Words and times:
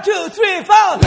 One, 0.00 0.02
two, 0.02 0.28
three, 0.30 0.64
four. 0.64 0.98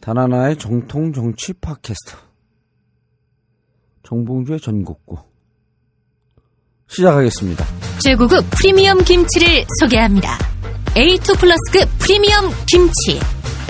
다나나의 0.00 0.56
정통 0.58 1.12
정치 1.12 1.52
팟캐스트. 1.54 2.16
정봉주의 4.04 4.60
전국구. 4.60 5.18
시작하겠습니다. 6.88 7.64
최고급 8.02 8.44
프리미엄 8.50 9.02
김치를 9.04 9.64
소개합니다. 9.80 10.59
A2 10.96 11.38
플러스급 11.38 11.88
프리미엄 11.98 12.52
김치. 12.66 13.20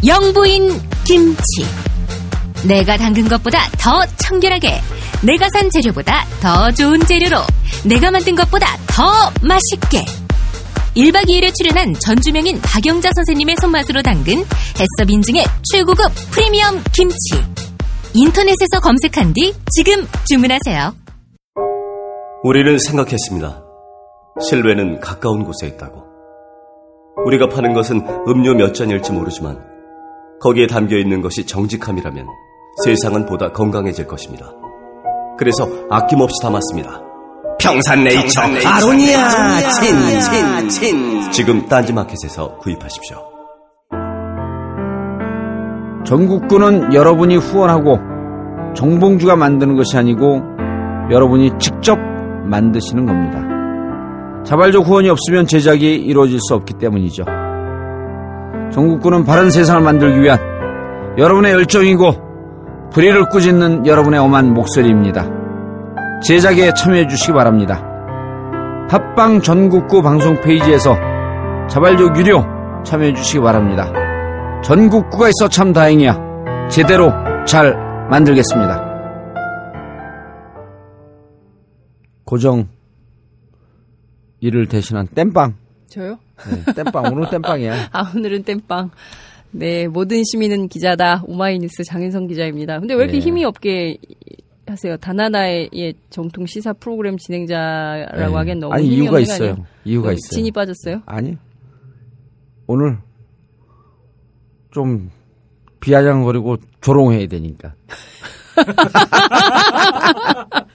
영부인 0.06 0.70
김치. 1.04 1.42
내가 2.66 2.96
담근 2.96 3.28
것보다 3.28 3.68
더 3.78 4.04
청결하게. 4.16 4.80
내가 5.22 5.48
산 5.52 5.68
재료보다 5.70 6.24
더 6.40 6.70
좋은 6.72 6.98
재료로. 7.04 7.36
내가 7.84 8.10
만든 8.10 8.34
것보다 8.34 8.74
더 8.86 9.30
맛있게. 9.42 10.04
1박 10.96 11.28
2일에 11.28 11.54
출연한 11.54 11.94
전주명인 12.00 12.60
박영자 12.62 13.10
선생님의 13.14 13.56
손맛으로 13.60 14.02
담근 14.02 14.38
해썹 14.38 15.10
인증의 15.10 15.44
최고급 15.70 16.10
프리미엄 16.30 16.82
김치. 16.94 17.16
인터넷에서 18.14 18.80
검색한 18.82 19.34
뒤 19.34 19.52
지금 19.76 20.08
주문하세요. 20.26 20.94
우리는 22.42 22.78
생각했습니다. 22.78 23.62
실외는 24.42 25.00
가까운 25.00 25.44
곳에 25.44 25.66
있다고. 25.66 26.09
우리가 27.26 27.48
파는 27.48 27.74
것은 27.74 28.00
음료 28.28 28.54
몇 28.54 28.74
잔일지 28.74 29.12
모르지만 29.12 29.58
거기에 30.40 30.66
담겨 30.66 30.96
있는 30.96 31.20
것이 31.20 31.46
정직함이라면 31.46 32.26
세상은 32.84 33.26
보다 33.26 33.52
건강해질 33.52 34.06
것입니다. 34.06 34.46
그래서 35.38 35.68
아낌없이 35.90 36.40
담았습니다. 36.42 37.02
평산네이처 37.60 38.40
아로니아 38.40 39.60
친친친 40.68 41.30
지금 41.30 41.66
딴지마켓에서 41.66 42.56
구입하십시오. 42.58 43.18
전국구는 46.06 46.94
여러분이 46.94 47.36
후원하고 47.36 47.98
정봉주가 48.74 49.36
만드는 49.36 49.76
것이 49.76 49.96
아니고 49.96 50.40
여러분이 51.10 51.52
직접 51.58 51.98
만드시는 52.46 53.04
겁니다. 53.04 53.39
자발적 54.44 54.86
후원이 54.86 55.08
없으면 55.08 55.46
제작이 55.46 55.94
이루어질 55.94 56.38
수 56.40 56.54
없기 56.54 56.74
때문이죠. 56.74 57.24
전국구는 58.72 59.24
바른 59.24 59.50
세상을 59.50 59.82
만들기 59.82 60.20
위한 60.20 60.38
여러분의 61.18 61.52
열정이고 61.52 62.90
불의를 62.92 63.28
꾸짖는 63.28 63.86
여러분의 63.86 64.20
엄한 64.20 64.52
목소리입니다. 64.54 65.28
제작에 66.22 66.72
참여해 66.74 67.06
주시기 67.06 67.32
바랍니다. 67.32 67.84
팟빵 68.88 69.40
전국구 69.42 70.02
방송 70.02 70.40
페이지에서 70.40 70.96
자발적 71.68 72.16
유료 72.16 72.44
참여해 72.84 73.14
주시기 73.14 73.40
바랍니다. 73.40 73.92
전국구가 74.62 75.28
있어 75.28 75.48
참 75.48 75.72
다행이야. 75.72 76.68
제대로 76.68 77.12
잘 77.46 77.76
만들겠습니다. 78.10 78.90
고정 82.24 82.68
일을 84.40 84.66
대신한 84.66 85.06
땜빵. 85.08 85.54
저요? 85.88 86.18
네, 86.48 86.72
땜빵. 86.72 87.12
오늘 87.12 87.28
땜빵이야. 87.30 87.88
아, 87.92 88.12
오늘은 88.14 88.44
땜빵. 88.44 88.90
네, 89.52 89.88
모든 89.88 90.22
시민은 90.24 90.68
기자다. 90.68 91.22
오마이뉴스 91.26 91.82
장윤성 91.84 92.28
기자입니다. 92.28 92.78
근데 92.78 92.94
왜 92.94 93.02
이렇게 93.04 93.18
네. 93.18 93.24
힘이 93.24 93.44
없게 93.44 93.98
하세요? 94.66 94.96
다나나의 94.96 95.68
예, 95.74 95.92
정통 96.10 96.46
시사 96.46 96.72
프로그램 96.74 97.18
진행자라고 97.18 98.30
네. 98.30 98.36
하기엔 98.36 98.60
너무 98.60 98.72
아니, 98.72 98.84
힘이 98.86 98.96
이유가 98.96 99.18
있어요. 99.20 99.50
아니에요? 99.50 99.66
이유가 99.84 100.08
왜, 100.10 100.14
있어요. 100.14 100.30
진이 100.30 100.52
빠졌어요? 100.52 101.02
아니. 101.06 101.36
오늘 102.68 102.98
좀 104.70 105.10
비아냥거리고 105.80 106.58
조롱해야 106.80 107.26
되니까. 107.26 107.74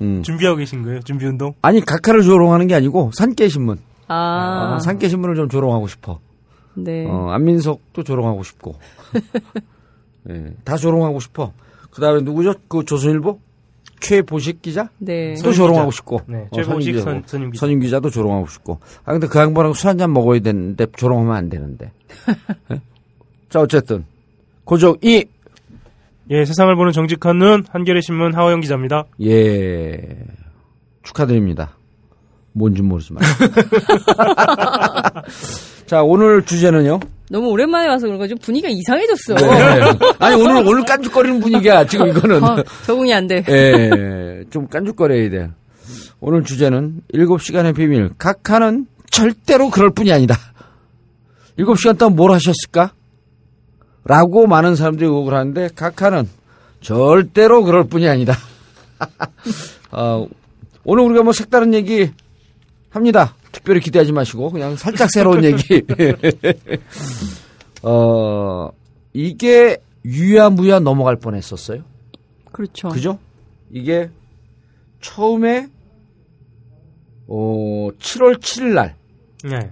음. 0.00 0.22
준비하고 0.22 0.58
계신 0.58 0.82
거예요? 0.82 1.00
준비 1.00 1.26
운동? 1.26 1.54
아니 1.62 1.80
각하를 1.80 2.22
조롱하는 2.22 2.66
게 2.66 2.74
아니고 2.74 3.10
산깨 3.14 3.48
신문. 3.48 3.78
아, 4.08 4.74
어, 4.76 4.78
산깨 4.80 5.08
신문을 5.08 5.36
좀 5.36 5.48
조롱하고 5.48 5.86
싶어. 5.86 6.18
네. 6.74 7.06
어, 7.06 7.28
안민석도 7.30 8.02
조롱하고 8.02 8.42
싶고. 8.42 8.74
예, 10.30 10.54
다 10.64 10.76
조롱하고 10.76 11.20
싶어. 11.20 11.52
그 11.90 12.00
다음에 12.00 12.20
누구죠? 12.22 12.54
그 12.68 12.84
조선일보? 12.84 13.38
최보식 14.00 14.62
기자? 14.62 14.88
네. 14.98 15.34
또 15.42 15.52
조롱하고 15.52 15.90
기자. 15.90 15.96
싶고. 15.96 16.20
네, 16.26 16.46
어, 16.50 16.54
최보식 16.54 16.98
선임 17.00 17.20
선-. 17.20 17.22
선임 17.26 17.50
기자. 17.50 17.60
선임 17.60 17.80
기자도 17.80 18.10
조롱하고 18.10 18.46
싶고. 18.46 18.78
아, 19.04 19.12
근데 19.12 19.26
그 19.26 19.38
양반하고 19.38 19.74
술 19.74 19.88
한 19.88 19.98
잔 19.98 20.12
먹어야 20.12 20.40
되는데 20.40 20.86
조롱하면 20.96 21.34
안 21.34 21.48
되는데. 21.48 21.92
예? 22.72 22.80
자, 23.48 23.60
어쨌든. 23.60 24.04
고정 24.64 24.96
이 25.02 25.24
예, 26.30 26.44
세상을 26.44 26.74
보는 26.76 26.92
정직한 26.92 27.38
눈, 27.38 27.64
한겨레 27.70 28.00
신문 28.00 28.34
하호영 28.34 28.60
기자입니다. 28.60 29.04
예. 29.22 29.98
축하드립니다. 31.02 31.76
뭔지 32.52 32.82
모르지만. 32.82 33.22
자, 35.86 36.02
오늘 36.02 36.44
주제는요. 36.44 37.00
너무 37.30 37.48
오랜만에 37.48 37.88
와서 37.88 38.06
그런 38.06 38.18
거죠. 38.18 38.36
분위기가 38.36 38.68
이상해졌어. 38.70 39.34
네. 39.34 39.80
아니, 40.20 40.40
오늘, 40.40 40.64
오늘 40.66 40.84
깐죽거리는 40.84 41.40
분위기야. 41.40 41.84
지금 41.86 42.08
이거는. 42.08 42.42
어, 42.44 42.62
적응이 42.86 43.12
안 43.12 43.26
돼. 43.26 43.44
예, 43.48 44.44
좀 44.50 44.68
깐죽거려야 44.68 45.30
돼. 45.30 45.50
오늘 46.20 46.44
주제는 46.44 47.00
7시간의 47.12 47.74
비밀. 47.74 48.10
각하는 48.18 48.86
절대로 49.10 49.70
그럴 49.70 49.90
뿐이 49.90 50.12
아니다. 50.12 50.36
7시간 51.58 51.98
동안 51.98 52.14
뭘 52.14 52.30
하셨을까? 52.32 52.92
라고 54.04 54.46
많은 54.46 54.76
사람들이 54.76 55.06
의혹을 55.06 55.34
하는데, 55.34 55.68
각하는 55.74 56.28
절대로 56.80 57.62
그럴 57.64 57.84
뿐이 57.84 58.08
아니다. 58.08 58.34
어, 59.92 60.26
오늘 60.84 61.04
우리가 61.04 61.22
뭐 61.22 61.32
색다른 61.32 61.74
얘기 61.74 62.10
합니다. 62.90 63.34
특별히 63.52 63.80
기대하지 63.80 64.12
마시고, 64.12 64.50
그냥 64.50 64.76
살짝 64.76 65.10
새로운 65.10 65.44
얘기. 65.44 65.82
어, 67.82 68.70
이게 69.12 69.78
유야무야 70.04 70.80
넘어갈 70.80 71.16
뻔 71.16 71.34
했었어요. 71.34 71.82
그렇죠. 72.52 72.88
그죠? 72.88 73.18
이게 73.70 74.10
처음에 75.00 75.68
어 77.26 77.88
7월 77.98 78.38
7일 78.40 78.74
날 78.74 78.96
네. 79.44 79.70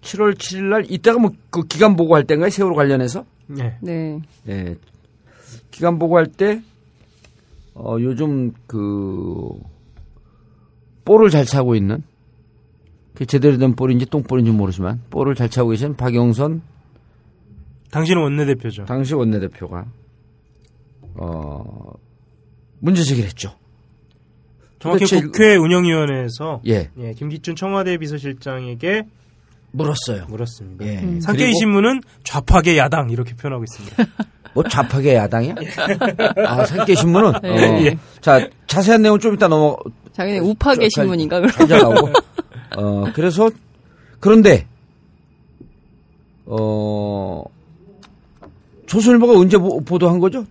7월 0.00 0.34
7일 0.36 0.62
날 0.64 0.86
이때가 0.88 1.18
뭐 1.18 1.30
그 1.50 1.66
기간 1.66 1.96
보고할 1.96 2.24
때인가요? 2.24 2.50
세월호 2.50 2.74
관련해서? 2.74 3.24
네. 3.46 3.76
네. 3.80 4.20
예. 4.48 4.76
기간 5.70 5.98
보고할 5.98 6.26
때 6.26 6.62
어, 7.74 7.96
요즘 8.00 8.52
그 8.66 9.52
볼을 11.04 11.30
잘 11.30 11.44
차고 11.44 11.74
있는 11.74 12.02
그 13.14 13.26
제대로 13.26 13.56
된 13.58 13.74
볼인지 13.74 14.06
똥볼인지 14.06 14.50
모르지만 14.50 15.02
볼을 15.10 15.34
잘 15.34 15.48
차고 15.48 15.70
계신 15.70 15.94
박영선 15.94 16.62
당신은 17.90 18.22
원내대표죠. 18.22 18.84
당시 18.84 19.14
원내대표가 19.14 19.86
어 21.14 21.92
문제 22.78 23.02
제기를 23.02 23.28
했죠. 23.28 23.54
정확히 24.78 25.06
국회 25.06 25.56
운영위원회에서 25.56 26.60
예. 26.66 26.90
예, 26.98 27.12
김기춘 27.14 27.56
청와대 27.56 27.96
비서실장에게 27.96 29.04
물었어요. 29.72 30.26
물었습니다. 30.28 30.86
예. 30.86 31.20
상케이 31.20 31.46
그리고 31.46 31.58
신문은 31.58 32.00
좌파계 32.24 32.78
야당 32.78 33.10
이렇게 33.10 33.34
표현하고 33.34 33.64
있습니다. 33.64 34.04
뭐 34.54 34.64
좌파계 34.64 35.14
야당이야? 35.16 35.54
아, 36.46 36.64
산케 36.64 36.94
신문은? 36.94 37.40
네. 37.42 37.90
어. 37.92 37.96
자, 38.22 38.48
자세한 38.66 39.02
내용 39.02 39.18
좀 39.18 39.34
이따 39.34 39.48
넘어, 39.48 39.76
자기네 40.14 40.38
우파계 40.38 40.88
저, 40.88 41.02
신문인가 41.02 41.42
그럼. 41.42 42.12
어, 42.74 43.04
그래서, 43.12 43.50
그런데, 44.18 44.66
어, 46.46 47.44
조선일보가 48.86 49.38
언제 49.38 49.58
보, 49.58 49.80
보도한 49.82 50.20
거죠? 50.20 50.46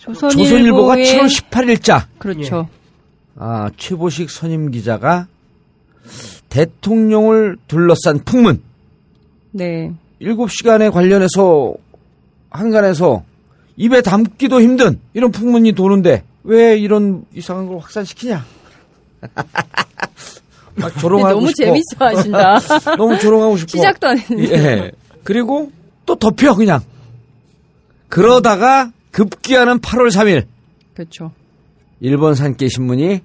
조선일보 0.00 0.86
가 0.86 0.96
7월 0.96 1.26
18일자, 1.26 2.06
그렇죠. 2.18 2.68
아, 3.34 3.70
최보식 3.78 4.28
선임 4.30 4.70
기자가 4.70 5.26
대통령을 6.56 7.58
둘러싼 7.68 8.24
풍문, 8.24 8.62
네. 9.50 9.92
7시간에 10.22 10.90
관련해서 10.90 11.74
한간에서 12.48 13.24
입에 13.76 14.00
담기도 14.00 14.62
힘든 14.62 14.98
이런 15.12 15.30
풍문이 15.30 15.72
도는데 15.72 16.22
왜 16.44 16.78
이런 16.78 17.26
이상한 17.34 17.66
걸 17.66 17.78
확산시키냐? 17.78 18.42
막 20.76 20.98
조롱하고 20.98 21.34
너무 21.34 21.48
싶어. 21.48 21.64
재밌어 21.64 21.82
하신다. 21.98 22.58
너무 22.96 23.18
조롱하고 23.18 23.58
싶어. 23.58 23.68
시작도 23.68 24.08
안 24.08 24.18
했는데. 24.18 24.52
예. 24.52 24.92
그리고 25.24 25.70
또 26.06 26.16
덮여 26.16 26.54
그냥. 26.54 26.80
그러다가 28.08 28.92
급기야는 29.10 29.80
8월 29.80 30.08
3일 30.08 30.46
그렇죠. 30.94 31.32
일본 32.00 32.34
산케 32.34 32.68
신문이 32.68 33.20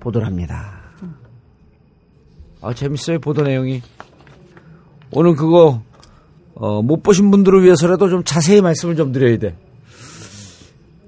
보도를 0.00 0.26
합니다. 0.26 0.75
아 2.60 2.74
재밌어요 2.74 3.18
보도 3.18 3.42
내용이. 3.42 3.82
오늘 5.12 5.34
그거 5.34 5.82
어, 6.54 6.82
못 6.82 7.02
보신 7.02 7.30
분들을 7.30 7.62
위해서라도 7.64 8.08
좀 8.08 8.24
자세히 8.24 8.60
말씀을 8.60 8.96
좀 8.96 9.12
드려야 9.12 9.38
돼. 9.38 9.56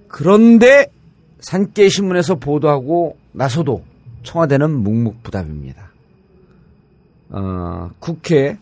그런데 0.09 0.91
산케 1.41 1.89
신문에서 1.89 2.37
보도하고 2.37 3.17
나서도 3.33 3.83
청와대는 4.23 4.71
묵묵부답입니다. 4.71 5.91
어, 7.31 7.91
국회 7.99 8.59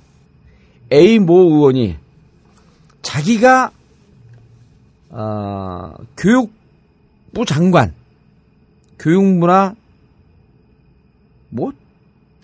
A 0.92 1.18
모 1.18 1.42
의원이 1.42 1.96
자기가 3.02 3.72
어, 5.10 5.94
교육부 6.16 7.44
장관, 7.46 7.94
교육문화 8.98 9.74
뭐 11.48 11.72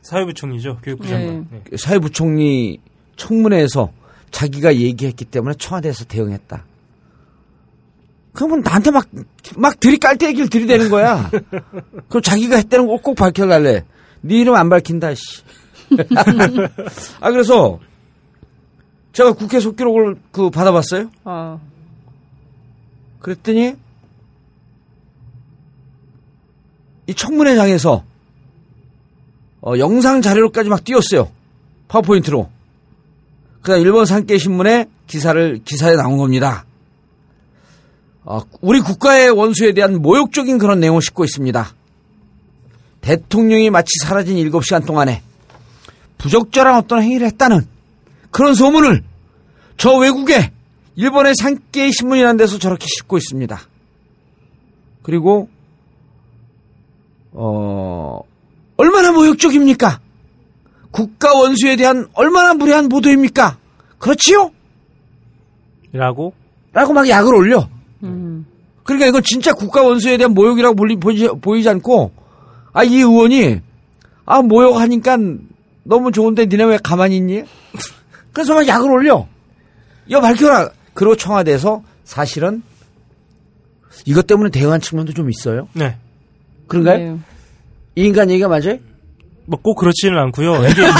사회부총리죠. 0.02 0.78
교육부 0.82 1.04
네. 1.04 1.10
장관. 1.10 1.48
네. 1.50 1.76
사회부총리 1.76 2.80
청문회에서 3.16 3.92
자기가 4.30 4.76
얘기했기 4.76 5.24
때문에 5.24 5.54
청와대에서 5.58 6.04
대응했다. 6.04 6.64
그러면 8.32 8.60
나한테 8.60 8.90
막, 8.90 9.08
막 9.56 9.78
들이깔 9.78 10.16
때 10.16 10.26
얘기를 10.28 10.48
들이대는 10.48 10.90
거야. 10.90 11.30
그럼 12.08 12.22
자기가 12.22 12.56
했다는 12.56 12.86
걸꼭 12.86 13.16
밝혀달래. 13.16 13.84
네 14.22 14.34
이름 14.34 14.54
안 14.54 14.68
밝힌다, 14.68 15.14
씨. 15.14 15.42
아, 17.20 17.30
그래서 17.30 17.78
제가 19.12 19.32
국회 19.32 19.60
속기록을 19.60 20.16
그 20.30 20.48
받아봤어요. 20.48 21.10
아, 21.24 21.58
그랬더니 23.20 23.74
이 27.06 27.14
청문회장에서 27.14 28.04
어, 29.62 29.78
영상 29.78 30.20
자료까지 30.20 30.68
막 30.68 30.84
띄웠어요. 30.84 31.30
파워포인트로. 31.88 32.50
그다음 33.62 33.80
일본 33.80 34.04
산케 34.04 34.36
신문에 34.38 34.86
기사를 35.06 35.60
기사에 35.64 35.94
나온 35.94 36.16
겁니다. 36.16 36.64
어, 38.24 38.40
우리 38.60 38.80
국가의 38.80 39.30
원수에 39.30 39.72
대한 39.72 40.02
모욕적인 40.02 40.58
그런 40.58 40.80
내용을 40.80 41.00
싣고 41.00 41.24
있습니다. 41.24 41.74
대통령이 43.00 43.70
마치 43.70 43.90
사라진 44.00 44.36
7시간 44.36 44.84
동안에 44.84 45.22
부적절한 46.18 46.76
어떤 46.76 47.02
행위를 47.02 47.26
했다는 47.28 47.66
그런 48.30 48.54
소문을 48.54 49.02
저 49.76 49.96
외국에 49.96 50.52
일본의 50.94 51.34
산케 51.36 51.90
신문이라는 51.90 52.36
데서 52.36 52.58
저렇게 52.58 52.86
싣고 52.86 53.16
있습니다. 53.16 53.60
그리고 55.02 55.48
어 57.32 58.20
얼마나 58.82 59.12
모욕적입니까? 59.12 60.00
국가 60.90 61.32
원수에 61.32 61.76
대한 61.76 62.08
얼마나 62.14 62.52
무례한 62.52 62.88
보도입니까? 62.88 63.56
그렇지요? 63.98 64.50
라고 65.92 66.34
라고 66.72 66.92
막 66.92 67.08
약을 67.08 67.32
올려. 67.32 67.68
음. 68.02 68.44
그러니까 68.82 69.06
이거 69.06 69.20
진짜 69.20 69.52
국가 69.52 69.84
원수에 69.84 70.16
대한 70.16 70.34
모욕이라고 70.34 70.74
보이, 70.74 70.96
보이지, 70.96 71.28
보이지 71.40 71.68
않고 71.68 72.10
아 72.72 72.82
이 72.82 72.96
의원이 72.96 73.60
아 74.24 74.42
모욕하니까 74.42 75.16
너무 75.84 76.10
좋은데 76.10 76.46
니네 76.46 76.64
왜 76.64 76.78
가만히 76.82 77.18
있니? 77.18 77.44
그래서 78.32 78.54
막 78.54 78.66
약을 78.66 78.90
올려. 78.90 79.28
이거 80.08 80.20
밝혀라. 80.20 80.70
그리고 80.94 81.14
청와대에서 81.14 81.84
사실은 82.02 82.62
이것 84.06 84.26
때문에 84.26 84.50
대응한 84.50 84.80
측면도 84.80 85.12
좀 85.12 85.30
있어요. 85.30 85.68
네. 85.74 85.96
그런가요? 86.66 86.98
네. 86.98 87.18
이 87.94 88.04
인간 88.04 88.30
얘기가 88.30 88.48
맞아요? 88.48 88.78
뭐 89.46 89.58
꼭 89.62 89.74
그렇지는 89.76 90.18
않고요. 90.18 90.54
이게 90.68 90.82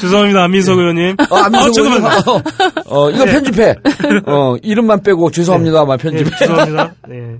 죄송합니다 0.00 0.44
안민석 0.44 0.78
의원님. 0.78 1.16
어, 1.30 1.36
안민석 1.36 1.68
어, 1.68 1.72
잠깐만. 1.72 2.12
의원. 2.12 2.28
어, 2.28 2.42
어, 3.06 3.10
이거 3.10 3.24
편집해. 3.24 3.74
어, 4.26 4.56
이름만 4.62 5.02
빼고 5.02 5.30
죄송합니다만 5.30 5.98
네, 5.98 6.02
편집해. 6.02 6.36
죄송합니다. 6.36 6.94
네. 7.08 7.38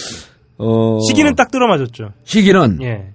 어, 0.58 0.98
시기는 1.08 1.34
딱 1.34 1.50
들어맞았죠. 1.50 2.12
시기는 2.24 2.82
예. 2.82 3.12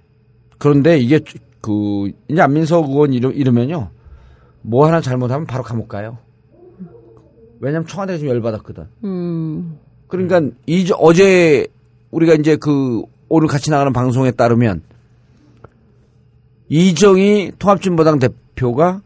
그런데 0.58 0.98
이게 0.98 1.20
그 1.60 2.10
이제 2.28 2.40
안민석 2.40 2.88
의원 2.88 3.12
이러, 3.12 3.30
이러면요 3.30 3.90
뭐 4.62 4.86
하나 4.86 5.00
잘못하면 5.00 5.46
바로 5.46 5.62
감옥 5.62 5.88
가요. 5.88 6.18
왜냐면 7.60 7.86
청와대가 7.86 8.18
좀 8.18 8.28
열받았거든. 8.28 8.84
음. 9.04 9.78
그러니까 10.08 10.40
이 10.66 10.88
어제 10.98 11.66
우리가 12.16 12.32
이제 12.34 12.56
그 12.56 13.02
오늘 13.28 13.46
같이 13.46 13.70
나가는 13.70 13.92
방송에 13.92 14.30
따르면 14.30 14.80
이정희 16.68 17.52
통합진보당 17.58 18.18
대표가 18.18 19.02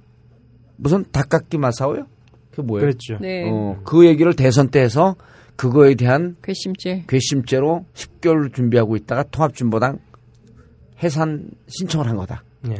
무슨 0.76 1.04
닭깎기 1.10 1.58
마사오요? 1.58 2.06
그게 2.50 2.62
뭐예요? 2.62 2.80
그랬죠. 2.86 3.18
네. 3.20 3.50
어, 3.50 3.80
그 3.84 4.06
얘기를 4.06 4.34
대선 4.34 4.68
때 4.68 4.80
해서 4.80 5.16
그거에 5.56 5.94
대한 5.96 6.36
괘씸죄. 6.42 7.04
괘씸죄로 7.08 7.84
10개월 7.94 8.54
준비하고 8.54 8.94
있다가 8.96 9.24
통합진보당 9.24 9.98
해산 11.02 11.50
신청을 11.66 12.06
한 12.08 12.16
거다. 12.16 12.44
예. 12.70 12.76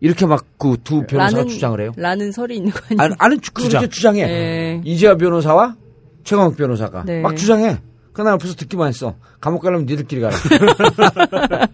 이렇게 0.00 0.26
막 0.26 0.44
그 0.58 0.76
두 0.84 1.02
변호사가 1.06 1.42
라는- 1.42 1.48
주장을 1.48 1.80
해요. 1.80 1.90
라는 1.96 2.30
설이 2.30 2.56
있는 2.56 2.70
거 2.70 2.78
아니에요? 2.90 3.02
아니, 3.02 3.14
아니 3.18 3.40
그렇게 3.52 3.88
주장해. 3.88 4.26
네. 4.26 4.80
이재화 4.84 5.16
변호사와 5.16 5.74
최광욱 6.22 6.56
변호사가 6.56 7.04
네. 7.04 7.20
막 7.20 7.36
주장해. 7.36 7.78
그날 8.16 8.32
옆에서 8.32 8.54
듣기만 8.54 8.88
했어. 8.88 9.14
감옥 9.42 9.60
가려면 9.60 9.84
니들끼리 9.84 10.22
가라. 10.22 10.34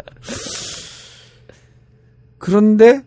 그런데 2.36 3.04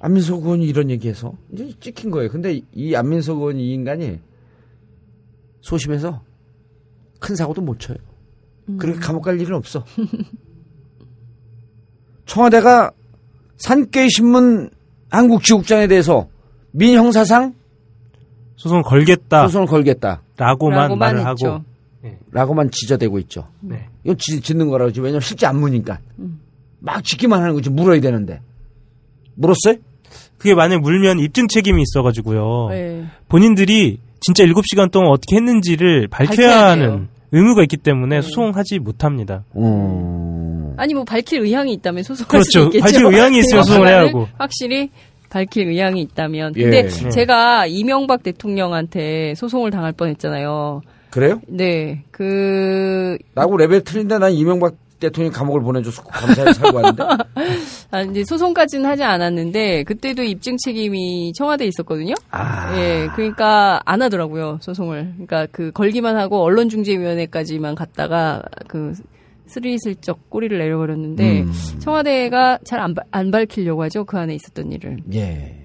안민석 0.00 0.42
의원이 0.42 0.66
이런 0.66 0.90
얘기해서 0.90 1.34
이제 1.52 1.72
찍힌 1.78 2.10
거예요. 2.10 2.28
근데 2.28 2.60
이 2.72 2.96
안민석 2.96 3.38
의원 3.38 3.60
이 3.60 3.72
인간이 3.72 4.18
소심해서 5.60 6.24
큰 7.20 7.36
사고도 7.36 7.62
못 7.62 7.78
쳐요. 7.78 7.98
그렇게 8.80 8.98
감옥 8.98 9.22
갈 9.22 9.40
일은 9.40 9.54
없어. 9.54 9.84
청와대가 12.26 12.90
산케이 13.58 14.10
신문 14.10 14.70
한국 15.08 15.44
지국장에 15.44 15.86
대해서 15.86 16.28
민형사상 16.72 17.54
소송을 18.56 18.82
걸겠다. 18.82 19.46
소송을 19.46 19.68
걸겠다. 19.68 20.22
라고만 20.36 20.78
라고만 20.78 20.98
말을 20.98 21.30
했죠. 21.30 21.48
하고. 21.48 21.71
라고만 22.30 22.70
지저대고 22.70 23.18
있죠. 23.20 23.48
네. 23.60 23.88
이거 24.04 24.14
지, 24.18 24.40
짓는 24.40 24.68
거라고 24.68 24.92
지 24.92 25.00
왜냐면 25.00 25.20
실제 25.20 25.46
안 25.46 25.60
무니까. 25.60 25.98
음. 26.18 26.40
막 26.80 27.04
짓기만 27.04 27.40
하는 27.40 27.54
거지 27.54 27.70
물어야 27.70 28.00
되는데. 28.00 28.40
물었어요? 29.34 29.76
그게 30.38 30.54
만약 30.54 30.80
물면 30.80 31.20
입증 31.20 31.46
책임이 31.48 31.82
있어가지고요. 31.82 32.68
네. 32.70 33.04
본인들이 33.28 33.98
진짜 34.20 34.44
7시간 34.44 34.90
동안 34.90 35.10
어떻게 35.10 35.36
했는지를 35.36 36.08
밝혀야 36.08 36.48
밝혀야 36.48 36.70
하는. 36.70 37.08
의무가 37.30 37.62
있기 37.62 37.76
때문에 37.78 38.20
소송하지 38.22 38.78
못합니다. 38.80 39.44
음. 39.56 40.74
아니 40.76 40.94
뭐 40.94 41.04
밝힐 41.04 41.40
의향이 41.40 41.72
있다면 41.74 42.02
소송할 42.02 42.28
그렇죠. 42.28 42.50
수 42.50 42.58
있겠죠. 42.66 42.82
밝힐 42.84 43.04
의향이 43.06 43.38
있으면 43.38 43.62
소송을 43.64 43.88
해야 43.88 44.00
하고. 44.00 44.28
확실히 44.38 44.90
밝힐 45.30 45.68
의향이 45.68 46.00
있다면. 46.02 46.52
예. 46.56 46.62
근데 46.62 46.82
네. 46.88 47.08
제가 47.10 47.66
이명박 47.66 48.22
대통령한테 48.22 49.34
소송을 49.36 49.70
당할 49.70 49.92
뻔했잖아요. 49.92 50.82
그래요? 51.12 51.40
네, 51.46 52.02
그 52.10 53.18
나하고 53.34 53.58
레벨 53.58 53.84
틀린데 53.84 54.18
난 54.18 54.32
이명박 54.32 54.74
대통령이 54.98 55.34
감옥을 55.34 55.60
보내줘서 55.60 56.02
감사히 56.04 56.54
살고 56.54 56.76
왔는데. 56.76 57.02
아, 57.90 58.00
이제 58.02 58.24
소송까지는 58.24 58.88
하지 58.88 59.02
않았는데 59.02 59.84
그때도 59.84 60.22
입증 60.22 60.56
책임이 60.56 61.32
청와대에 61.34 61.68
있었거든요. 61.68 62.14
아. 62.30 62.74
예, 62.78 63.08
그러니까 63.14 63.80
안 63.84 64.00
하더라고요 64.00 64.58
소송을. 64.62 65.12
그러니까 65.12 65.46
그 65.52 65.70
걸기만 65.72 66.16
하고 66.16 66.42
언론중재위원회까지만 66.44 67.74
갔다가 67.74 68.42
그 68.68 68.94
스리슬쩍 69.46 70.30
꼬리를 70.30 70.56
내려버렸는데 70.56 71.42
음. 71.42 71.52
청와대가 71.80 72.58
잘안 72.64 72.94
안 73.10 73.30
밝히려고 73.30 73.82
하죠 73.82 74.04
그 74.04 74.16
안에 74.16 74.34
있었던 74.34 74.72
일을. 74.72 74.98
예. 75.12 75.58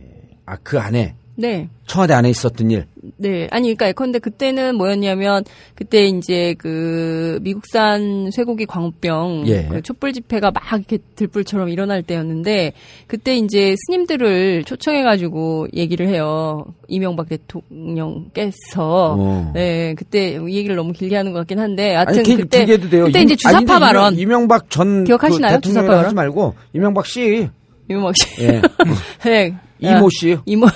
아, 0.46 0.58
그 0.64 0.78
안에 0.78 1.16
네. 1.40 1.70
청와대 1.86 2.16
안에 2.16 2.30
있었던 2.32 2.72
일. 2.72 2.86
네. 3.18 3.48
아니, 3.52 3.68
그러니까 3.68 3.88
예컨대 3.90 4.18
그때는 4.20 4.76
뭐였냐면, 4.76 5.44
그때 5.76 6.06
이제 6.08 6.56
그 6.58 7.38
미국산 7.44 8.32
쇠고기 8.32 8.66
광우병 8.66 9.44
예. 9.46 9.68
그 9.72 9.82
촛불 9.84 10.14
집회가 10.14 10.50
막 10.50 10.64
이렇게 10.74 10.98
들불처럼 11.16 11.70
일어날 11.70 12.02
때였는데, 12.02 12.74
그때 13.06 13.38
이제 13.38 13.76
스님들을 13.86 14.64
초청해가지고 14.64 15.68
얘기를 15.76 16.08
해요. 16.10 16.66
이명박 16.88 17.30
대통령께서. 17.30 19.16
어. 19.20 19.52
네. 19.54 19.94
그때 19.96 20.40
이 20.48 20.56
얘기를 20.56 20.76
너무 20.76 20.92
길게 20.92 21.16
하는 21.16 21.34
것 21.34 21.40
같긴 21.40 21.60
한데, 21.60 21.94
하여튼 21.94 22.16
아니, 22.16 22.24
길- 22.24 22.38
그때. 22.38 22.66
그때 22.66 22.98
임- 23.22 23.26
이제 23.26 23.36
주사파 23.36 23.58
아니, 23.58 23.66
발언. 23.68 24.14
이명- 24.14 24.20
이명박 24.22 24.70
전 24.70 25.04
기억하시나요? 25.04 25.52
그 25.52 25.62
대통령 25.62 25.62
주사파 25.62 25.88
발언? 25.88 26.06
하지 26.06 26.16
말고 26.16 26.56
이명박 26.74 27.06
씨, 27.06 27.48
이명박 27.90 28.16
씨. 28.18 28.26
예. 28.44 28.62
네. 29.24 29.56
이모 29.80 30.10
씨. 30.10 30.38
이모. 30.46 30.68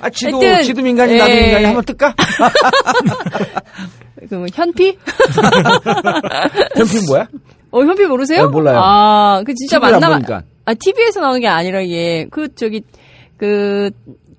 아, 0.00 0.10
지도, 0.10 0.40
하여튼, 0.40 0.62
지도 0.62 0.82
민간인, 0.82 1.18
나도 1.18 1.30
예. 1.30 1.42
민간인 1.42 1.66
한번 1.66 1.84
뜰까? 1.84 2.14
그 4.28 4.46
현피? 4.52 4.98
현필 6.76 7.00
뭐야? 7.08 7.28
어, 7.70 7.82
현피 7.82 8.04
모르세요? 8.06 8.44
어, 8.44 8.48
몰라요. 8.48 8.80
아, 8.82 9.42
그 9.44 9.54
진짜 9.54 9.78
만나. 9.78 10.20
아, 10.64 10.74
TV에서 10.74 11.20
나오는 11.20 11.40
게 11.40 11.48
아니라 11.48 11.80
이게 11.80 12.26
그 12.30 12.54
저기 12.54 12.82
그 13.36 13.90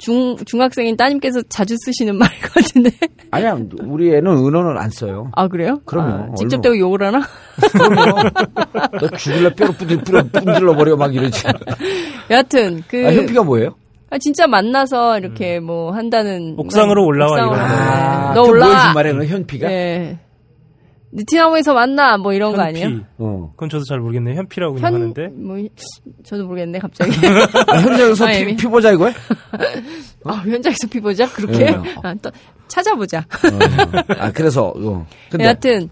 중, 0.01 0.35
중학생인 0.45 0.97
따님께서 0.97 1.41
자주 1.47 1.75
쓰시는 1.85 2.17
말 2.17 2.27
같은데. 2.41 2.89
아니야, 3.29 3.55
우리 3.83 4.13
애는 4.15 4.31
은어는 4.31 4.77
안 4.77 4.89
써요. 4.89 5.29
아, 5.35 5.47
그래요? 5.47 5.79
그럼요. 5.85 6.31
아, 6.31 6.35
직접 6.35 6.59
대고 6.61 6.77
욕을 6.79 7.03
하나? 7.03 7.21
그럼요. 7.71 8.29
너 8.99 9.07
죽을래 9.17 9.53
뼈로 9.53 9.71
뿌리, 9.73 9.95
뿌려, 9.97 10.23
분질러 10.23 10.75
버려, 10.75 10.95
막 10.97 11.13
이러지. 11.13 11.43
여하튼, 12.31 12.83
그. 12.87 13.07
아, 13.07 13.13
현피가 13.13 13.43
뭐예요? 13.43 13.75
아, 14.09 14.17
진짜 14.17 14.47
만나서 14.47 15.19
이렇게 15.19 15.59
뭐 15.59 15.91
한다는. 15.91 16.55
옥상으로 16.57 17.05
올라와, 17.05 17.31
옥상으로. 17.33 17.55
이런 17.55 17.67
네. 17.67 17.73
아, 17.75 18.33
너그 18.33 18.49
올라와. 18.49 18.93
말해, 18.93 19.13
그 19.13 19.25
현피가? 19.25 19.67
네. 19.67 20.19
느티나무에서 21.13 21.73
만나, 21.73 22.17
뭐 22.17 22.33
이런 22.33 22.55
거 22.55 22.61
아니에요? 22.61 22.85
현피. 22.85 23.05
어. 23.17 23.51
그건 23.55 23.69
저도 23.69 23.83
잘 23.83 23.99
모르겠네요. 23.99 24.35
현피라고 24.35 24.75
그냥 24.75 24.93
현, 24.93 25.01
하는데. 25.01 25.27
뭐, 25.33 25.57
저도 26.23 26.45
모르겠네, 26.47 26.79
갑자기. 26.79 27.11
아, 27.67 27.77
현장에서 27.77 28.25
아, 28.25 28.31
피, 28.31 28.37
애미. 28.37 28.55
피보자 28.55 28.91
이거야? 28.91 29.13
아, 30.25 30.31
현장에서 30.33 30.87
피보자? 30.89 31.29
그렇게? 31.31 31.71
네. 31.71 31.95
아, 32.01 32.13
또, 32.21 32.31
찾아보자. 32.67 33.19
어. 33.19 34.03
아, 34.19 34.31
그래서, 34.31 34.73
어. 34.75 35.05
근데. 35.29 35.45
여하튼 35.45 35.89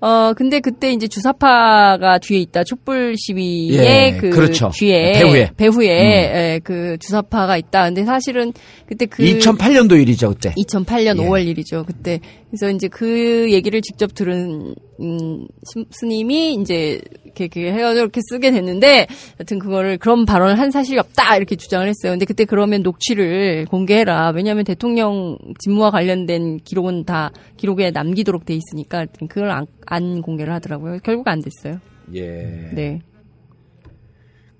어 0.00 0.32
근데 0.32 0.60
그때 0.60 0.92
이제 0.92 1.08
주사파가 1.08 2.18
뒤에 2.18 2.38
있다 2.38 2.62
촛불 2.62 3.16
시위의 3.18 3.78
예, 3.78 4.16
그 4.20 4.30
그렇죠. 4.30 4.70
뒤에 4.72 5.12
배후에. 5.12 5.50
배후에 5.56 5.88
예, 5.88 6.60
그 6.62 6.96
주사파가 7.00 7.56
있다. 7.56 7.86
근데 7.86 8.04
사실은 8.04 8.52
그때 8.86 9.06
그 9.06 9.24
2008년도 9.24 10.00
일이죠, 10.00 10.28
그때. 10.30 10.54
2008년 10.56 11.18
예. 11.20 11.26
5월 11.26 11.44
일이죠. 11.46 11.84
그때 11.84 12.20
그래서 12.50 12.70
이제 12.70 12.86
그 12.86 13.48
얘기를 13.50 13.80
직접 13.82 14.14
들은 14.14 14.74
음, 15.00 15.46
심- 15.72 15.84
스님이 15.90 16.54
이제 16.54 17.00
이렇게, 17.28 17.44
이렇게 17.44 17.72
해가지고 17.72 18.00
이렇게 18.00 18.20
쓰게 18.30 18.50
됐는데, 18.50 19.06
여튼 19.40 19.58
그거를 19.58 19.98
그런 19.98 20.24
발언을 20.24 20.58
한 20.58 20.70
사실이 20.70 20.98
없다 20.98 21.36
이렇게 21.36 21.56
주장을 21.56 21.86
했어요. 21.86 22.12
근데 22.12 22.24
그때 22.24 22.44
그러면 22.44 22.82
녹취를 22.82 23.66
공개해라. 23.66 24.32
왜냐하면 24.34 24.64
대통령 24.64 25.38
직무와 25.58 25.90
관련된 25.90 26.58
기록은 26.64 27.04
다 27.04 27.30
기록에 27.56 27.90
남기도록 27.90 28.44
돼 28.44 28.54
있으니까 28.54 29.06
그걸 29.28 29.50
안, 29.50 29.66
안 29.86 30.22
공개를 30.22 30.52
하더라고요. 30.54 30.98
결국 31.02 31.28
안 31.28 31.40
됐어요. 31.40 31.80
예. 32.14 32.70
네. 32.72 33.00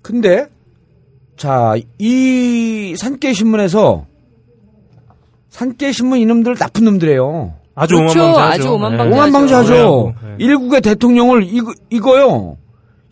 근데, 0.01 0.47
자, 1.35 1.75
이 1.97 2.95
산케 2.97 3.33
신문에서 3.33 4.05
산케 5.49 5.91
신문 5.91 6.19
이놈들 6.19 6.55
나쁜 6.55 6.85
놈들이에요. 6.85 7.58
아주 7.79 7.95
그렇죠. 7.95 8.19
오만방자하죠. 8.19 8.53
아주 8.61 8.71
오만방자. 8.73 9.03
네. 9.09 9.15
오만방자하죠. 9.15 9.71
오해하고, 9.73 10.13
네. 10.23 10.35
일국의 10.39 10.81
대통령을 10.81 11.43
이거, 11.43 11.71
이거요. 11.89 12.57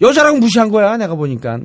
여자랑 0.01 0.39
무시한 0.39 0.69
거야, 0.69 0.97
내가 0.97 1.15
보니까. 1.15 1.57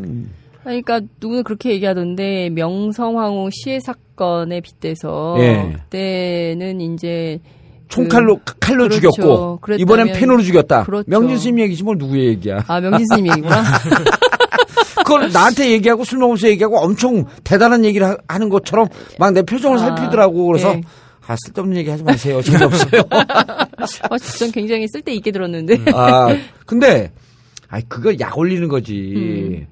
그러니까 0.63 1.01
누구는 1.21 1.43
그렇게 1.45 1.71
얘기하던데 1.71 2.51
명성황후 2.51 3.51
시해 3.53 3.81
사건에 3.81 4.61
빗대서 4.61 5.37
예. 5.41 5.73
그때는 5.75 6.81
이제 6.81 7.41
총칼로, 7.89 8.39
칼로 8.61 8.85
그렇죠. 8.89 9.11
죽였고, 9.11 9.59
그랬다면- 9.61 9.81
이번엔 9.81 10.13
펜으로 10.13 10.41
죽였다. 10.41 10.85
그렇죠. 10.85 11.05
명진 11.11 11.37
스님 11.37 11.59
얘기지 11.61 11.83
뭘 11.83 11.99
누구의 11.99 12.27
얘기야. 12.29 12.61
아 12.69 12.81
명진 12.81 13.07
스님 13.07 13.27
얘기구나. 13.33 13.63
그걸 15.05 15.31
나한테 15.33 15.71
얘기하고 15.73 16.05
술 16.05 16.19
먹으면서 16.19 16.49
얘기하고 16.49 16.79
엄청 16.79 17.25
대단한 17.45 17.85
얘기를 17.85 18.07
하- 18.07 18.17
하는 18.29 18.49
것처럼 18.49 18.87
막 19.19 19.33
내 19.33 19.43
표정을 19.43 19.79
아, 19.79 19.81
살피더라고. 19.81 20.47
그래서 20.47 20.71
예. 20.75 20.81
아 21.27 21.37
쓸데없는 21.45 21.77
얘기 21.79 21.91
하지 21.91 22.03
마세요. 22.03 22.43
재미없어요. 22.43 23.03
어, 24.11 24.19
전 24.19 24.51
굉장히 24.51 24.87
쓸데 24.89 25.13
있게 25.15 25.31
들었는데. 25.31 25.85
아 25.95 26.29
근데 26.67 27.13
아 27.69 27.81
그거 27.89 28.13
약 28.21 28.37
올리는 28.39 28.67
거지. 28.69 29.67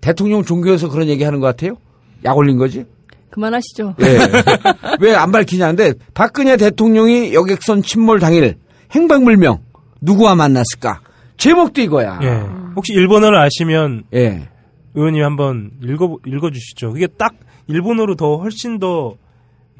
대통령 0.00 0.42
종교에서 0.44 0.88
그런 0.88 1.08
얘기 1.08 1.24
하는 1.24 1.40
것 1.40 1.46
같아요? 1.46 1.76
약 2.24 2.36
올린 2.36 2.56
거지? 2.58 2.84
그만하시죠. 3.30 3.96
예. 4.00 4.18
왜 5.00 5.14
안 5.14 5.32
밝히냐는데 5.32 5.94
박근혜 6.14 6.56
대통령이 6.56 7.34
여객선 7.34 7.82
침몰 7.82 8.20
당일 8.20 8.56
행방불명 8.92 9.58
누구와 10.00 10.34
만났을까? 10.36 11.00
제목도 11.36 11.80
이거야. 11.82 12.18
예. 12.22 12.28
혹시 12.76 12.92
일본어를 12.92 13.38
아시면 13.38 14.04
예. 14.14 14.48
의원님 14.94 15.22
한번 15.24 15.72
읽어 15.82 16.18
읽어주시죠. 16.26 16.92
그게 16.92 17.06
딱 17.08 17.34
일본어로 17.66 18.14
더 18.14 18.36
훨씬 18.36 18.78
더 18.78 19.16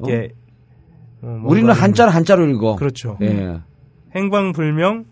이게 0.03 0.29
어, 1.25 1.41
우리는 1.45 1.71
한자로 1.73 2.11
한자로 2.11 2.47
읽어. 2.49 2.75
그렇죠. 2.75 3.17
예. 3.21 3.59
행방불명 4.15 5.05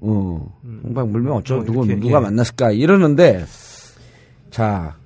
어, 0.00 0.58
행방불명 0.84 1.36
어쩌고 1.36 1.62
뭐 1.62 1.66
누구 1.66 1.86
이렇게, 1.86 2.00
누가 2.00 2.18
예. 2.18 2.22
만났을까 2.22 2.70
이러는데 2.70 3.44
자 4.50 4.96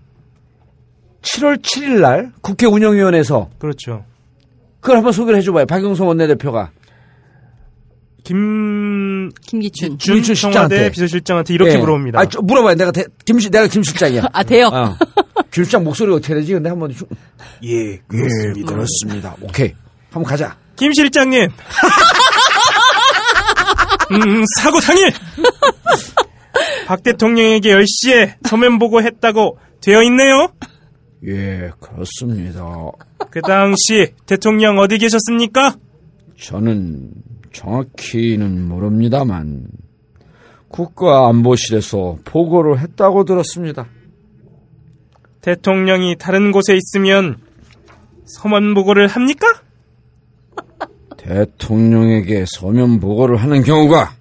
7월 1.22 1.60
7일 1.62 2.00
날 2.00 2.32
국회 2.42 2.66
운영위원회에서 2.66 3.50
그렇죠. 3.58 4.04
그걸 4.80 4.96
한번 4.98 5.12
소개를 5.12 5.38
해줘봐요. 5.38 5.66
박영선 5.66 6.06
원내대표가 6.06 6.70
김준 8.24 9.32
김기춘. 9.42 9.96
김기춘 9.96 10.34
실장한테. 10.34 10.90
비서실장한테 10.90 11.54
이렇게 11.54 11.72
예. 11.74 11.76
물어봅니다. 11.78 12.20
아, 12.20 12.26
저, 12.26 12.40
물어봐요. 12.42 12.74
내가 12.76 12.92
대, 12.92 13.04
김 13.24 13.38
실- 13.38 13.50
내가 13.50 13.66
김 13.66 13.82
실장이야. 13.82 14.22
아 14.32 14.42
돼요. 14.42 14.66
어. 14.72 14.94
김 15.50 15.64
실장 15.64 15.84
목소리 15.84 16.12
어떻게 16.12 16.34
되지? 16.34 16.52
근데 16.52 16.68
한번 16.68 16.90
좀- 16.92 17.08
예, 17.64 17.92
예, 17.92 18.00
그렇습니다. 18.66 19.34
오케이. 19.42 19.72
한번 20.10 20.24
가자. 20.24 20.56
김 20.76 20.92
실장님. 20.92 21.42
음, 24.12 24.44
사고 24.60 24.80
당일. 24.80 25.12
박 26.86 27.02
대통령에게 27.02 27.74
10시에 27.74 28.34
서면 28.48 28.78
보고했다고 28.78 29.58
되어 29.80 30.02
있네요. 30.04 30.52
예, 31.26 31.70
그렇습니다. 31.80 32.64
그 33.30 33.40
당시 33.42 34.14
대통령 34.26 34.78
어디 34.78 34.98
계셨습니까? 34.98 35.76
저는 36.40 37.10
정확히는 37.52 38.68
모릅니다만 38.68 39.68
국가안보실에서 40.68 42.18
보고를 42.24 42.78
했다고 42.80 43.24
들었습니다. 43.24 43.86
대통령이 45.42 46.16
다른 46.18 46.52
곳에 46.52 46.76
있으면 46.76 47.38
서면 48.24 48.74
보고를 48.74 49.08
합니까? 49.08 49.46
대통령에게 51.20 52.46
서면 52.46 52.98
보고를 52.98 53.36
하는 53.36 53.62
경우가 53.62 54.14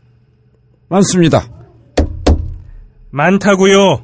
많습니다. 0.89 1.47
많다고요. 3.11 4.03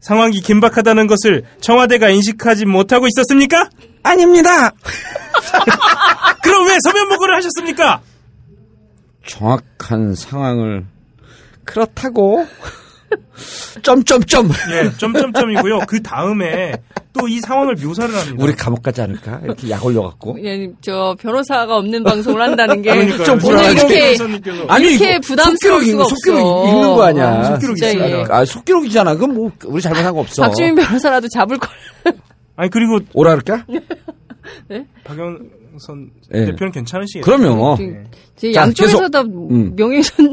상황이 0.00 0.40
긴박하다는 0.40 1.08
것을 1.08 1.44
청와대가 1.60 2.08
인식하지 2.08 2.66
못하고 2.66 3.06
있었습니까? 3.08 3.68
아닙니다. 4.02 4.70
그럼 6.42 6.68
왜 6.68 6.76
서면 6.82 7.08
보고를 7.08 7.34
하셨습니까? 7.36 8.00
정확한 9.26 10.14
상황을 10.14 10.86
그렇다고 11.64 12.46
점점점 13.82 14.50
예, 14.70 14.90
점점점이고요. 14.96 15.80
그 15.88 16.02
다음에 16.02 16.72
또 17.18 17.28
이 17.28 17.40
상황을 17.40 17.74
묘사를 17.82 18.14
합니다. 18.14 18.36
우리 18.44 18.52
감옥 18.54 18.82
가지 18.82 19.00
않을까? 19.02 19.40
이렇게 19.44 19.68
약 19.70 19.84
올려갖고 19.84 20.38
예, 20.44 20.70
저 20.80 21.14
변호사가 21.20 21.76
없는 21.76 22.02
방송을 22.04 22.40
한다는 22.40 22.80
게 22.82 22.90
그러니까요. 22.90 23.24
좀 23.24 23.38
오늘. 23.44 23.72
이렇게. 23.72 24.16
아니 24.68 24.88
이렇게 24.94 25.18
부담스러울 25.20 25.80
속기록 25.84 25.84
수가 25.84 26.02
읽- 26.04 26.08
속기록 26.08 26.46
없어. 26.46 26.68
읽는 26.72 26.88
거 26.94 27.02
아니야. 27.02 27.28
아, 27.28 27.44
속기록 27.44 27.76
진짜 27.76 27.90
있어요. 27.92 28.18
예. 28.20 28.24
아 28.30 28.44
속기록이잖아. 28.44 29.14
그럼 29.16 29.34
뭐 29.34 29.50
우리 29.66 29.82
잘못한 29.82 30.14
거 30.14 30.20
없어. 30.20 30.42
박주민 30.42 30.74
변호사라도 30.76 31.28
잡을 31.28 31.58
걸. 31.58 31.68
아니 32.56 32.70
그리고 32.70 32.98
오라 33.14 33.36
그럴까? 33.36 33.64
박영선 35.04 36.10
예. 36.34 36.44
대표는 36.46 36.72
괜찮으시겠죠? 36.72 37.24
그럼요. 37.24 37.76
제 38.36 38.52
자, 38.52 38.62
양쪽에서 38.62 38.98
계속. 38.98 39.10
다 39.10 39.20
음. 39.22 39.74
명예훼손 39.76 40.32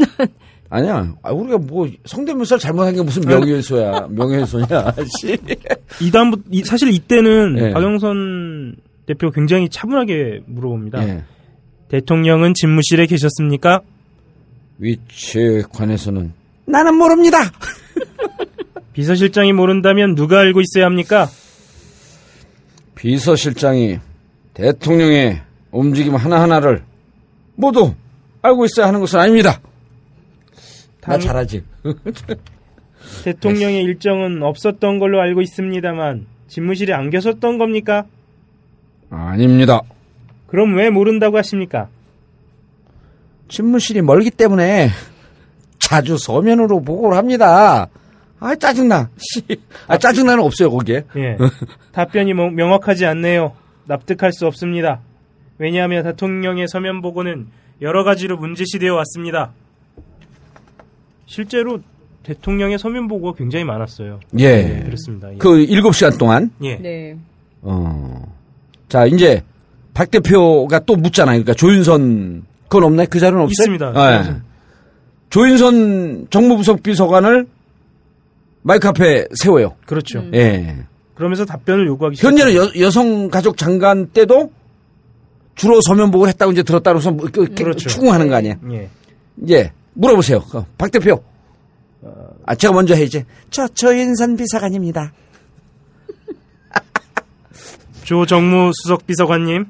아니야. 0.75 1.13
아, 1.23 1.31
우리가 1.31 1.57
뭐 1.57 1.87
성대묘사를 2.05 2.59
잘못한 2.59 2.93
게 2.93 3.01
무슨 3.01 3.21
명예훼손이야. 3.23 4.07
명예훼손이야. 4.09 4.93
씨. 5.19 5.37
이다음부 6.01 6.41
이- 6.51 6.63
사실 6.63 6.89
이때는 6.93 7.55
예. 7.59 7.71
박영선 7.71 8.75
대표 9.05 9.31
굉장히 9.31 9.69
차분하게 9.69 10.41
물어봅니다. 10.47 11.07
예. 11.07 11.23
대통령은 11.87 12.53
집무실에 12.55 13.05
계셨습니까? 13.05 13.81
위치에 14.79 15.61
관해서는 15.71 16.33
나는 16.65 16.95
모릅니다. 16.95 17.37
비서실장이 18.91 19.53
모른다면 19.53 20.15
누가 20.15 20.39
알고 20.39 20.59
있어야 20.61 20.85
합니까? 20.85 21.29
비서실장이 22.95 23.99
대통령의 24.53 25.41
움직임 25.71 26.15
하나하나를 26.15 26.83
모두 27.55 27.93
알고 28.41 28.65
있어야 28.65 28.87
하는 28.87 28.99
것은 28.99 29.19
아닙니다. 29.19 29.59
나 31.05 31.13
당- 31.13 31.19
잘하지. 31.19 31.63
대통령의 33.23 33.83
일정은 33.83 34.41
없었던 34.41 34.99
걸로 34.99 35.21
알고 35.21 35.41
있습니다만 35.41 36.25
집무실에 36.47 36.93
안 36.93 37.09
계셨던 37.09 37.57
겁니까? 37.57 38.05
아닙니다. 39.09 39.81
그럼 40.47 40.75
왜 40.75 40.89
모른다고 40.89 41.37
하십니까? 41.37 41.87
집무실이 43.47 44.01
멀기 44.01 44.31
때문에 44.31 44.89
자주 45.77 46.17
서면으로 46.17 46.81
보고를 46.81 47.17
합니다. 47.17 47.87
아 48.39 48.55
짜증나. 48.55 49.09
씨. 49.17 49.43
아 49.87 49.97
짜증나는 49.97 50.43
없어요 50.43 50.71
거기에. 50.71 51.03
예. 51.17 51.37
답변이 51.93 52.33
뭐- 52.33 52.49
명확하지 52.49 53.05
않네요. 53.05 53.53
납득할 53.85 54.33
수 54.33 54.47
없습니다. 54.47 55.01
왜냐하면 55.59 56.03
대통령의 56.03 56.67
서면 56.67 57.01
보고는 57.01 57.47
여러 57.81 58.03
가지로 58.03 58.37
문제시되어 58.37 58.93
왔습니다. 58.95 59.53
실제로 61.25 61.79
대통령의 62.23 62.77
서면 62.79 63.07
보고가 63.07 63.37
굉장히 63.37 63.65
많았어요. 63.65 64.19
예. 64.39 64.63
네, 64.63 64.83
그렇습니다. 64.83 65.31
예. 65.33 65.37
그 65.37 65.59
일곱 65.59 65.93
시간 65.95 66.17
동안. 66.17 66.51
예. 66.63 66.75
네. 66.77 67.17
어. 67.61 68.23
자 68.89 69.05
이제 69.05 69.43
박 69.93 70.09
대표가 70.11 70.79
또 70.79 70.95
묻잖아요. 70.95 71.35
그러니까 71.43 71.53
조윤선 71.53 72.43
그건 72.63 72.83
없나요? 72.83 73.07
그 73.09 73.19
자료는 73.19 73.43
없어요? 73.43 73.51
있습니다. 73.75 73.93
예. 74.31 74.41
조윤선 75.29 76.27
정무부석 76.29 76.81
비서관을 76.83 77.47
마이크 78.61 78.87
앞에 78.87 79.27
세워요. 79.35 79.75
그렇죠. 79.85 80.19
음. 80.19 80.31
예. 80.33 80.75
그러면서 81.13 81.45
답변을 81.45 81.87
요구하기 81.87 82.17
현재는 82.19 82.51
시작합니다. 82.51 82.79
여, 82.81 82.85
여성가족 82.87 83.57
장관 83.57 84.07
때도 84.07 84.51
주로 85.55 85.79
서면 85.81 86.11
보고를 86.11 86.29
했다고 86.33 86.51
이제 86.51 86.63
들었다고 86.63 86.97
해서 86.99 87.11
뭐 87.11 87.27
그- 87.31 87.47
그렇죠. 87.53 87.87
추궁하는 87.87 88.27
거 88.27 88.35
아니에요. 88.35 88.55
예. 88.71 88.89
예. 89.49 89.71
물어보세요. 89.95 90.43
어, 90.53 90.65
박 90.77 90.91
대표. 90.91 91.23
아, 92.45 92.53
제가 92.53 92.73
먼저 92.73 92.93
해, 92.93 93.03
이제. 93.03 93.25
저, 93.49 93.67
조윤선 93.67 94.37
비서관입니다. 94.37 95.11
조정무 98.03 98.71
수석 98.75 99.07
비서관님 99.07 99.65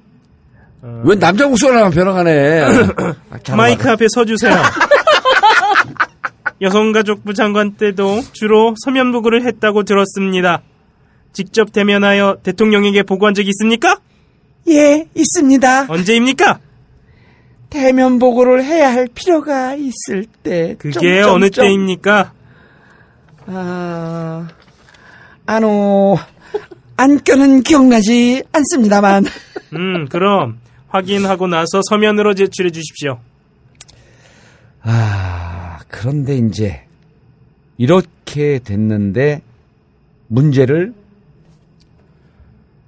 왜 1.04 1.16
남자 1.16 1.48
목소리만 1.48 1.90
변화가네. 1.92 2.62
아, 3.32 3.40
잘 3.42 3.56
마이크 3.58 3.84
알아. 3.84 3.94
앞에 3.94 4.08
서주세요. 4.14 4.54
여성가족부 6.62 7.34
장관 7.34 7.74
때도 7.76 8.22
주로 8.34 8.76
서면 8.84 9.12
보고를 9.12 9.46
했다고 9.46 9.84
들었습니다. 9.84 10.62
직접 11.34 11.72
대면하여 11.72 12.38
대통령에게 12.44 13.04
보고한 13.04 13.34
적 13.34 13.46
있습니까? 13.48 14.00
예, 14.70 15.08
있습니다. 15.16 15.88
언제입니까? 15.90 16.60
대면 17.76 18.20
보고를 18.20 18.64
해야 18.64 18.92
할 18.92 19.08
필요가 19.14 19.76
있을 19.76 20.26
때. 20.44 20.76
그게 20.80 21.22
점점점. 21.22 21.36
어느 21.36 21.50
때입니까? 21.50 22.34
아, 23.48 24.48
아노, 25.46 26.18
안겨는 26.98 27.62
기억나지 27.62 28.44
않습니다만. 28.52 29.26
음, 29.74 30.08
그럼 30.10 30.60
확인하고 30.88 31.48
나서 31.48 31.82
서면으로 31.90 32.34
제출해 32.34 32.72
주십시오. 32.72 33.20
아, 34.82 35.80
그런데 35.88 36.38
이제, 36.38 36.84
이렇게 37.78 38.60
됐는데, 38.60 39.42
문제를 40.28 40.94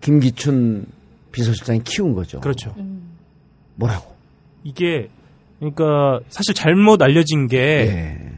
김기춘 0.02 0.86
비서실장이 1.32 1.84
키운 1.84 2.14
거죠. 2.14 2.40
그렇죠. 2.40 2.74
뭐라고? 3.76 4.17
이게 4.68 5.10
그러니까 5.60 6.20
사실 6.28 6.54
잘못 6.54 7.02
알려진 7.02 7.48
게 7.48 7.58
예. 7.58 8.32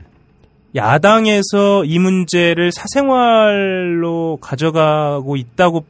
야당에서 0.76 1.84
이 1.86 1.98
문제를 1.98 2.72
사생활로 2.72 4.38
가져가고 4.40 5.36
있다고 5.36 5.86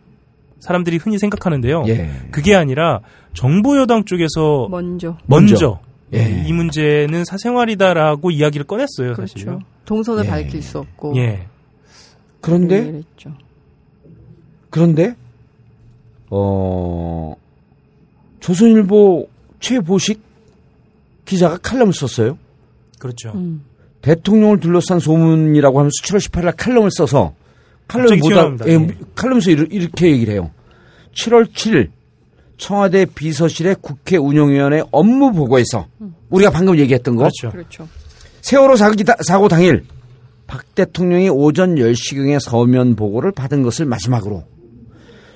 사람들이 0.60 0.98
흔히 0.98 1.20
생각하는데요. 1.20 1.84
예. 1.88 2.10
그게 2.32 2.56
아니라 2.56 3.02
정부 3.34 3.78
여당 3.78 4.06
쪽에서 4.06 4.68
먼저. 4.70 5.18
먼저, 5.26 5.56
먼저. 5.56 5.80
예. 6.14 6.46
이 6.48 6.54
문제는 6.54 7.26
사생활이다라고 7.26 8.32
이야기를 8.32 8.66
꺼냈어요. 8.66 9.16
사실요. 9.16 9.46
그렇죠. 9.46 9.66
동선을 9.86 10.26
예. 10.26 10.30
밝힐 10.30 10.62
수 10.62 10.80
없고. 10.80 11.16
예. 11.18 11.48
그런데, 12.42 12.86
그랬죠. 12.86 13.34
그런데, 14.70 15.16
어, 16.30 17.36
조선일보 18.40 19.28
최보식 19.60 20.29
기자가 21.30 21.58
칼럼을 21.58 21.94
썼어요. 21.94 22.40
그렇죠. 22.98 23.32
음. 23.36 23.64
대통령을 24.02 24.60
둘러싼 24.60 25.00
소문이라고 25.00 25.78
하면서 25.78 25.94
7월 26.04 26.18
18일 26.28 26.54
칼럼을 26.58 26.90
써서 26.92 27.36
보다 27.88 28.16
튀어나옵니다. 28.16 28.68
예, 28.68 28.74
예. 28.74 28.98
칼럼에서 29.14 29.52
이렇게 29.52 30.10
얘기를 30.12 30.34
해요. 30.34 30.50
7월 31.14 31.52
7일 31.52 31.90
청와대 32.58 33.06
비서실의 33.06 33.76
국회 33.82 34.18
운영위원회 34.18 34.82
업무 34.92 35.32
보고에서 35.32 35.86
우리가 36.30 36.50
방금 36.50 36.78
얘기했던 36.80 37.16
거 37.16 37.24
그렇죠. 37.24 37.52
그렇죠. 37.52 37.88
세월호 38.42 38.76
사고 38.76 39.48
당일 39.48 39.86
박 40.48 40.74
대통령이 40.74 41.30
오전 41.30 41.76
10시경에 41.76 42.40
서면 42.40 42.96
보고를 42.96 43.32
받은 43.34 43.62
것을 43.62 43.86
마지막으로 43.86 44.46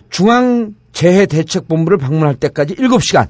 중앙재해대책본부를 0.09 1.99
방문할 1.99 2.35
때까지 2.35 2.75
7시간 2.75 3.27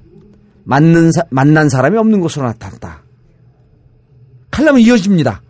만난, 0.64 1.12
사, 1.12 1.24
만난 1.30 1.70
사람이 1.70 1.98
없는 1.98 2.22
것으로 2.22 2.46
나타났다. 2.46 3.04
칼럼은 4.52 4.82
이어집니다. 4.82 5.42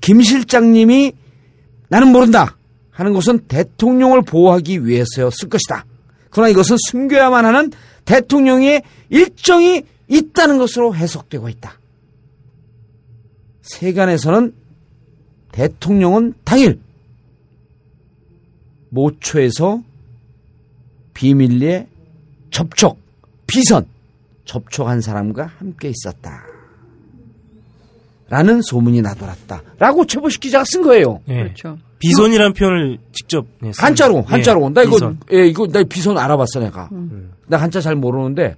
김 0.00 0.20
실장님이 0.20 1.12
나는 1.88 2.12
모른다 2.12 2.56
하는 2.90 3.12
것은 3.12 3.40
대통령을 3.46 4.22
보호하기 4.22 4.86
위해서였을 4.86 5.48
것이다. 5.48 5.84
그러나 6.30 6.48
이것은 6.48 6.76
숨겨야만 6.88 7.44
하는 7.44 7.70
대통령의 8.04 8.82
일정이 9.10 9.82
있다는 10.08 10.58
것으로 10.58 10.94
해석되고 10.94 11.48
있다. 11.48 11.78
세간에서는 13.62 14.54
대통령은 15.52 16.34
당일 16.44 16.80
모초에서 18.90 19.82
비밀리에 21.14 21.88
접촉, 22.50 22.98
비선, 23.46 23.86
접촉한 24.46 25.00
사람과 25.02 25.50
함께 25.58 25.90
있었다. 25.90 26.44
라는 28.28 28.60
소문이 28.62 29.02
나돌았다. 29.02 29.62
라고 29.78 30.04
최보식 30.06 30.40
기자가 30.40 30.64
쓴 30.64 30.82
거예요. 30.82 31.20
예. 31.28 31.44
그렇죠. 31.44 31.78
비선이라는 31.98 32.52
표현을 32.54 32.98
직접 33.12 33.46
네. 33.60 33.70
한자로, 33.76 34.18
예, 34.18 34.22
한자로. 34.26 34.70
나 34.70 34.82
이거, 34.82 34.92
비선. 34.92 35.18
예, 35.32 35.46
이거, 35.46 35.66
나 35.68 35.82
비선 35.84 36.18
알아봤어, 36.18 36.60
내가. 36.60 36.88
음. 36.92 37.32
나 37.46 37.56
한자 37.56 37.80
잘 37.80 37.94
모르는데, 37.94 38.56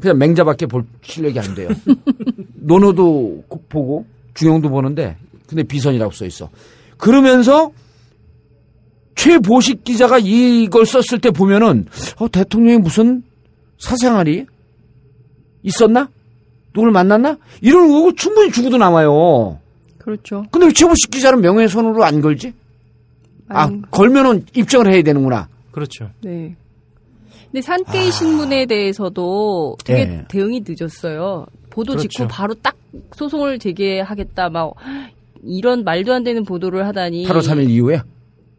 그냥 0.00 0.18
맹자밖에 0.18 0.66
볼 0.66 0.84
실력이 1.02 1.38
안 1.38 1.54
돼요. 1.54 1.68
논어도 2.54 3.44
고- 3.48 3.62
보고, 3.68 4.06
중용도 4.34 4.68
보는데, 4.68 5.16
근데 5.46 5.62
비선이라고 5.62 6.12
써 6.12 6.26
있어. 6.26 6.50
그러면서, 6.98 7.70
최보식 9.14 9.84
기자가 9.84 10.18
이걸 10.18 10.84
썼을 10.84 11.20
때 11.20 11.30
보면은, 11.30 11.86
어, 12.18 12.28
대통령이 12.28 12.78
무슨 12.78 13.22
사생활이 13.78 14.46
있었나? 15.64 16.08
누굴 16.72 16.92
만났나? 16.92 17.36
이런 17.60 17.88
거고 17.88 18.14
충분히 18.14 18.52
죽어도 18.52 18.76
남아요. 18.76 19.58
그렇죠. 19.98 20.44
근데 20.52 20.66
왜 20.66 20.72
최보식 20.72 21.10
기자는 21.10 21.40
명예훼손으로 21.40 22.04
안 22.04 22.20
걸지? 22.20 22.52
아, 23.48 23.64
아니, 23.64 23.82
걸면은 23.90 24.46
입증을 24.54 24.92
해야 24.92 25.02
되는구나. 25.02 25.48
그렇죠. 25.72 26.10
네. 26.22 26.54
근데 27.50 27.62
산케이 27.62 28.10
신문에 28.10 28.66
대해서도 28.66 29.76
되게 29.84 30.02
아. 30.02 30.12
예. 30.12 30.24
대응이 30.28 30.64
늦었어요. 30.66 31.46
보도 31.70 31.92
그렇죠. 31.92 32.08
직후 32.08 32.26
바로 32.28 32.54
딱 32.54 32.76
소송을 33.16 33.58
제기하겠다 33.58 34.50
막 34.50 34.74
이런 35.42 35.84
말도 35.84 36.12
안 36.12 36.24
되는 36.24 36.44
보도를 36.44 36.86
하다니 36.86 37.26
8월 37.26 37.38
3일 37.40 37.70
이후에? 37.70 38.00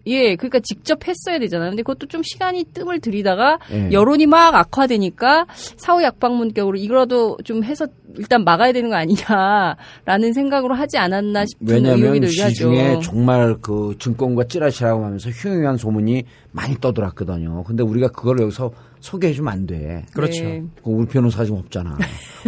예, 0.07 0.35
그러니까 0.35 0.59
직접 0.59 0.99
했어야 1.07 1.39
되잖아요. 1.39 1.71
근데 1.71 1.81
그것도 1.83 2.07
좀 2.07 2.21
시간이 2.23 2.65
뜸을 2.73 2.99
들이다가 2.99 3.57
예. 3.71 3.89
여론이 3.91 4.27
막 4.27 4.53
악화되니까 4.55 5.47
사후 5.77 6.03
약방문격으로 6.03 6.77
이거라도 6.77 7.37
좀 7.43 7.63
해서 7.63 7.87
일단 8.17 8.43
막아야 8.43 8.71
되는 8.71 8.89
거 8.89 8.95
아니냐라는 8.95 10.33
생각으로 10.33 10.75
하지 10.75 10.97
않았나 10.97 11.45
싶은 11.45 11.85
의혹이 11.85 12.19
하죠. 12.21 12.27
시중에 12.31 12.99
정말 13.01 13.55
그 13.61 13.95
증권과 13.99 14.45
찌라시라고 14.47 15.03
하면서 15.05 15.29
흉흉한 15.29 15.77
소문이 15.77 16.23
많이 16.51 16.75
떠돌았거든요. 16.79 17.63
근데 17.63 17.83
우리가 17.83 18.09
그걸 18.09 18.39
여기서 18.41 18.71
소개해 19.01 19.33
주면 19.33 19.51
안 19.53 19.65
돼. 19.67 20.05
그렇죠. 20.13 20.43
네. 20.43 20.63
그 20.83 20.89
우리 20.89 21.05
변호사 21.07 21.43
지금 21.43 21.59
없잖아. 21.59 21.97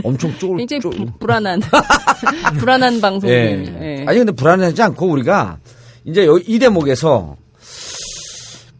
엄청 0.04 0.32
쫄, 0.40 0.56
굉장히 0.58 0.82
쫄. 0.82 0.92
부- 0.92 1.06
불안한 1.20 1.60
불안한 2.60 3.02
방송입니다. 3.02 3.84
예. 3.84 3.98
예. 4.00 4.06
아니 4.08 4.18
근데 4.20 4.32
불안하지 4.32 4.82
않고 4.82 5.08
우리가 5.08 5.58
이제 6.06 6.26
이 6.48 6.58
대목에서 6.60 7.36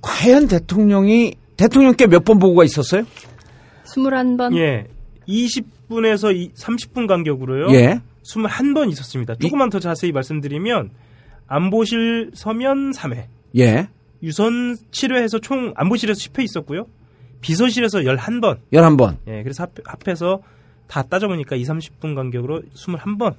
과연 0.08 0.48
대통령이 0.48 1.34
대통령께 1.58 2.08
몇 2.08 2.24
번 2.24 2.40
보고가 2.40 2.64
있었어요? 2.64 3.04
21번 3.86 4.56
예. 4.58 4.88
20분에서 5.28 6.54
30분 6.56 7.08
간격으로요. 7.08 7.68
예. 7.76 8.00
21번 8.24 8.90
있었습니다. 8.92 9.36
조금만 9.36 9.70
더 9.70 9.80
자세히 9.80 10.12
말씀드리면 10.12 10.92
안보실 11.48 12.32
서면 12.34 12.92
3회, 12.92 13.26
예. 13.58 13.88
유선 14.24 14.76
7회에서 14.92 15.42
총 15.42 15.74
안보실에서 15.76 16.20
10회 16.20 16.44
있었고요. 16.44 16.86
비서실에서 17.42 18.00
11번. 18.00 18.58
11번. 18.74 19.18
예, 19.28 19.44
그래서 19.44 19.64
합, 19.64 19.72
합해서 19.86 20.42
다 20.88 21.04
따져보니까 21.04 21.56
2, 21.56 21.64
30분 21.64 22.16
간격으로 22.16 22.62
21번. 22.76 23.36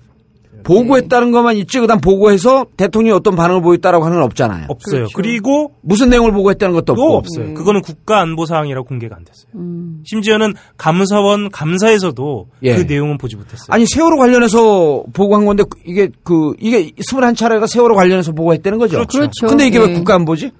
보고했다는 0.65 1.31
것만 1.31 1.57
있지 1.57 1.81
그다음 1.81 2.01
보고해서 2.01 2.67
대통령이 2.77 3.17
어떤 3.17 3.37
반응을 3.37 3.63
보였다라고 3.63 4.05
하는 4.05 4.17
건 4.19 4.25
없잖아요. 4.25 4.67
없어요. 4.69 5.01
그렇죠. 5.01 5.13
그리고 5.15 5.73
무슨 5.83 6.11
내용을 6.11 6.33
보고했다는 6.33 6.75
것도 6.75 6.95
또 6.95 7.03
없고. 7.03 7.17
없어요. 7.17 7.55
그거는 7.55 7.81
국가 7.83 8.21
안보 8.21 8.45
사항이라고 8.45 8.87
공개가 8.87 9.17
안 9.17 9.25
됐어요. 9.25 9.51
음. 9.55 10.03
심지어는 10.05 10.55
감사원 10.77 11.51
감사에서도 11.51 12.49
예. 12.65 12.77
그 12.77 12.83
내용은 12.83 13.19
보지 13.19 13.37
못했어요. 13.37 13.67
아니 13.69 13.87
세월호 13.87 14.17
관련해서 14.19 15.05
보고한 15.13 15.47
건데 15.47 15.65
이게 15.87 16.09
그 16.23 16.55
이게 16.61 16.91
21차례가 16.91 17.67
세월호 17.67 17.95
관련해서 17.95 18.33
보고했다는 18.33 18.79
거죠. 18.79 19.05
그렇죠. 19.07 19.47
근데 19.47 19.67
이게 19.67 19.79
왜 19.79 19.91
예. 19.91 19.95
국가 19.95 20.15
안보지? 20.15 20.51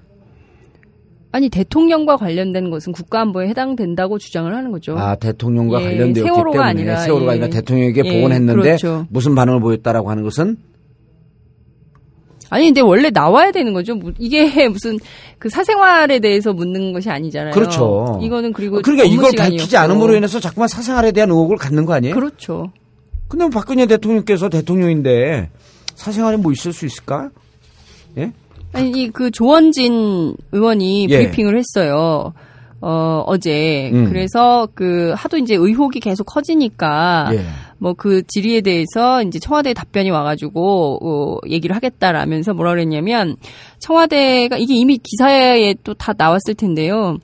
아니 1.31 1.47
대통령과 1.49 2.17
관련된 2.17 2.71
것은 2.71 2.91
국가안보에 2.91 3.47
해당된다고 3.49 4.17
주장을 4.17 4.53
하는 4.53 4.71
거죠. 4.71 4.97
아 4.97 5.15
대통령과 5.15 5.79
예, 5.81 5.85
관련되었기 5.85 6.21
세월호가 6.21 6.51
때문에 6.51 6.69
아니라, 6.69 6.97
세월호가 7.01 7.31
예. 7.33 7.37
아니라 7.37 7.47
대통령에게 7.49 8.01
예, 8.05 8.13
보고는 8.13 8.35
했는데 8.35 8.61
그렇죠. 8.61 9.05
무슨 9.09 9.35
반응을 9.35 9.59
보였다라고 9.59 10.09
하는 10.09 10.23
것은 10.23 10.57
아니 12.49 12.65
근데 12.65 12.81
원래 12.81 13.11
나와야 13.11 13.51
되는 13.51 13.73
거죠. 13.73 13.93
무- 13.95 14.11
이게 14.17 14.41
무슨 14.69 14.97
그 15.37 15.49
사생활에 15.49 16.19
대해서 16.19 16.51
묻는 16.51 16.93
것이 16.93 17.09
아니잖아요. 17.09 17.53
그렇죠. 17.53 18.19
이거는 18.23 18.51
그리고 18.53 18.81
그러니까 18.81 19.05
이걸. 19.05 19.31
밝히지 19.37 19.77
않음으로 19.77 20.15
인해서 20.15 20.39
자꾸만 20.39 20.67
사생활에 20.67 21.11
대한 21.11 21.29
의혹을 21.29 21.57
갖는 21.57 21.85
거 21.85 21.93
아니에요? 21.93 22.15
그렇죠. 22.15 22.71
근데 23.27 23.43
뭐 23.45 23.51
박근혜 23.51 23.85
대통령께서 23.85 24.49
대통령인데 24.49 25.49
사생활에 25.93 26.37
뭐 26.37 26.51
있을 26.51 26.73
수 26.73 26.87
있을까? 26.87 27.29
예? 28.17 28.31
아니 28.73 28.91
이그 29.03 29.31
조원진 29.31 30.35
의원이 30.51 31.07
예. 31.09 31.17
브리핑을 31.17 31.57
했어요. 31.57 32.33
어 32.81 33.23
어제 33.27 33.91
음. 33.93 34.05
그래서 34.05 34.67
그 34.73 35.13
하도 35.15 35.37
이제 35.37 35.55
의혹이 35.55 35.99
계속 35.99 36.23
커지니까 36.25 37.29
예. 37.33 37.43
뭐그 37.79 38.23
질의에 38.27 38.61
대해서 38.61 39.21
이제 39.23 39.39
청와대 39.39 39.73
답변이 39.73 40.09
와가지고 40.11 40.99
어, 41.01 41.37
얘기를 41.49 41.75
하겠다라면서 41.75 42.53
뭐라 42.53 42.71
그랬냐면 42.71 43.35
청와대가 43.79 44.57
이게 44.57 44.75
이미 44.75 44.97
기사에 44.97 45.75
또 45.83 45.93
다 45.93 46.13
나왔을 46.17 46.53
텐데요. 46.55 47.17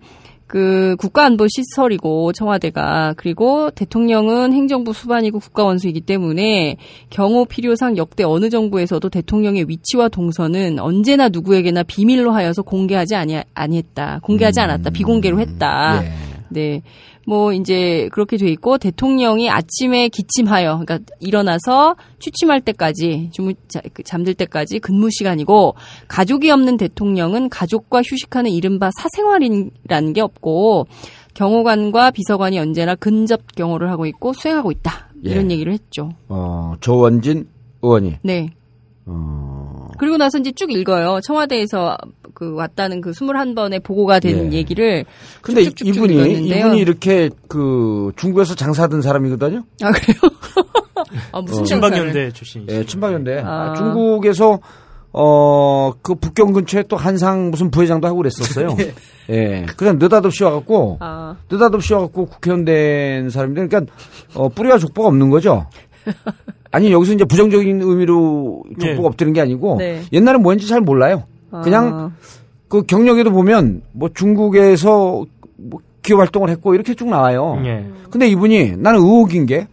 그 0.48 0.96
국가안보 1.00 1.48
시설이고 1.48 2.32
청와대가 2.34 3.14
그리고 3.18 3.72
대통령은 3.72 4.54
행정부 4.54 4.94
수반이고 4.94 5.40
국가원수이기 5.40 6.02
때문에 6.02 6.78
경호 7.10 7.46
필요상 7.46 7.98
역대 7.98 8.24
어느 8.24 8.50
정부에서도 8.50 9.10
대통령의 9.10 9.68
위치와 9.68 10.10
동선은 10.10 10.80
언제나 10.80 11.30
누구에게나 11.30 11.84
비밀로 11.84 12.32
하여서 12.32 12.62
공개하지 12.62 13.16
아니, 13.16 13.42
아니했다. 13.56 14.20
공개하지 14.22 14.60
않았다. 14.60 14.92
비공개로 14.92 15.40
했다. 15.40 16.04
예. 16.04 16.12
네. 16.50 16.82
뭐 17.28 17.54
이제 17.54 18.08
그렇게 18.12 18.38
돼 18.38 18.48
있고 18.50 18.78
대통령이 18.78 19.50
아침에 19.50 20.10
기침하여 20.10 20.80
그러니까 20.86 21.00
일어나서 21.20 21.96
취침할 22.20 22.62
때까지 22.62 23.30
주무 23.34 23.54
자- 23.68 23.82
그 23.94 24.04
잠들 24.04 24.34
때까지 24.36 24.80
근무 24.80 25.10
시간이고 25.12 25.76
가족이 26.08 26.52
없는 26.52 26.78
대통령은 26.78 27.50
가족과 27.50 28.02
휴식하는 28.04 28.52
이른바 28.52 28.92
사생활이라는 29.00 30.14
게 30.14 30.22
없고 30.22 30.88
경호관과 31.34 32.12
비서관이 32.12 32.60
언제나 32.60 32.96
근접 32.96 33.42
경호를 33.56 33.90
하고 33.90 34.06
있고 34.06 34.34
수행하고 34.34 34.72
있다. 34.72 35.10
이런 35.24 35.50
예. 35.50 35.56
얘기를 35.56 35.74
했죠. 35.74 36.12
어, 36.30 36.76
조원진 36.80 37.48
의원이 37.82 38.18
네. 38.22 38.50
어, 39.08 39.65
그리고 39.98 40.18
나서 40.18 40.38
이제 40.38 40.52
쭉 40.52 40.72
읽어요. 40.72 41.20
청와대에서 41.24 41.98
그 42.34 42.54
왔다는 42.54 43.02
그 43.02 43.12
21번의 43.12 43.84
보고가 43.84 44.20
되는 44.20 44.54
예. 44.54 44.58
얘기를 44.58 45.06
근데 45.42 45.64
쭉쭉쭉 45.64 45.88
이분이 45.88 46.14
읽었는데요. 46.14 46.60
이분이 46.60 46.80
이렇게 46.80 47.30
그 47.48 48.12
중국에서 48.16 48.56
장사하던 48.56 49.02
사람이거든요. 49.02 49.64
아 49.82 49.92
그래요? 49.92 50.18
아 51.32 51.42
무슨 51.42 51.66
장사를? 51.66 51.98
친박연대 51.98 52.32
출신이시죠. 52.32 52.80
예, 52.80 52.86
친박연대. 52.86 53.42
아. 53.44 53.72
아, 53.72 53.74
중국에서 53.76 54.60
어, 55.18 55.94
그 56.02 56.16
북경 56.16 56.52
근처에 56.52 56.84
또 56.90 56.98
한상 56.98 57.50
무슨 57.50 57.72
부회장도 57.72 58.06
하고 58.06 58.18
그랬었어요. 58.18 58.76
예. 59.32 59.66
그냥 59.78 59.98
느닷없이 59.98 60.44
와갖고, 60.44 60.98
아 61.00 61.38
느닷없이 61.50 61.94
와갖고 61.94 62.26
국회의원 62.26 62.66
된 62.66 63.30
사람인데, 63.30 63.68
그러니까, 63.68 63.94
어, 64.34 64.50
뿌리와 64.50 64.78
족보가 64.78 65.08
없는 65.08 65.30
거죠. 65.30 65.68
아니, 66.76 66.92
여기서 66.92 67.14
이제 67.14 67.24
부정적인 67.24 67.82
의미로 67.82 68.64
족보가 68.80 69.04
예. 69.04 69.08
없다는 69.08 69.32
게 69.32 69.40
아니고, 69.40 69.78
네. 69.80 70.02
옛날에 70.12 70.38
뭐였는지 70.38 70.68
잘 70.68 70.82
몰라요. 70.82 71.24
그냥 71.64 71.88
아. 71.94 72.12
그 72.68 72.84
경력에도 72.84 73.32
보면, 73.32 73.82
뭐 73.94 74.10
중국에서 74.14 75.24
뭐 75.56 75.80
기업 76.02 76.20
활동을 76.20 76.50
했고, 76.50 76.76
이렇게 76.76 76.94
쭉 76.94 77.08
나와요. 77.08 77.62
예. 77.64 77.90
근데 78.10 78.28
이분이 78.28 78.76
나는 78.78 79.00
의혹인 79.00 79.46
게, 79.46 79.68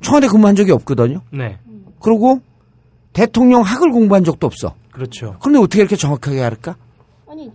청와대 0.00 0.28
근무한 0.28 0.54
적이 0.54 0.70
없거든요. 0.72 1.22
네. 1.32 1.58
그리고 2.00 2.40
대통령 3.12 3.62
학을 3.62 3.90
공부한 3.90 4.22
적도 4.22 4.46
없어. 4.46 4.74
그렇죠. 4.92 5.34
그런데 5.40 5.58
어떻게 5.58 5.80
이렇게 5.80 5.96
정확하게 5.96 6.40
할까? 6.40 6.76
아니 7.28 7.50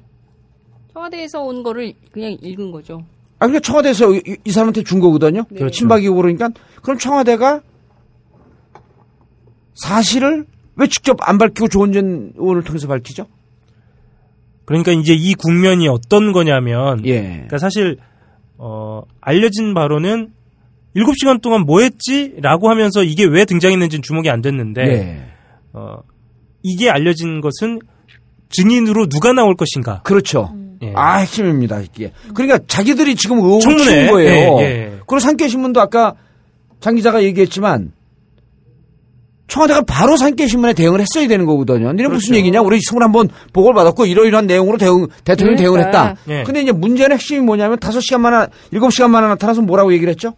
청와대에서 0.92 1.42
온 1.42 1.64
거를 1.64 1.94
그냥 2.12 2.38
읽은 2.42 2.72
거죠. 2.72 3.06
아, 3.40 3.48
그러니까 3.48 3.62
청와대에서 3.62 4.14
이, 4.14 4.38
이 4.44 4.52
사람한테 4.52 4.84
준 4.84 5.00
거거든요. 5.00 5.44
네. 5.50 5.70
친박이고 5.70 6.16
그러니까. 6.16 6.50
그럼 6.82 6.98
청와대가 6.98 7.62
사실을 9.76 10.46
왜 10.76 10.88
직접 10.88 11.18
안 11.22 11.38
밝히고 11.38 11.68
조원진 11.68 12.34
의원을 12.36 12.64
통해서 12.64 12.88
밝히죠? 12.88 13.26
그러니까 14.66 14.92
이제 14.92 15.14
이 15.14 15.34
국면이 15.34 15.88
어떤 15.88 16.32
거냐면 16.32 17.06
예. 17.06 17.22
그러니까 17.22 17.58
사실 17.58 17.98
어 18.58 19.02
알려진 19.22 19.74
바로는 19.74 20.30
7시간 20.96 21.42
동안 21.42 21.62
뭐 21.62 21.82
했지? 21.82 22.36
라고 22.42 22.70
하면서 22.70 23.04
이게 23.04 23.26
왜 23.26 23.46
등장했는지는 23.46 24.02
주목이 24.04 24.30
안 24.30 24.42
됐는데 24.42 24.82
예. 24.84 25.26
어 25.74 25.98
이게 26.62 26.90
알려진 26.90 27.42
것은 27.42 27.80
증인으로 28.50 29.08
누가 29.08 29.34
나올 29.34 29.56
것인가? 29.56 30.02
그렇죠. 30.04 30.56
예. 30.82 30.94
아, 30.96 31.18
핵심입니다, 31.18 31.80
이게. 31.80 32.12
그러니까 32.34 32.60
자기들이 32.68 33.16
지금 33.16 33.38
의혹을 33.38 33.62
청문회. 33.62 34.08
거예요. 34.12 34.58
예, 34.60 34.64
예. 34.64 34.86
그리고 35.08 35.20
산케신문도 35.20 35.82
아까 35.82 36.16
장 36.80 36.96
기자가 36.96 37.24
얘기했지만 37.24 37.92
청와대가 39.48 39.82
바로 39.82 40.16
산케신문에 40.18 40.74
대응을 40.74 41.02
했어야 41.02 41.28
되는 41.28 41.46
거거든요. 41.46 41.92
무슨 41.94 42.08
그렇죠. 42.10 42.36
얘기냐? 42.36 42.62
우리 42.62 42.80
21번 42.80 43.30
보고를 43.52 43.76
받았고 43.76 44.06
이러이러한 44.06 44.48
내용으로 44.48 44.78
대응, 44.78 45.08
대통령이 45.26 45.58
대응을 45.58 45.80
그러니까. 45.80 46.08
했다. 46.10 46.22
예. 46.30 46.44
근데 46.44 46.62
이제 46.62 46.72
문제는 46.72 47.16
핵심이 47.18 47.42
뭐냐면 47.42 47.78
5시간 47.78 48.20
만에, 48.22 48.48
7시간 48.72 49.10
만에 49.10 49.28
나타나서 49.28 49.62
뭐라고 49.62 49.92
얘기를 49.94 50.10
했죠? 50.12 50.34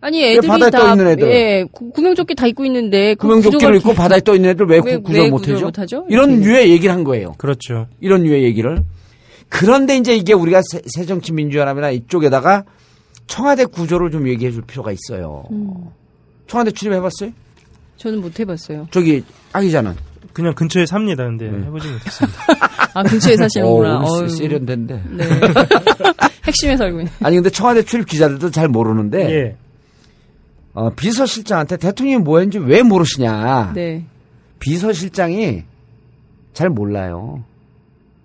아니 0.00 0.22
애들이 0.24 0.46
바다에 0.46 0.70
다 0.70 0.78
떠 0.80 0.90
있는 0.92 1.06
애들. 1.08 1.30
예, 1.30 1.64
구- 1.72 1.90
구명조끼 1.90 2.34
다 2.34 2.46
입고 2.46 2.64
있는데 2.66 3.14
그 3.14 3.26
구명조끼를 3.26 3.76
입고 3.76 3.94
바다에 3.94 4.20
떠 4.20 4.34
있는 4.34 4.50
애들 4.50 4.66
왜, 4.66 4.80
왜- 4.84 4.96
구- 4.96 5.02
구조를 5.04 5.24
왜 5.24 5.30
못해죠? 5.30 5.52
구조를 5.54 5.66
못하죠? 5.68 6.06
이런 6.10 6.30
이렇게. 6.32 6.46
류의 6.48 6.70
얘기를 6.72 6.94
한 6.94 7.04
거예요. 7.04 7.32
그렇죠. 7.38 7.86
이런 8.00 8.22
류의 8.24 8.42
얘기를. 8.44 8.82
그런데 9.48 9.96
이제 9.96 10.14
이게 10.14 10.32
우리가 10.34 10.60
새- 10.70 10.82
새정치민주연합이나 10.94 11.90
이쪽에다가 11.92 12.64
청와대 13.28 13.64
구조를 13.64 14.10
좀 14.10 14.28
얘기해 14.28 14.50
줄 14.52 14.62
필요가 14.62 14.92
있어요. 14.92 15.44
음. 15.50 15.72
청와대 16.46 16.70
출입해 16.72 17.00
봤어요? 17.00 17.30
저는 17.96 18.20
못 18.20 18.38
해봤어요. 18.38 18.88
저기 18.90 19.24
아기자는. 19.52 19.94
그냥 20.32 20.54
근처에 20.54 20.84
삽니다. 20.84 21.24
근데 21.24 21.50
네. 21.50 21.64
해보지 21.64 21.88
못했습니다. 21.88 22.38
아 22.92 23.02
근처에 23.02 23.36
사시는구나. 23.36 24.00
어. 24.00 24.28
세련된데. 24.28 25.02
네. 25.12 25.24
핵심에 26.44 26.76
살고 26.76 27.00
있네. 27.00 27.10
아니 27.22 27.36
근데 27.36 27.48
청와대 27.48 27.82
출입 27.82 28.06
기자들도 28.06 28.50
잘 28.50 28.68
모르는데 28.68 29.30
예. 29.30 29.56
어, 30.74 30.90
비서실장한테 30.90 31.78
대통령이 31.78 32.22
뭐 32.22 32.38
했는지 32.38 32.58
왜 32.58 32.82
모르시냐. 32.82 33.72
네. 33.74 34.04
비서실장이 34.58 35.64
잘 36.52 36.68
몰라요. 36.68 37.44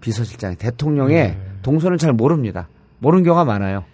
비서실장 0.02 0.58
대통령의 0.58 1.28
네. 1.30 1.38
동선을 1.62 1.98
잘 1.98 2.12
모릅니다. 2.12 2.68
모르는 3.00 3.24
경우가 3.24 3.46
많아요. 3.46 3.86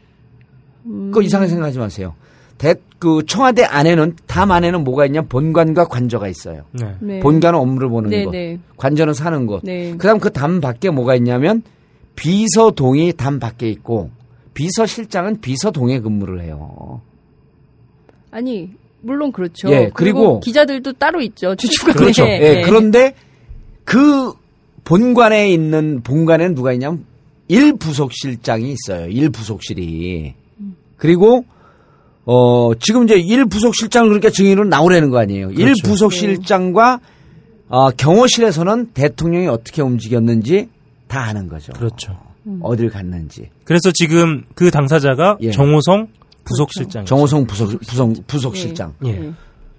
그거 0.83 1.21
이상하게 1.21 1.49
생각하지 1.49 1.77
마세요. 1.77 2.15
대, 2.57 2.75
그 2.99 3.23
청와대 3.27 3.63
안에는 3.63 4.15
담 4.25 4.51
안에는 4.51 4.83
뭐가 4.83 5.05
있냐 5.05 5.21
본관과 5.21 5.85
관저가 5.85 6.27
있어요. 6.27 6.63
네. 6.71 6.95
네. 6.99 7.19
본관은 7.19 7.59
업무를 7.59 7.89
보는 7.89 8.09
네, 8.09 8.25
곳, 8.25 8.31
네. 8.31 8.59
관저는 8.77 9.13
사는 9.13 9.45
곳. 9.45 9.61
네. 9.63 9.91
그다음 9.97 10.19
그 10.19 10.31
담 10.31 10.59
밖에 10.61 10.89
뭐가 10.89 11.15
있냐면 11.15 11.61
비서동이 12.15 13.13
담 13.13 13.39
밖에 13.39 13.69
있고 13.69 14.09
비서실장은 14.55 15.39
비서동에 15.41 15.99
근무를 15.99 16.41
해요. 16.41 17.01
아니 18.31 18.71
물론 19.01 19.31
그렇죠. 19.31 19.69
예, 19.71 19.91
그리고- 19.93 20.39
기자들도 20.39 20.93
따로 20.93 21.21
있죠. 21.21 21.55
주주관에. 21.55 21.95
그렇죠. 21.97 22.23
예, 22.25 22.39
예, 22.41 22.61
그런데 22.65 23.13
그 23.83 24.33
본관에 24.83 25.49
있는 25.51 26.01
본관에는 26.01 26.55
누가 26.55 26.73
있냐면 26.73 27.05
일 27.47 27.73
부속실장이 27.77 28.73
있어요. 28.73 29.07
일 29.09 29.29
부속실이. 29.29 30.33
그리고 30.97 31.45
어 32.29 32.73
지금 32.77 33.05
이제 33.05 33.15
일부속실장을 33.15 34.09
그러니까 34.09 34.29
증인으로 34.29 34.65
나오라는 34.65 35.09
거 35.09 35.17
아니에요. 35.19 35.47
그렇죠. 35.47 35.61
일부속실장과 35.63 36.99
어, 37.69 37.89
경호실에서는 37.91 38.91
대통령이 38.93 39.47
어떻게 39.47 39.81
움직였는지 39.81 40.67
다 41.07 41.21
아는 41.21 41.47
거죠. 41.47 41.71
그렇죠. 41.71 42.17
어딜 42.61 42.89
갔는지. 42.89 43.49
그래서 43.63 43.91
지금 43.93 44.43
그 44.55 44.71
당사자가 44.71 45.37
예. 45.41 45.51
정호성 45.51 46.07
부속실장. 46.43 47.05
정호성 47.05 47.47
부속 47.47 47.79
부속 47.79 48.27
부속실장. 48.27 48.93
예. 49.05 49.31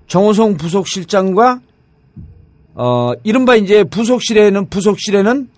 정호성 0.07 0.57
부속실장과 0.57 1.61
어 2.75 3.13
이른바 3.25 3.57
이제 3.57 3.85
부속실에는 3.85 4.69
부속실에는 4.71 5.49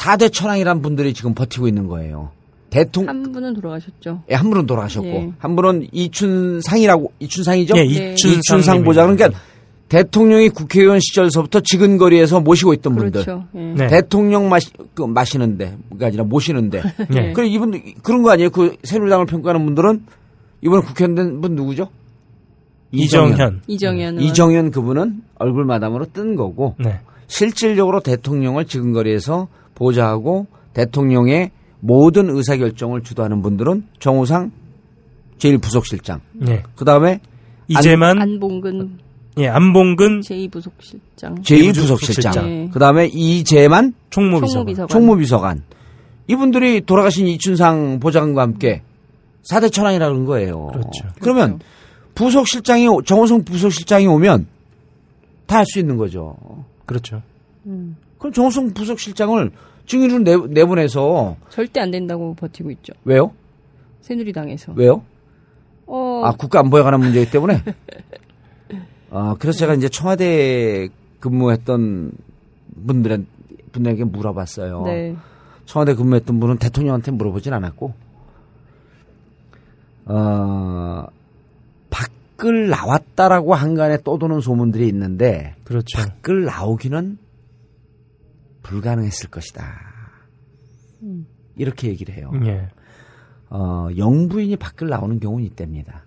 4대 0.00 0.32
천왕이란 0.32 0.80
분들이 0.80 1.12
지금 1.12 1.34
버티고 1.34 1.66
있는 1.66 1.88
거예요. 1.88 2.30
대통령 2.72 3.14
한 3.14 3.32
분은 3.32 3.54
돌아가셨죠. 3.54 4.22
한 4.30 4.50
분은 4.50 4.66
돌아가셨고 4.66 5.06
예. 5.06 5.32
한 5.38 5.54
분은 5.56 5.88
이춘상이라고 5.92 7.12
이춘상이죠? 7.18 7.74
예, 7.76 7.84
네. 7.84 7.84
이춘상, 7.84 8.38
이춘상 8.38 8.82
보좌관 8.84 9.14
그러니까 9.16 9.38
대통령이 9.90 10.48
국회의원 10.48 10.98
시절서부터 11.00 11.60
지근거리에서 11.60 12.40
모시고 12.40 12.72
있던 12.72 12.96
분들. 12.96 13.24
그렇죠. 13.24 13.44
예. 13.54 13.74
네. 13.76 13.86
대통령 13.88 14.48
마시, 14.48 14.70
그 14.94 15.02
마시는데, 15.02 15.76
가 16.00 16.06
아니라 16.06 16.24
모시는데. 16.24 16.80
네. 17.10 17.34
그래, 17.34 17.46
이분, 17.46 17.78
그런 18.02 18.22
거 18.22 18.30
아니에요? 18.30 18.48
그 18.48 18.74
새누리당을 18.84 19.26
평가하는 19.26 19.66
분들은 19.66 20.06
이번에 20.62 20.80
국회의원 20.82 21.14
된 21.14 21.40
분 21.42 21.54
누구죠? 21.56 21.90
이정현. 22.90 23.62
이정현 23.66 24.14
의원. 24.18 24.22
이정현 24.22 24.70
그분은 24.70 25.22
얼굴 25.34 25.66
마담으로 25.66 26.06
뜬 26.14 26.36
거고, 26.36 26.74
네. 26.78 27.00
실질적으로 27.26 28.00
대통령을 28.00 28.64
지근거리에서 28.64 29.48
보좌하고 29.74 30.46
대통령의 30.72 31.50
모든 31.84 32.30
의사결정을 32.30 33.02
주도하는 33.02 33.42
분들은 33.42 33.88
정우상 33.98 34.52
제1부속실장. 35.38 36.20
예. 36.48 36.62
그 36.76 36.84
다음에 36.84 37.20
이재만, 37.66 38.22
안봉근 38.22 38.98
예, 39.38 39.48
안봉근 39.48 40.20
제2부속실장. 40.20 41.42
제2부속실장. 41.42 42.44
네. 42.44 42.70
그 42.72 42.78
다음에 42.78 43.06
이재만 43.06 43.94
총무비서관. 44.10 44.48
총무비서관. 44.52 44.88
총무비서관. 44.88 45.62
이분들이 46.28 46.82
돌아가신 46.82 47.26
이춘상 47.26 47.98
보좌관과 47.98 48.42
함께 48.42 48.82
4대 49.50 49.72
천왕이라는 49.72 50.24
거예요. 50.24 50.68
그렇죠. 50.68 51.08
그러면 51.20 51.58
부속실장이, 52.14 52.86
정호성 53.04 53.44
부속실장이 53.44 54.06
오면 54.06 54.46
다 55.46 55.56
할 55.56 55.66
수 55.66 55.80
있는 55.80 55.96
거죠. 55.96 56.36
그렇죠. 56.86 57.22
그럼 57.64 58.32
정호성 58.32 58.72
부속실장을 58.74 59.50
증인으로 59.92 60.24
내, 60.24 60.36
내보내서 60.36 61.36
절대 61.50 61.80
안 61.80 61.90
된다고 61.90 62.34
버티고 62.34 62.70
있죠. 62.70 62.94
왜요? 63.04 63.32
새누리당에서. 64.00 64.72
왜요? 64.74 65.02
어, 65.86 66.22
아, 66.24 66.32
국가 66.32 66.60
안보에 66.60 66.82
관한 66.82 67.00
문제이기 67.00 67.30
때문에? 67.30 67.62
아, 69.10 69.36
그래서 69.38 69.58
제가 69.58 69.74
이제 69.74 69.90
청와대 69.90 70.88
근무했던 71.20 72.12
분들한, 72.86 73.26
분들에게 73.72 74.04
물어봤어요. 74.04 74.82
네. 74.86 75.14
청와대 75.66 75.94
근무했던 75.94 76.40
분은 76.40 76.56
대통령한테 76.56 77.10
물어보진 77.10 77.52
않았고, 77.52 77.92
어, 80.06 81.04
밖을 81.90 82.70
나왔다라고 82.70 83.54
한간에 83.54 83.98
떠도는 84.02 84.40
소문들이 84.40 84.88
있는데, 84.88 85.54
그렇죠. 85.64 85.98
밖을 85.98 86.46
나오기는 86.46 87.18
불가능했을 88.62 89.30
것이다. 89.30 89.64
이렇게 91.56 91.88
얘기를 91.88 92.14
해요. 92.14 92.30
예. 92.44 92.68
어, 93.50 93.88
영부인이 93.96 94.56
밖을 94.56 94.88
나오는 94.88 95.20
경우는 95.20 95.44
있답니다. 95.44 96.04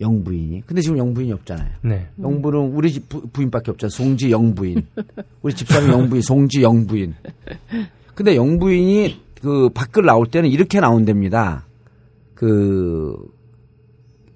영부인이. 0.00 0.62
근데 0.66 0.80
지금 0.80 0.98
영부인이 0.98 1.32
없잖아요. 1.32 1.70
네. 1.82 2.08
영부는 2.20 2.72
우리 2.72 2.92
집 2.92 3.08
부, 3.08 3.26
부인밖에 3.28 3.70
없잖아요. 3.72 3.90
송지 3.90 4.30
영부인. 4.30 4.86
우리 5.42 5.54
집사람 5.54 5.90
영부인, 5.90 6.22
송지 6.22 6.62
영부인. 6.62 7.14
근데 8.14 8.36
영부인이 8.36 9.20
그 9.40 9.70
밖을 9.70 10.04
나올 10.04 10.26
때는 10.26 10.50
이렇게 10.50 10.80
나온답니다. 10.80 11.66
그, 12.34 13.16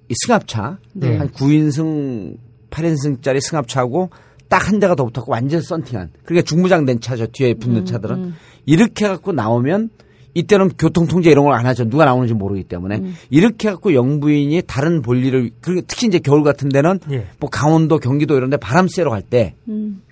이 0.09 0.13
승합차. 0.25 0.79
네. 0.93 1.17
한 1.17 1.29
9인승, 1.29 2.37
8인승짜리 2.69 3.39
승합차하고 3.41 4.09
딱 4.53 4.67
한 4.69 4.79
대가 4.79 4.93
더 4.93 5.03
붙었고 5.05 5.31
완전 5.31 5.61
썬팅한. 5.61 6.11
그러니까 6.25 6.45
중무장된 6.47 6.99
차죠. 7.01 7.25
뒤에 7.27 7.55
붙는 7.55 7.85
차들은. 7.85 8.33
이렇게 8.67 9.07
갖고 9.07 9.31
나오면 9.31 9.89
이때는 10.35 10.69
교통 10.77 11.07
통제 11.07 11.31
이런 11.31 11.45
걸 11.45 11.53
안 11.55 11.65
하죠. 11.65 11.89
누가 11.89 12.05
나오는지 12.05 12.35
모르기 12.35 12.63
때문에. 12.63 13.01
이렇게 13.31 13.69
갖고 13.71 13.95
영부인이 13.95 14.61
다른 14.67 15.01
볼일을, 15.01 15.49
그리고 15.59 15.81
특히 15.87 16.05
이제 16.05 16.19
겨울 16.19 16.43
같은 16.43 16.69
데는 16.69 16.99
예. 17.09 17.25
뭐 17.39 17.49
강원도, 17.49 17.97
경기도 17.97 18.35
이런 18.37 18.51
데 18.51 18.57
바람 18.57 18.87
쐬러 18.87 19.09
갈때 19.09 19.55
음. 19.69 20.03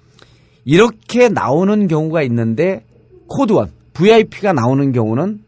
이렇게 0.65 1.29
나오는 1.29 1.87
경우가 1.87 2.23
있는데 2.23 2.83
코드원, 3.27 3.71
VIP가 3.93 4.53
나오는 4.53 4.91
경우는 4.91 5.43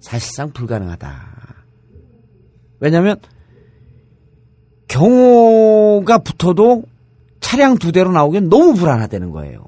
사실상 0.00 0.52
불가능하다. 0.52 1.28
왜냐하면 2.80 3.16
경호가 4.88 6.18
붙어도 6.18 6.84
차량 7.42 7.76
두 7.76 7.92
대로 7.92 8.10
나오기엔 8.12 8.48
너무 8.48 8.72
불안하다는 8.74 9.30
거예요. 9.32 9.62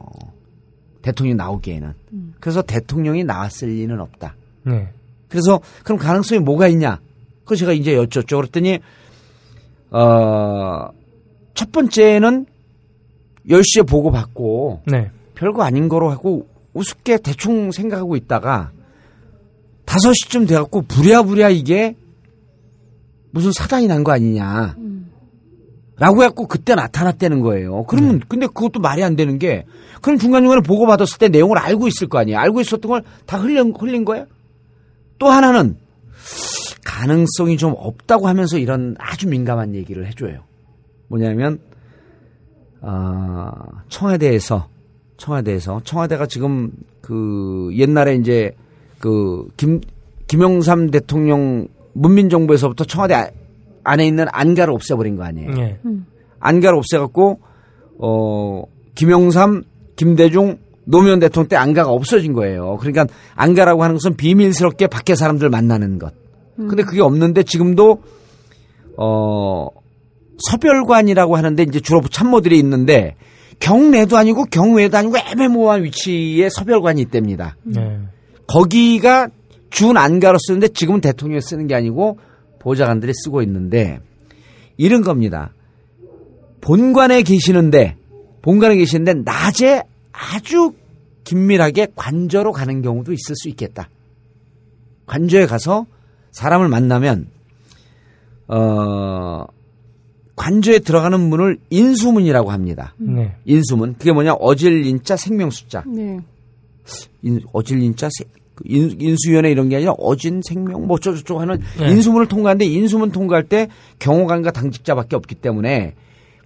대통령이 1.03 1.35
나오기에는. 1.37 1.93
그래서 2.41 2.63
대통령이 2.63 3.25
나왔을 3.25 3.69
리는 3.69 4.01
없다. 4.01 4.37
네. 4.63 4.89
그래서 5.29 5.61
그럼 5.83 5.99
가능성이 5.99 6.41
뭐가 6.41 6.69
있냐? 6.69 7.01
그거 7.41 7.57
제가 7.57 7.73
이제 7.73 7.95
여쭙죠. 7.95 8.37
그랬더니 8.39 8.79
어, 9.91 10.89
첫 11.53 11.71
번째는 11.73 12.47
10시에 13.49 13.87
보고 13.87 14.11
받고 14.11 14.81
네. 14.87 15.11
별거 15.35 15.63
아닌 15.63 15.89
거로 15.89 16.11
하고 16.11 16.47
우습게 16.73 17.19
대충 17.19 17.71
생각하고 17.71 18.17
있다가 18.17 18.71
5시쯤 19.85 20.49
돼갖고 20.49 20.83
부랴부랴 20.83 21.51
이게 21.51 21.97
무슨 23.31 23.53
사단이 23.53 23.89
난 23.89 24.05
거 24.05 24.13
아니냐. 24.13 24.77
라고 25.98 26.22
해갖고 26.22 26.48
그때 26.48 26.74
나타났다는 26.74 27.40
거예요. 27.40 27.85
그러면, 27.85 28.20
근데 28.28 28.46
그것도 28.46 28.80
말이 28.80 29.04
안 29.04 29.14
되는 29.16 29.38
게, 29.38 29.64
그럼 30.02 30.18
중간중간에 30.18 30.61
보고받았을 30.62 31.18
때 31.18 31.28
내용을 31.28 31.57
알고 31.57 31.87
있을 31.88 32.09
거 32.09 32.18
아니에요. 32.18 32.38
알고 32.38 32.61
있었던 32.62 32.90
걸 32.90 33.02
다 33.26 33.38
흘린, 33.38 33.72
흘린 33.78 34.04
거예요? 34.04 34.26
또 35.18 35.28
하나는, 35.28 35.76
가능성이 36.85 37.57
좀 37.57 37.74
없다고 37.76 38.26
하면서 38.28 38.59
이런 38.59 38.96
아주 38.98 39.28
민감한 39.28 39.74
얘기를 39.74 40.07
해줘요. 40.07 40.40
뭐냐면, 41.09 41.61
아, 42.80 43.52
청와대에서, 43.88 44.68
청와대에서, 45.16 45.80
청와대가 45.85 46.26
지금 46.26 46.72
그 47.00 47.70
옛날에 47.74 48.16
이제 48.16 48.54
그 48.98 49.46
김, 49.57 49.80
김영삼 50.26 50.90
대통령 50.90 51.68
문민정부에서부터 51.92 52.85
청와대 52.85 53.14
아- 53.14 53.30
안에 53.85 54.07
있는 54.07 54.27
안가를 54.33 54.73
없애버린 54.75 55.16
거 55.16 55.25
아니에요. 55.25 55.51
예. 55.59 55.79
안가를 56.40 56.79
없애갖고 56.79 57.40
어 57.99 58.62
김영삼, 58.94 59.62
김대중, 59.97 60.59
노무현 60.85 61.20
대통령 61.20 61.49
때 61.49 61.57
안가가 61.57 61.90
없어진 61.90 62.33
거예요. 62.33 62.79
그러니까 62.81 63.07
안가라고 63.35 63.83
하는 63.83 63.94
것은 63.97 64.16
비밀스럽게 64.16 64.87
밖에 64.88 65.14
사람들 65.14 65.49
만나는 65.51 65.99
것. 65.99 66.12
근데 66.57 66.83
그게 66.83 67.01
없는데 67.01 67.42
지금도 67.42 68.03
어 68.97 69.68
서별관이라고 70.38 71.37
하는데 71.37 71.62
이제 71.62 71.81
주로 71.81 72.01
참모들이 72.03 72.59
있는데 72.59 73.16
경내도 73.61 74.16
아니고 74.16 74.44
경외도 74.47 74.97
아니고 74.97 75.16
애매모호한 75.18 75.85
위치에 75.85 76.49
서별관이 76.51 77.01
있답니다. 77.03 77.57
네. 77.62 77.99
거기가 78.47 79.29
준 79.70 79.97
안가로 79.97 80.38
쓰는데 80.38 80.68
지금은 80.68 81.01
대통령이 81.01 81.40
쓰는 81.40 81.66
게 81.66 81.75
아니고 81.75 82.18
보좌관들이 82.64 83.12
쓰고 83.14 83.42
있는데 83.42 84.00
이런 84.79 85.03
겁니다. 85.03 85.53
본관에 86.62 87.22
계시는데 87.22 87.96
본관에 88.42 88.77
계시는데 88.77 89.14
낮에 89.31 89.83
아주 90.12 90.72
긴밀하게 91.24 91.88
관저로 91.94 92.53
가는 92.53 92.81
경우도 92.83 93.12
있을 93.12 93.35
수 93.37 93.48
있겠다. 93.50 93.88
관저에 95.07 95.44
가서 95.46 95.87
사람을 96.33 96.68
만나면 96.68 97.29
어 98.48 99.44
관저에 100.37 100.79
들어가는 100.81 101.20
문을 101.20 101.59
인수문이라고 101.70 102.50
합니다. 102.50 102.94
네. 102.98 103.37
인수문 103.44 103.94
그게 103.98 104.12
뭐냐 104.12 104.35
어질 104.35 104.87
인자 104.87 105.16
생명 105.16 105.50
숫자 105.50 105.85
네. 105.87 106.18
인, 107.22 107.40
어질 107.53 107.83
인자 107.83 108.09
세- 108.11 108.24
그 108.24 108.40
인, 108.64 108.97
인수위원회 109.01 109.51
이런 109.51 109.69
게 109.69 109.77
아니라 109.77 109.93
어진 109.93 110.40
생명 110.43 110.87
뭐 110.87 110.97
어쩌고저쩌고 110.97 111.40
하는 111.40 111.61
네. 111.79 111.90
인수문을 111.90 112.29
통과하는데 112.29 112.64
인수문 112.64 113.11
통과할 113.11 113.45
때 113.45 113.69
경호관과 113.99 114.53
당직자밖에 114.53 115.17
없기 115.17 115.35
때문에 115.37 115.95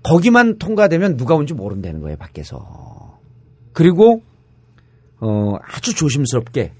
거기만 0.02 0.58
통과되면 0.58 1.16
누가 1.16 1.34
온지 1.34 1.54
모른다는 1.54 2.00
거예요 2.00 2.16
밖에서. 2.16 3.18
그리고 3.72 4.22
어 5.20 5.56
아주 5.62 5.94
조심스럽게 5.94 6.72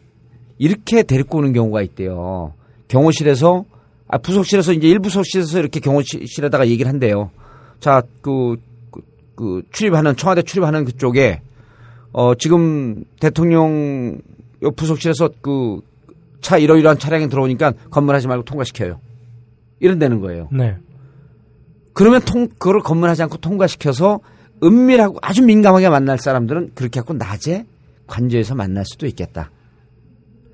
이렇게 0.59 1.03
데리고 1.03 1.38
오는 1.38 1.53
경우가 1.53 1.83
있대요. 1.83 2.55
경호실에서 2.88 3.64
아 4.09 4.19
부속실에서 4.19 4.73
이제 4.73 4.88
일부속실에서 4.88 5.59
이렇게 5.59 5.81
경호실에다가 5.81 6.69
얘기를 6.69 6.91
한대요. 6.91 7.31
자그 7.81 8.57
그, 8.91 9.01
그 9.35 9.62
출입하는 9.71 10.17
청와대 10.17 10.43
출입하는 10.43 10.85
그쪽에 10.85 11.43
어, 12.12 12.35
지금 12.35 13.05
대통령 13.21 14.21
요 14.62 14.71
부속실에서 14.71 15.31
그 15.40 15.81
차 16.40 16.57
이러이러한 16.57 17.01
차량이 17.01 17.29
들어오니까 17.29 17.73
검문하지 17.90 18.29
말고 18.29 18.44
통과시켜요. 18.44 19.01
이런다는 19.81 20.21
거예요. 20.21 20.49
네. 20.53 20.77
그러면 21.92 22.21
통, 22.21 22.47
그걸 22.59 22.81
검문하지 22.81 23.25
않고 23.25 23.38
통과시켜서 23.38 24.21
은밀하고 24.62 25.18
아주 25.21 25.42
민감하게 25.42 25.88
만날 25.88 26.16
사람들은 26.18 26.73
그렇게 26.77 27.01
하고 27.01 27.12
낮에 27.14 27.66
관저에서 28.07 28.55
만날 28.55 28.85
수도 28.85 29.07
있겠다. 29.09 29.51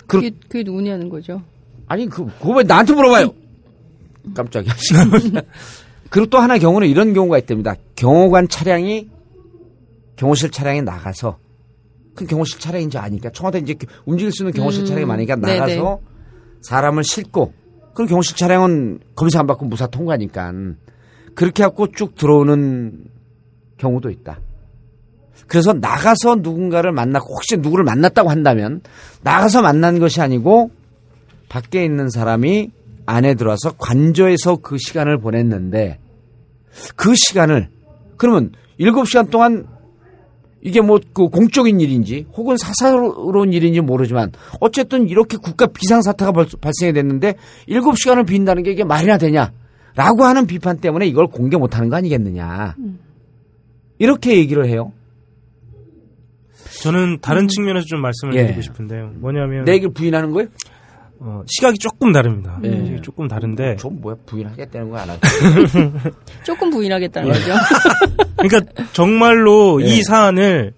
그- 0.06 0.16
그게, 0.22 0.30
그게 0.48 0.62
누구냐는 0.62 1.10
거죠. 1.10 1.42
아니, 1.86 2.06
그, 2.08 2.24
그거 2.38 2.54
왜 2.56 2.62
나한테 2.62 2.94
물어봐요? 2.94 3.34
깜짝이야. 4.34 4.72
그리고 6.08 6.30
또 6.30 6.38
하나 6.38 6.56
경우는 6.56 6.88
이런 6.88 7.12
경우가 7.12 7.36
있답니다. 7.38 7.74
경호관 7.94 8.48
차량이 8.48 9.10
경호실 10.16 10.50
차량에 10.50 10.80
나가서 10.80 11.38
그 12.14 12.26
경호실 12.26 12.60
차량인지 12.60 12.98
아니까 12.98 13.30
청와대 13.30 13.58
이제 13.58 13.74
움직일 14.04 14.32
수 14.32 14.42
있는 14.42 14.52
경호실 14.52 14.82
음, 14.82 14.86
차량이 14.86 15.06
많으니까. 15.06 15.36
나가서 15.36 16.00
사람을 16.62 17.04
싣고 17.04 17.52
그럼 17.94 18.08
경호실 18.08 18.36
차량은 18.36 19.00
검사 19.14 19.40
안 19.40 19.46
받고 19.46 19.66
무사 19.66 19.86
통과니까 19.86 20.52
그렇게 21.34 21.62
하고 21.62 21.88
쭉 21.90 22.14
들어오는 22.14 23.04
경우도 23.78 24.10
있다. 24.10 24.40
그래서 25.46 25.72
나가서 25.72 26.36
누군가를 26.36 26.92
만나고 26.92 27.26
혹시 27.34 27.56
누구를 27.56 27.84
만났다고 27.84 28.30
한다면 28.30 28.80
나가서 29.22 29.62
만난 29.62 29.98
것이 29.98 30.20
아니고 30.20 30.70
밖에 31.48 31.84
있는 31.84 32.08
사람이 32.08 32.70
안에 33.06 33.34
들어와서 33.34 33.72
관저에서 33.76 34.56
그 34.56 34.78
시간을 34.78 35.18
보냈는데 35.18 35.98
그 36.96 37.14
시간을 37.14 37.68
그러면 38.16 38.52
7시간 38.80 39.30
동안 39.30 39.66
이게 40.66 40.80
뭐 40.80 40.98
그 41.12 41.28
공적인 41.28 41.78
일인지 41.78 42.26
혹은 42.32 42.56
사사로운 42.56 43.52
일인지 43.52 43.80
모르지만 43.82 44.32
어쨌든 44.60 45.08
이렇게 45.08 45.36
국가 45.36 45.66
비상사태가 45.66 46.32
벌- 46.32 46.46
발생이 46.60 46.92
됐는데 46.94 47.34
7시간을 47.68 48.26
빈다는 48.26 48.62
게 48.62 48.72
이게 48.72 48.82
말이나 48.82 49.18
되냐 49.18 49.52
라고 49.94 50.24
하는 50.24 50.46
비판 50.46 50.78
때문에 50.78 51.06
이걸 51.06 51.26
공개 51.28 51.56
못하는 51.56 51.88
거 51.90 51.96
아니겠느냐 51.96 52.74
이렇게 53.98 54.36
얘기를 54.38 54.66
해요. 54.66 54.92
저는 56.82 57.18
다른 57.20 57.46
측면에서 57.46 57.84
좀 57.86 58.00
말씀을 58.00 58.34
예. 58.34 58.44
드리고 58.46 58.62
싶은데요. 58.62 59.12
뭐냐면 59.16 59.64
내 59.64 59.72
얘기를 59.74 59.92
부인하는 59.92 60.32
거예요? 60.32 60.48
어, 61.20 61.42
시각이 61.46 61.78
조금 61.78 62.12
다릅니다. 62.12 62.58
예. 62.64 62.70
시각이 62.84 63.02
조금 63.02 63.28
다른데 63.28 63.76
좀 63.76 64.00
뭐야 64.00 64.16
부인하겠다는 64.26 64.90
거 64.90 64.96
안 64.98 65.10
하죠. 65.10 65.20
조금 66.44 66.70
부인하겠다는 66.70 67.28
예. 67.28 67.32
거죠. 67.32 67.52
그러니까 68.48 68.84
정말로 68.92 69.80
예. 69.82 69.86
이 69.86 70.02
사안을 70.02 70.72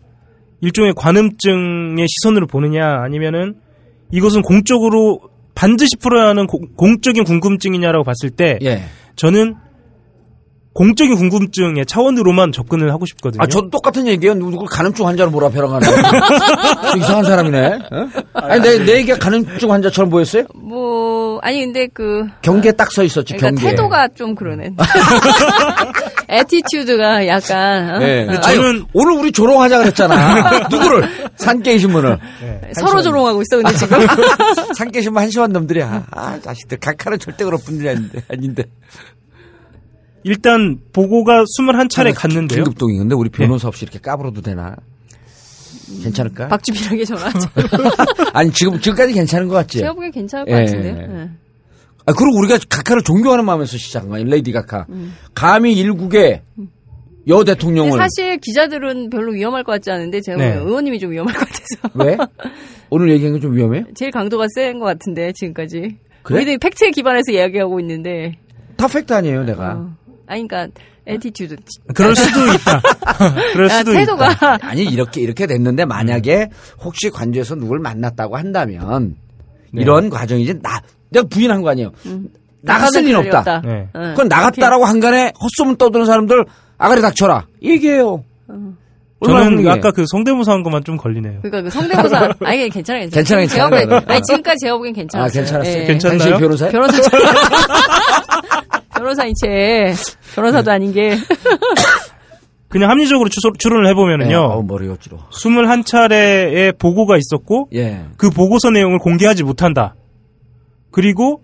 일종의 0.60 0.94
관음증의 0.96 2.06
시선으로 2.08 2.46
보느냐 2.46 3.00
아니면은 3.02 3.54
이것은 4.12 4.42
공적으로 4.42 5.20
반드시 5.54 5.96
풀어야 6.00 6.28
하는 6.28 6.46
공- 6.46 6.68
공적인 6.76 7.24
궁금증이냐라고 7.24 8.04
봤을 8.04 8.30
때 8.30 8.58
예. 8.62 8.82
저는 9.16 9.54
공적인 10.76 11.16
궁금증의 11.16 11.86
차원으로만 11.86 12.52
접근을 12.52 12.92
하고 12.92 13.06
싶거든요. 13.06 13.42
아, 13.42 13.46
저도 13.46 13.70
똑같은 13.70 14.06
얘기예요. 14.06 14.34
누구 14.34 14.66
가늠증 14.66 15.06
환자를 15.06 15.30
뭐라 15.32 15.48
벼랑하네. 15.48 15.86
이상한 16.98 17.24
사람이네. 17.24 17.66
어? 17.66 18.08
아니, 18.34 18.60
내, 18.60 18.84
내 18.84 18.96
얘기가 18.98 19.16
가늠증 19.16 19.72
환자처럼 19.72 20.10
보였어요? 20.10 20.44
뭐, 20.54 21.38
아니, 21.42 21.64
근데 21.64 21.88
그, 21.94 22.26
경계에 22.42 22.72
딱 22.72 22.92
서 22.92 23.02
있었지, 23.02 23.34
그러니까 23.36 23.58
경계. 23.62 23.70
태도가 23.74 24.08
좀 24.14 24.34
그러네. 24.34 24.74
attitude가 26.28 27.26
약간, 27.26 27.94
어? 27.94 27.98
네. 27.98 28.26
어. 28.28 28.32
저는- 28.32 28.44
아니, 28.44 28.84
오늘 28.92 29.12
우리 29.18 29.32
조롱하자 29.32 29.78
그랬잖아. 29.78 30.66
누구를? 30.70 31.08
산케이신문을. 31.36 32.18
서로 32.74 33.00
조롱하고 33.00 33.42
있어, 33.42 33.62
근데 33.62 33.72
지금. 33.78 33.98
산케이신문 34.76 35.22
한심한 35.22 35.52
놈들이야. 35.52 36.06
아, 36.10 36.38
자식들. 36.42 36.78
각하는 36.80 37.18
절대 37.18 37.44
그런 37.44 37.58
분들이 37.64 37.88
아닌데. 37.88 38.22
아닌데. 38.30 38.64
일단 40.26 40.78
보고가 40.92 41.44
21차례 41.44 42.12
갔는데요. 42.14 42.64
긴급동의. 42.64 42.98
근데 42.98 43.14
우리 43.14 43.30
변호사 43.30 43.68
없이 43.68 43.84
이렇게 43.84 44.00
까불어도 44.00 44.40
되나? 44.42 44.74
괜찮을까? 46.02 46.48
박주민에게 46.48 47.04
전화하자. 47.04 47.50
아니, 48.34 48.50
지금, 48.50 48.80
지금까지 48.80 49.12
괜찮은 49.14 49.46
것 49.46 49.54
같지? 49.54 49.78
제가 49.78 49.92
보기엔 49.92 50.10
괜찮을 50.10 50.46
것 50.46 50.50
예. 50.52 50.64
같은데요. 50.64 50.96
예. 50.96 51.30
아, 52.06 52.12
그리고 52.12 52.38
우리가 52.40 52.58
각하를 52.68 53.02
존경하는 53.02 53.44
마음에서 53.44 53.76
시작한 53.78 54.08
거야, 54.10 54.24
레이디 54.24 54.50
각하. 54.50 54.84
감히 55.34 55.74
일국의 55.74 56.42
여 57.28 57.36
근데 57.38 57.54
대통령을. 57.54 57.96
사실 57.98 58.38
기자들은 58.38 59.10
별로 59.10 59.32
위험할 59.32 59.62
것 59.64 59.72
같지 59.72 59.90
않은데 59.92 60.20
제가 60.22 60.38
네. 60.38 60.54
보기엔 60.54 60.66
의원님이 60.68 60.98
좀 60.98 61.12
위험할 61.12 61.34
것 61.34 61.40
같아서. 61.48 61.90
왜? 62.04 62.16
오늘 62.90 63.10
얘기한 63.10 63.34
게 63.34 63.40
좀 63.40 63.56
위험해요? 63.56 63.84
제일 63.94 64.10
강도가 64.10 64.46
센 64.56 64.78
것 64.80 64.86
같은데 64.86 65.32
지금까지. 65.32 65.98
그래? 66.22 66.36
우리들이 66.38 66.58
팩트에 66.58 66.90
기반해서 66.90 67.30
이야기하고 67.32 67.78
있는데. 67.80 68.38
다 68.76 68.86
팩트 68.88 69.12
아니에요, 69.12 69.44
내가. 69.44 69.74
어. 69.74 69.96
아니, 70.26 70.46
그러니까 70.48 70.80
attitude. 71.06 71.56
그럴 71.94 72.16
수도 72.16 72.40
있다. 72.52 72.80
그럴 73.52 73.70
아, 73.70 73.78
수도 73.78 73.92
태도가 73.92 74.32
있다. 74.32 74.58
아니, 74.62 74.84
이렇게, 74.84 75.20
이렇게 75.20 75.46
됐는데, 75.46 75.84
만약에 75.84 76.48
혹시 76.82 77.10
관저에서 77.10 77.54
누굴 77.54 77.78
만났다고 77.78 78.36
한다면, 78.36 79.16
네. 79.72 79.82
이런 79.82 80.10
과정이지, 80.10 80.60
나, 80.62 80.80
내가 81.10 81.26
부인한 81.28 81.62
거 81.62 81.70
아니에요. 81.70 81.92
나갔을 82.62 83.02
나가면 83.02 83.04
리는 83.04 83.20
그럴 83.20 83.30
리 83.30 83.36
없다. 83.36 83.60
네. 83.64 83.88
응. 83.94 84.02
그건 84.10 84.28
나갔다라고 84.28 84.84
한간에 84.84 85.32
헛소문 85.40 85.76
떠드는 85.76 86.06
사람들, 86.06 86.44
아가리 86.78 87.00
닥쳐라. 87.00 87.46
얘기해요. 87.62 88.24
얼마나 89.18 89.44
저는. 89.44 89.66
아까 89.68 89.92
그 89.92 90.04
성대모사 90.06 90.52
한 90.52 90.62
것만 90.62 90.84
좀 90.84 90.98
걸리네요. 90.98 91.40
그러니까 91.40 91.62
그 91.62 91.70
성대모사 91.70 92.34
아니 92.44 92.68
괜찮아 92.68 92.98
괜찮아. 93.00 93.16
괜찮아, 93.22 93.40
괜찮아. 93.40 93.46
제가 93.48 93.70
보기엔. 93.70 94.10
아니 94.10 94.22
지금까지 94.22 94.56
제가 94.60 94.76
보기엔 94.76 94.94
괜찮았어요. 94.94 95.26
아, 95.26 95.32
괜찮았어요. 95.32 95.72
예. 95.82 95.86
괜찮- 95.86 96.10
괜찮나요? 96.10 96.38
변호사요? 96.38 96.70
변호사 96.70 97.00
변호사인 98.98 99.34
채 99.40 99.94
변호사도 100.34 100.70
아닌 100.70 100.92
게 100.92 101.16
그냥 102.68 102.90
합리적으로 102.90 103.28
추, 103.28 103.40
추론 103.58 103.84
을 103.84 103.90
해보면은요. 103.90 104.38
어, 104.38 104.62
머리 104.62 104.88
어지러 104.88 105.18
21차례의 105.30 106.78
보고가 106.78 107.16
있었고 107.16 107.68
예. 107.74 108.04
그 108.16 108.30
보고서 108.30 108.70
내용을 108.70 108.98
공개하지 108.98 109.44
못한다. 109.44 109.94
그리고 110.90 111.42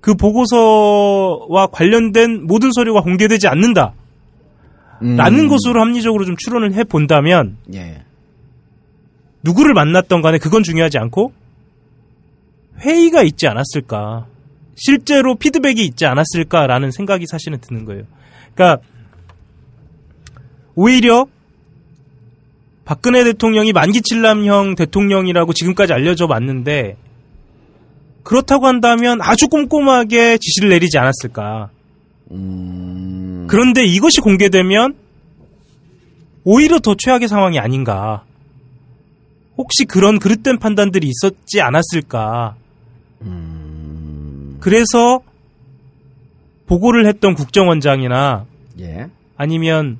그 0.00 0.14
보고서와 0.14 1.68
관련된 1.72 2.46
모든 2.46 2.72
서류가 2.72 3.02
공개되지 3.02 3.48
않는다. 3.48 3.94
음. 5.02 5.16
라는 5.16 5.48
것으로 5.48 5.80
합리적으로 5.80 6.24
좀 6.24 6.36
추론을 6.36 6.74
해 6.74 6.84
본다면 6.84 7.56
예. 7.74 8.02
누구를 9.42 9.72
만났던 9.72 10.20
간에 10.20 10.38
그건 10.38 10.62
중요하지 10.62 10.98
않고 10.98 11.32
회의가 12.80 13.22
있지 13.22 13.46
않았을까. 13.46 14.26
실제로 14.74 15.34
피드백이 15.34 15.84
있지 15.84 16.06
않았을까라는 16.06 16.90
생각이 16.90 17.26
사실은 17.26 17.60
드는 17.60 17.84
거예요. 17.84 18.04
그러니까 18.54 18.82
오히려 20.74 21.26
박근혜 22.84 23.22
대통령이 23.24 23.72
만기 23.72 24.02
칠남형 24.02 24.74
대통령이라고 24.74 25.52
지금까지 25.52 25.92
알려져 25.92 26.26
왔는데 26.26 26.96
그렇다고 28.22 28.66
한다면 28.66 29.20
아주 29.22 29.48
꼼꼼하게 29.48 30.38
지시를 30.38 30.70
내리지 30.70 30.98
않았을까. 30.98 31.70
음. 32.32 33.46
그런데 33.48 33.84
이것이 33.84 34.20
공개되면 34.20 34.94
오히려 36.44 36.78
더 36.78 36.94
최악의 36.96 37.28
상황이 37.28 37.58
아닌가. 37.58 38.24
혹시 39.56 39.84
그런 39.84 40.18
그릇된 40.18 40.58
판단들이 40.58 41.08
있었지 41.08 41.60
않았을까. 41.60 42.56
그래서 44.60 45.20
보고를 46.66 47.06
했던 47.06 47.34
국정원장이나 47.34 48.46
예. 48.80 49.08
아니면 49.36 49.98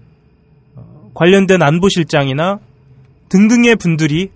어, 0.77 1.11
관련된 1.15 1.63
안보실장이나 1.63 2.61
등등의 3.29 3.77
분들이 3.77 4.31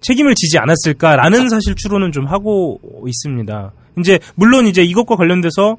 책임을 0.00 0.34
지지 0.34 0.58
않았을까라는 0.58 1.48
사실 1.48 1.74
추론은 1.74 2.12
좀 2.12 2.26
하고 2.26 2.80
있습니다. 3.06 3.72
이제 3.98 4.18
물론 4.34 4.66
이제 4.66 4.82
이것과 4.82 5.16
관련돼서 5.16 5.76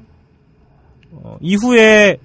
어, 1.12 1.36
이후에 1.40 2.18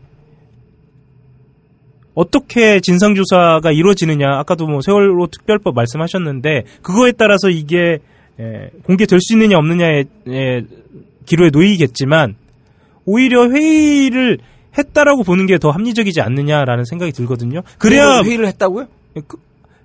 어떻게 2.13 2.79
진상조사가 2.79 3.71
이루어지느냐 3.71 4.37
아까도 4.39 4.67
뭐 4.67 4.81
세월호 4.81 5.27
특별법 5.27 5.75
말씀하셨는데 5.75 6.63
그거에 6.81 7.11
따라서 7.13 7.49
이게 7.49 7.99
에, 8.41 8.69
공개될 8.83 9.19
수 9.21 9.33
있느냐 9.33 9.57
없느냐의 9.57 10.05
에, 10.27 10.61
기로에 11.25 11.49
놓이겠지만 11.51 12.35
오히려 13.05 13.49
회의를 13.49 14.39
했다라고 14.77 15.23
보는 15.23 15.45
게 15.47 15.57
더 15.57 15.69
합리적이지 15.69 16.21
않느냐라는 16.21 16.85
생각이 16.85 17.11
들거든요. 17.11 17.61
그래야 17.77 18.21
회의를 18.23 18.47
했다고요? 18.47 18.87
그 19.27 19.37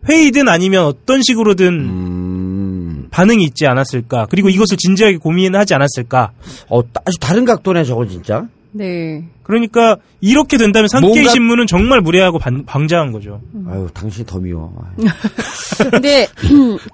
회의든 0.09 0.48
아니면 0.48 0.84
어떤 0.84 1.20
식으로든 1.22 1.66
음. 1.66 3.09
반응이 3.11 3.42
있지 3.44 3.66
않았을까. 3.66 4.26
그리고 4.30 4.48
이것을 4.48 4.76
진지하게 4.76 5.16
고민하지 5.18 5.74
않았을까. 5.74 6.32
어, 6.68 6.80
아주 7.04 7.18
다른 7.20 7.44
각도네, 7.44 7.84
저거 7.84 8.07
진짜. 8.07 8.46
네. 8.73 9.25
그러니까 9.43 9.97
이렇게 10.21 10.57
된다면 10.59 10.89
산케이 10.89 11.11
뭔가- 11.11 11.31
신문은 11.31 11.67
정말 11.67 12.01
무례하고 12.01 12.39
반- 12.39 12.64
방자한 12.64 13.12
거죠. 13.12 13.41
아유, 13.69 13.89
당신이 13.95 14.27
더 14.27 14.39
미워. 14.39 14.73
근데 15.91 16.27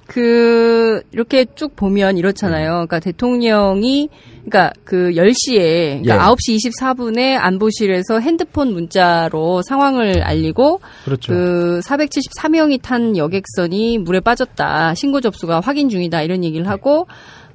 그 0.07 1.03
이렇게 1.13 1.47
쭉 1.55 1.75
보면 1.77 2.19
이렇잖아요. 2.19 2.71
그러니까 2.73 3.01
대통령이 3.01 4.09
그러니까 4.45 4.73
그 4.85 5.13
10시에 5.15 6.03
그러니까 6.03 6.15
예. 6.15 6.19
9시 6.19 6.59
24분에 6.81 7.37
안보실에서 7.39 8.19
핸드폰 8.21 8.73
문자로 8.73 9.63
상황을 9.63 10.23
알리고 10.23 10.81
그렇죠. 11.05 11.33
그 11.33 11.81
474명이 11.85 12.81
탄 12.83 13.17
여객선이 13.17 13.99
물에 13.99 14.21
빠졌다. 14.21 14.95
신고 14.95 15.21
접수가 15.21 15.61
확인 15.61 15.89
중이다. 15.89 16.23
이런 16.23 16.45
얘기를 16.45 16.69
하고 16.69 17.07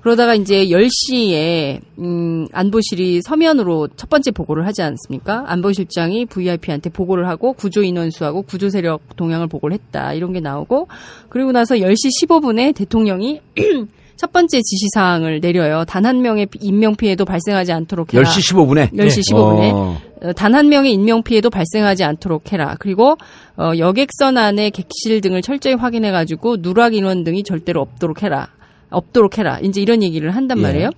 그러다가 0.07 0.35
이제 0.35 0.67
10시에 0.67 1.81
음 1.99 2.47
안보실이 2.53 3.21
서면으로 3.23 3.89
첫 3.97 4.09
번째 4.09 4.31
보고를 4.31 4.65
하지 4.65 4.81
않습니까? 4.81 5.43
안보실장이 5.47 6.27
VIP한테 6.27 6.89
보고를 6.91 7.27
하고 7.27 7.51
구조 7.51 7.83
인원수하고 7.83 8.43
구조 8.43 8.69
세력 8.69 9.01
동향을 9.17 9.47
보고를 9.47 9.73
했다. 9.73 10.13
이런 10.13 10.31
게 10.31 10.39
나오고 10.39 10.87
그리고 11.27 11.51
나서 11.51 11.75
10시 11.75 12.25
15분에 12.25 12.73
대통령이 12.73 13.41
첫 14.15 14.31
번째 14.31 14.61
지시 14.61 14.85
사항을 14.95 15.41
내려요. 15.41 15.83
단 15.85 16.05
한 16.05 16.21
명의 16.21 16.47
인명 16.61 16.95
피해도 16.95 17.25
발생하지 17.25 17.73
않도록 17.73 18.13
해라. 18.13 18.23
10시 18.23 18.53
15분에? 18.53 18.93
10시 18.93 19.29
15분에 19.33 19.97
어, 20.23 20.33
단한 20.33 20.69
명의 20.69 20.93
인명 20.93 21.21
피해도 21.21 21.49
발생하지 21.49 22.05
않도록 22.05 22.53
해라. 22.53 22.77
그리고 22.79 23.17
어, 23.57 23.73
여객선 23.77 24.37
안에 24.37 24.69
객실 24.69 25.19
등을 25.19 25.41
철저히 25.41 25.73
확인해 25.73 26.11
가지고 26.11 26.61
누락 26.61 26.93
인원 26.93 27.25
등이 27.25 27.43
절대로 27.43 27.81
없도록 27.81 28.23
해라. 28.23 28.47
없도록 28.89 29.37
해라. 29.37 29.59
이제 29.61 29.81
이런 29.81 30.03
얘기를 30.03 30.31
한단 30.35 30.57
예. 30.59 30.61
말이에요. 30.61 30.89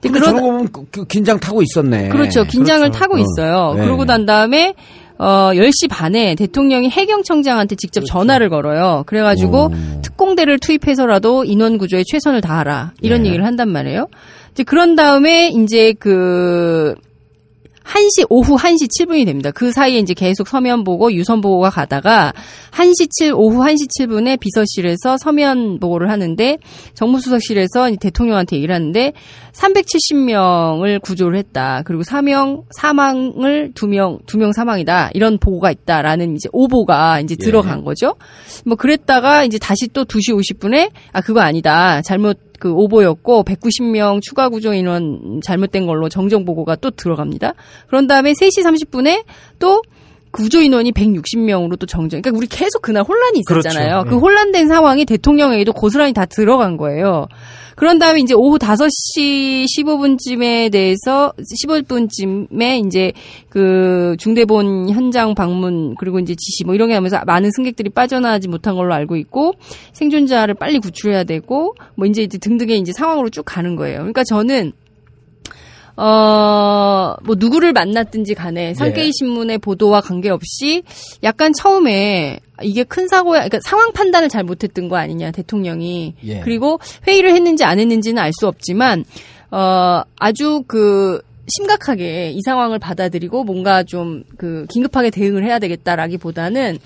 근데 0.00 0.20
거 0.20 0.32
보면 0.32 0.68
그- 0.72 0.84
그 0.90 1.04
긴장 1.06 1.40
타고 1.40 1.60
있었네. 1.62 2.08
그렇죠. 2.10 2.44
긴장을 2.44 2.82
그렇죠. 2.88 2.98
타고 2.98 3.16
어. 3.16 3.18
있어요. 3.18 3.74
네. 3.74 3.84
그러고 3.84 4.04
난 4.04 4.26
다음에 4.26 4.74
어 5.18 5.50
10시 5.52 5.88
반에 5.90 6.36
대통령이 6.36 6.88
해경청장한테 6.90 7.74
직접 7.74 8.04
전화를 8.04 8.48
걸어요. 8.50 9.02
그래가지고 9.06 9.64
오. 9.64 9.70
특공대를 10.02 10.60
투입해서라도 10.60 11.44
인원 11.44 11.78
구조에 11.78 12.04
최선을 12.06 12.40
다하라. 12.40 12.92
이런 13.00 13.22
네. 13.22 13.28
얘기를 13.30 13.44
한단 13.44 13.68
말이에요. 13.70 14.06
이제 14.52 14.62
그런 14.62 14.94
다음에 14.94 15.48
이제 15.48 15.92
그 15.98 16.94
1시, 17.88 18.26
오후 18.28 18.56
1시 18.56 18.88
7분이 18.88 19.24
됩니다. 19.24 19.50
그 19.50 19.72
사이에 19.72 19.98
이제 19.98 20.12
계속 20.12 20.46
서면 20.46 20.84
보고 20.84 21.12
유선 21.12 21.40
보고가 21.40 21.70
가다가 21.70 22.32
1시 22.72 23.08
7, 23.10 23.32
오후 23.34 23.60
1시 23.64 23.88
7분에 23.98 24.38
비서실에서 24.38 25.16
서면 25.18 25.78
보고를 25.80 26.10
하는데 26.10 26.58
정무수석실에서 26.94 27.90
대통령한테 27.98 28.56
얘기를 28.56 28.74
하는데 28.74 29.12
370명을 29.52 31.00
구조를 31.02 31.38
했다. 31.38 31.82
그리고 31.84 32.02
사명, 32.02 32.64
사망을 32.70 33.72
두 33.74 33.86
명, 33.88 34.18
두 34.26 34.38
명 34.38 34.52
사망이다. 34.52 35.10
이런 35.14 35.38
보고가 35.38 35.70
있다라는 35.72 36.36
이제 36.36 36.48
오보가 36.52 37.20
이제 37.20 37.34
예. 37.40 37.44
들어간 37.44 37.82
거죠. 37.82 38.14
뭐 38.64 38.76
그랬다가 38.76 39.44
이제 39.44 39.58
다시 39.58 39.88
또 39.92 40.04
2시 40.04 40.32
50분에 40.38 40.90
아, 41.12 41.20
그거 41.20 41.40
아니다. 41.40 42.02
잘못 42.02 42.47
그 42.58 42.72
오보였고 42.72 43.44
190명 43.44 44.20
추가 44.22 44.48
구조 44.48 44.72
인원 44.74 45.40
잘못된 45.42 45.86
걸로 45.86 46.08
정정 46.08 46.44
보고가 46.44 46.76
또 46.76 46.90
들어갑니다. 46.90 47.54
그런 47.88 48.06
다음에 48.06 48.32
3시 48.32 48.64
30분에 48.64 49.24
또 49.58 49.82
구조 50.30 50.60
인원이 50.60 50.92
160명으로 50.92 51.78
또 51.78 51.86
정정. 51.86 52.20
그러니까 52.20 52.36
우리 52.38 52.46
계속 52.46 52.82
그날 52.82 53.02
혼란이 53.02 53.40
있었잖아요. 53.40 54.02
그렇죠. 54.02 54.08
그 54.08 54.14
네. 54.14 54.20
혼란된 54.20 54.68
상황이 54.68 55.04
대통령에게도 55.04 55.72
고스란히 55.72 56.12
다 56.12 56.26
들어간 56.26 56.76
거예요. 56.76 57.26
그런 57.78 58.00
다음에 58.00 58.18
이제 58.18 58.34
오후 58.34 58.58
5시 58.58 59.64
15분쯤에 59.64 60.72
대해서 60.72 61.32
15분쯤에 61.38 62.84
이제 62.84 63.12
그 63.48 64.16
중대본 64.18 64.90
현장 64.90 65.36
방문 65.36 65.94
그리고 65.94 66.18
이제 66.18 66.34
지시 66.34 66.64
뭐 66.64 66.74
이런 66.74 66.88
게 66.88 66.94
하면서 66.94 67.22
많은 67.24 67.52
승객들이 67.52 67.90
빠져나가지 67.90 68.48
못한 68.48 68.74
걸로 68.74 68.94
알고 68.94 69.14
있고 69.18 69.54
생존자를 69.92 70.54
빨리 70.54 70.80
구출해야 70.80 71.22
되고 71.22 71.76
뭐 71.94 72.08
이제 72.08 72.26
등등의 72.26 72.80
이제 72.80 72.92
상황으로 72.92 73.30
쭉 73.30 73.44
가는 73.44 73.76
거예요. 73.76 73.98
그러니까 73.98 74.24
저는 74.24 74.72
어, 76.00 77.14
뭐, 77.24 77.34
누구를 77.36 77.72
만났든지 77.72 78.34
간에 78.34 78.72
상케이 78.74 79.10
신문의 79.12 79.58
보도와 79.58 80.00
관계없이 80.00 80.84
약간 81.24 81.52
처음에 81.52 82.38
이게 82.62 82.84
큰 82.84 83.08
사고야, 83.08 83.40
그러니까 83.40 83.58
상황 83.64 83.92
판단을 83.92 84.28
잘 84.28 84.44
못했던 84.44 84.88
거 84.88 84.96
아니냐, 84.96 85.32
대통령이. 85.32 86.14
예. 86.24 86.40
그리고 86.40 86.78
회의를 87.06 87.32
했는지 87.32 87.64
안 87.64 87.78
했는지는 87.80 88.22
알 88.22 88.32
수 88.32 88.46
없지만, 88.46 89.04
어, 89.50 90.02
아주 90.16 90.62
그, 90.68 91.20
심각하게 91.50 92.30
이 92.32 92.42
상황을 92.42 92.78
받아들이고 92.78 93.42
뭔가 93.42 93.82
좀 93.82 94.22
그 94.36 94.66
긴급하게 94.68 95.10
대응을 95.10 95.44
해야 95.44 95.58
되겠다라기보다는 95.58 96.78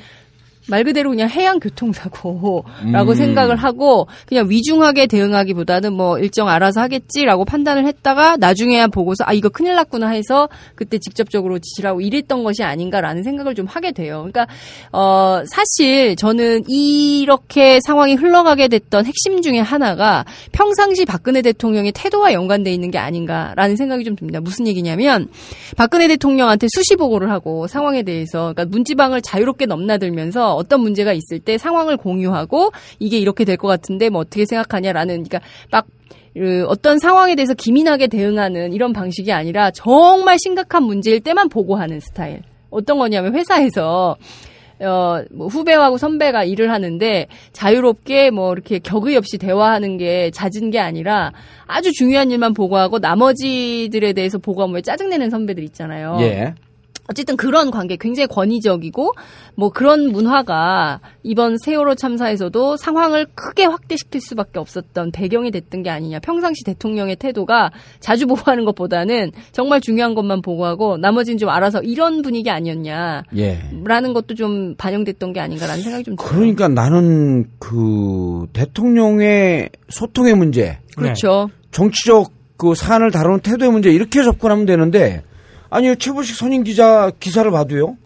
말 0.73 0.85
그대로 0.85 1.11
그냥 1.11 1.29
해양 1.29 1.61
교통사고라고 1.61 2.64
음. 3.11 3.14
생각을 3.14 3.57
하고 3.57 4.07
그냥 4.25 4.49
위중하게 4.49 5.07
대응하기보다는 5.07 5.93
뭐 5.93 6.18
일정 6.18 6.49
알아서 6.49 6.81
하겠지라고 6.81 7.45
판단을 7.45 7.85
했다가 7.85 8.39
나중에야 8.39 8.87
보고서 8.87 9.23
아 9.27 9.35
이거 9.35 9.51
큰일 9.51 9.75
났구나 9.75 10.09
해서 10.09 10.49
그때 10.75 10.97
직접적으로 10.99 11.59
지시를 11.59 11.91
하고 11.91 12.01
이랬던 12.01 12.43
것이 12.43 12.62
아닌가라는 12.62 13.23
생각을 13.23 13.55
좀 13.55 13.66
하게 13.66 13.93
돼요. 13.93 14.27
그러니까 14.33 14.47
어 14.93 15.43
사실 15.47 16.16
저는 16.16 16.64
이렇게 16.70 17.79
상황이 17.85 18.14
흘러가게 18.14 18.68
됐던 18.68 19.05
핵심 19.05 19.43
중에 19.43 19.59
하나가 19.59 20.25
평상시 20.53 21.05
박근혜 21.05 21.43
대통령의 21.43 21.93
태도와 21.93 22.33
연관돼 22.33 22.73
있는 22.73 22.91
게 22.91 22.97
아닌가라는 22.97 23.77
생각이 23.77 24.05
좀 24.05 24.16
듭니다. 24.16 24.41
무슨 24.41 24.66
얘기냐면 24.66 25.29
박근혜 25.77 26.09
대통령한테 26.09 26.66
수시 26.75 26.97
보고를 26.97 27.31
하고 27.31 27.66
상황에 27.66 28.05
대해서 28.05 28.55
그러니까 28.55 28.64
문지방을 28.64 29.20
자유롭게 29.20 29.66
넘나들면서 29.66 30.61
어떤 30.62 30.80
문제가 30.80 31.12
있을 31.12 31.38
때 31.38 31.58
상황을 31.58 31.96
공유하고 31.96 32.72
이게 32.98 33.18
이렇게 33.18 33.44
될 33.44 33.56
것 33.56 33.68
같은데 33.68 34.08
뭐 34.08 34.22
어떻게 34.22 34.44
생각하냐라는 34.46 35.24
그러니까 35.24 35.40
막 35.70 35.86
그 36.34 36.64
어떤 36.68 36.98
상황에 36.98 37.34
대해서 37.34 37.54
기민하게 37.54 38.06
대응하는 38.06 38.72
이런 38.72 38.92
방식이 38.92 39.32
아니라 39.32 39.70
정말 39.70 40.38
심각한 40.38 40.82
문제일 40.82 41.20
때만 41.20 41.48
보고하는 41.48 42.00
스타일. 42.00 42.40
어떤 42.70 42.98
거냐면 42.98 43.34
회사에서 43.34 44.16
어, 44.80 45.22
뭐 45.30 45.46
후배하고 45.46 45.98
선배가 45.98 46.44
일을 46.44 46.70
하는데 46.70 47.26
자유롭게 47.52 48.30
뭐 48.30 48.52
이렇게 48.52 48.78
격의 48.78 49.16
없이 49.16 49.36
대화하는 49.38 49.98
게 49.98 50.30
잦은 50.30 50.70
게 50.70 50.80
아니라 50.80 51.32
아주 51.66 51.92
중요한 51.92 52.30
일만 52.30 52.54
보고하고 52.54 52.98
나머지들에 52.98 54.14
대해서 54.14 54.38
보고하면 54.38 54.76
왜 54.76 54.80
짜증내는 54.82 55.28
선배들 55.30 55.62
있잖아요. 55.64 56.16
예. 56.20 56.54
어쨌든 57.09 57.36
그런 57.36 57.70
관계 57.70 57.96
굉장히 57.96 58.26
권위적이고 58.28 59.12
뭐 59.55 59.70
그런 59.70 60.12
문화가 60.12 61.00
이번 61.22 61.57
세월호 61.59 61.94
참사에서도 61.94 62.76
상황을 62.76 63.26
크게 63.34 63.64
확대시킬 63.64 64.20
수밖에 64.20 64.59
없었던 64.59 65.11
배경이 65.12 65.50
됐던 65.50 65.82
게 65.82 65.90
아니냐. 65.90 66.20
평상시 66.20 66.64
대통령의 66.64 67.16
태도가 67.16 67.70
자주 68.00 68.26
보고하는 68.26 68.64
것보다는 68.64 69.32
정말 69.50 69.80
중요한 69.80 70.14
것만 70.14 70.42
보고하고 70.42 70.96
나머지는 70.96 71.38
좀 71.38 71.48
알아서 71.48 71.82
이런 71.82 72.22
분위기 72.22 72.50
아니었냐. 72.50 73.24
예. 73.36 73.59
라는 73.84 74.14
것도 74.14 74.34
좀 74.34 74.74
반영됐던 74.76 75.32
게 75.32 75.40
아닌가라는 75.40 75.82
생각이 75.82 76.05
좀 76.05 76.16
들어요. 76.16 76.30
그러니까 76.30 76.68
나는 76.68 77.50
그 77.59 78.46
대통령의 78.53 79.70
소통의 79.88 80.34
문제, 80.34 80.78
그렇죠. 80.96 81.48
정치적 81.72 82.32
그 82.57 82.74
사안을 82.74 83.11
다루는 83.11 83.40
태도의 83.40 83.72
문제 83.72 83.90
이렇게 83.90 84.22
접근하면 84.22 84.66
되는데 84.66 85.22
아니요 85.73 85.95
최보식 85.95 86.37
선임 86.37 86.64
기자 86.64 87.11
기사를 87.18 87.51
봐도요 87.51 87.97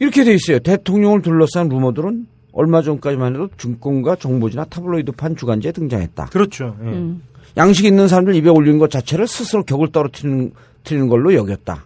이렇게 0.00 0.24
돼 0.24 0.34
있어요. 0.34 0.58
대통령을 0.58 1.22
둘러싼 1.22 1.68
루머들은 1.68 2.26
얼마 2.52 2.82
전까지만 2.82 3.34
해도 3.34 3.48
증권가 3.56 4.16
정보지나 4.16 4.64
타블로이드판 4.64 5.36
주간지에 5.36 5.70
등장했다. 5.72 6.26
그렇죠. 6.26 6.76
예. 6.82 6.86
음. 6.86 7.22
양식 7.56 7.84
있는 7.84 8.08
사람들 8.08 8.34
입에 8.34 8.48
올리는 8.48 8.78
것 8.78 8.90
자체를 8.90 9.28
스스로 9.28 9.64
격을 9.64 9.92
떨어뜨리는 9.92 10.52
걸로 11.08 11.34
여겼다. 11.34 11.84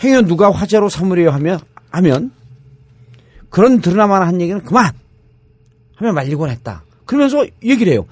행여 0.00 0.22
누가 0.22 0.50
화제로 0.50 0.88
삼으려 0.88 1.30
하면 1.32 1.58
하면 1.90 2.32
그런 3.50 3.82
드라마나 3.82 4.26
한 4.26 4.40
얘기는 4.40 4.62
그만 4.62 4.92
하면 5.96 6.14
말리곤 6.14 6.48
했다. 6.48 6.84
그러면서 7.04 7.46
얘기를 7.62 7.92
해요. 7.92 8.06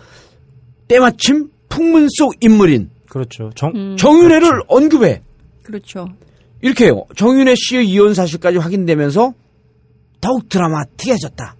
때마침 0.87 1.51
풍문 1.71 2.09
속 2.11 2.35
인물인 2.41 2.91
그렇죠. 3.09 3.51
정, 3.55 3.73
음. 3.75 3.97
정윤회를 3.97 4.63
언급해. 4.69 5.23
그렇죠. 5.71 6.09
이렇게. 6.61 6.93
정윤회 7.17 7.55
씨의 7.57 7.89
이혼 7.89 8.15
사실까지 8.15 8.59
확인되면서 8.59 9.35
더욱 10.21 10.49
드라마틱해졌다. 10.49 11.57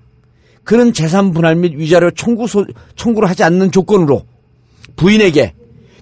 그는 0.65 0.93
재산 0.93 1.33
분할 1.33 1.57
및 1.57 1.73
위자료 1.77 2.11
청구 2.11 2.47
소, 2.47 2.67
청구를 2.97 3.29
하지 3.29 3.43
않는 3.45 3.71
조건으로 3.71 4.25
부인에게 4.97 5.55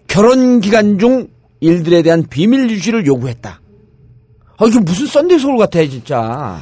결혼 0.09 0.61
기간 0.61 0.99
중 0.99 1.29
일들에 1.61 2.03
대한 2.03 2.25
비밀 2.29 2.69
유지를 2.71 3.07
요구했다. 3.07 3.61
아, 4.57 4.67
이게 4.67 4.81
무슨 4.81 5.07
썬데이 5.07 5.39
서울 5.39 5.59
같아, 5.59 5.85
진짜. 5.87 6.61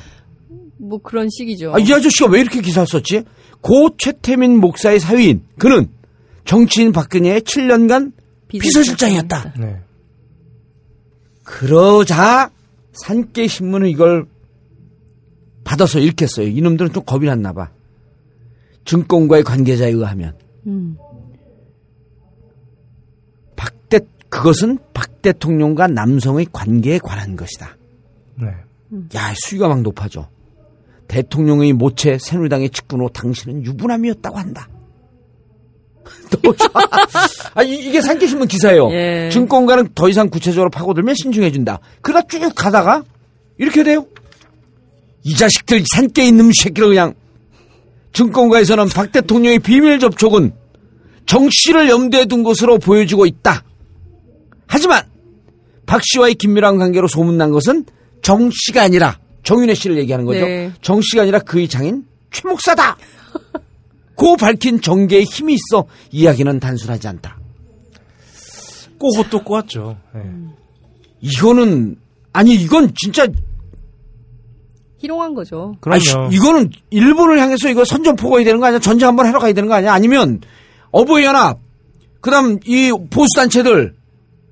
뭐 0.78 0.98
그런 1.02 1.28
식이죠. 1.30 1.72
아, 1.74 1.78
이 1.78 1.90
아저씨가 1.90 2.26
왜 2.28 2.40
이렇게 2.40 2.60
기사를 2.60 2.86
썼지? 2.86 3.22
고 3.62 3.90
최태민 3.96 4.58
목사의 4.58 5.00
사위인 5.00 5.44
그는 5.58 5.88
정치인 6.44 6.92
박근혜의 6.92 7.40
7년간 7.40 8.12
비서실장이었다. 8.48 9.54
네. 9.58 9.80
그러자 11.46 12.50
산케 12.92 13.46
신문은 13.46 13.88
이걸 13.88 14.26
받아서 15.64 16.00
읽겠어요. 16.00 16.48
이놈들은 16.48 16.92
좀 16.92 17.04
겁이 17.04 17.26
났나 17.26 17.52
봐. 17.52 17.70
증권과의 18.84 19.42
관계자에 19.44 19.90
의하면 19.90 20.36
음. 20.66 20.96
박대 23.54 24.00
그것은 24.28 24.78
박 24.92 25.22
대통령과 25.22 25.86
남성의 25.86 26.48
관계에 26.52 26.98
관한 26.98 27.36
것이다. 27.36 27.76
네. 28.40 28.48
야 29.14 29.34
수위가 29.34 29.68
막 29.68 29.82
높아져. 29.82 30.28
대통령의 31.08 31.72
모체 31.72 32.18
새누리당의 32.18 32.70
직분 32.70 33.00
후 33.00 33.10
당신은 33.12 33.64
유부남이었다고 33.64 34.36
한다. 34.36 34.68
너무 36.30 36.56
좋아. 36.56 36.70
아, 37.54 37.62
이- 37.62 37.74
이게 37.88 38.00
산케신문 38.00 38.48
기사예요. 38.48 38.90
예. 38.92 39.28
증권가는 39.32 39.88
더 39.94 40.08
이상 40.08 40.28
구체적으로 40.28 40.70
파고들면 40.70 41.14
신중해준다. 41.14 41.80
그러다 42.02 42.26
쭉 42.28 42.52
가다가 42.54 43.02
이렇게 43.58 43.82
돼요. 43.82 44.06
이 45.22 45.34
자식들 45.34 45.82
산깨 45.92 46.24
있는 46.26 46.50
새끼를 46.54 46.88
그냥 46.90 47.14
증권가에서는 48.12 48.88
박 48.88 49.12
대통령의 49.12 49.58
비밀 49.58 49.98
접촉은 49.98 50.52
정 51.26 51.48
씨를 51.50 51.88
염두에 51.88 52.26
둔 52.26 52.42
것으로 52.42 52.78
보여지고 52.78 53.26
있다. 53.26 53.64
하지만 54.68 55.02
박 55.86 56.00
씨와의 56.04 56.34
긴밀한 56.36 56.78
관계로 56.78 57.08
소문난 57.08 57.50
것은 57.50 57.84
정 58.22 58.50
씨가 58.52 58.82
아니라 58.82 59.18
정윤혜 59.42 59.74
씨를 59.74 59.98
얘기하는 59.98 60.24
거죠. 60.24 60.40
네. 60.44 60.72
정 60.82 61.00
씨가 61.00 61.22
아니라 61.22 61.38
그의 61.40 61.68
장인 61.68 62.04
최 62.32 62.46
목사다. 62.48 62.96
고 64.16 64.36
밝힌 64.36 64.80
정계에 64.80 65.22
힘이 65.22 65.54
있어 65.54 65.86
이야기는 66.10 66.58
단순하지 66.58 67.08
않다. 67.08 67.38
꼬고 68.98 69.28
또 69.30 69.44
꼬았죠. 69.44 69.96
네. 70.14 70.22
이거는 71.20 71.96
아니 72.32 72.54
이건 72.54 72.92
진짜 72.94 73.26
희롱한 74.98 75.34
거죠. 75.34 75.76
그럼요. 75.80 75.94
아이씨, 75.94 76.14
이거는 76.36 76.70
일본을 76.90 77.38
향해서 77.38 77.68
이거 77.68 77.84
선전포 77.84 78.30
가야 78.30 78.44
되는 78.44 78.58
거 78.58 78.66
아니야? 78.66 78.78
전쟁 78.78 79.08
한번 79.08 79.26
하러 79.26 79.38
가야 79.38 79.52
되는 79.52 79.68
거 79.68 79.74
아니야? 79.74 79.92
아니면 79.92 80.40
어버이 80.90 81.24
연합 81.24 81.58
그다음 82.20 82.58
이 82.64 82.90
보수 83.10 83.28
단체들 83.36 83.94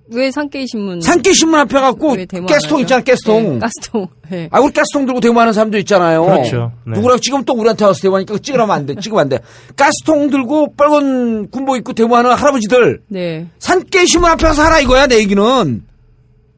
왜 0.09 0.31
산케이 0.31 0.67
신문 0.67 1.01
산케 1.01 1.33
신문 1.33 1.61
앞에 1.61 1.81
갖고 1.81 2.15
가스통? 2.47 2.81
있잖아 2.81 3.03
가스통. 3.03 3.55
네, 3.55 3.59
가스통. 3.59 4.09
네. 4.31 4.49
아, 4.51 4.61
우리 4.61 4.73
가스통 4.73 5.07
들고 5.07 5.21
대모하는 5.21 5.53
사람도 5.53 5.79
있잖아요. 5.79 6.25
그렇죠. 6.25 6.73
네. 6.87 6.95
누구랑 6.97 7.19
지금 7.21 7.43
또 7.45 7.55
우리한테 7.55 7.87
와서 7.87 8.01
대모하니까 8.03 8.39
찍으면 8.39 8.71
안 8.71 8.85
돼. 8.85 8.95
찍으면 8.97 9.23
안 9.23 9.29
돼. 9.31 9.39
가스통 9.77 10.29
들고 10.31 10.75
빨간 10.75 11.49
군복 11.51 11.77
입고 11.79 11.95
대모하는 11.95 12.31
할아버지들. 12.33 13.01
네. 13.09 13.47
산깨 13.59 14.05
신문 14.07 14.31
앞에 14.31 14.47
가서 14.47 14.63
하라 14.63 14.81
이거야, 14.81 15.07
내 15.07 15.19
얘기는. 15.19 15.83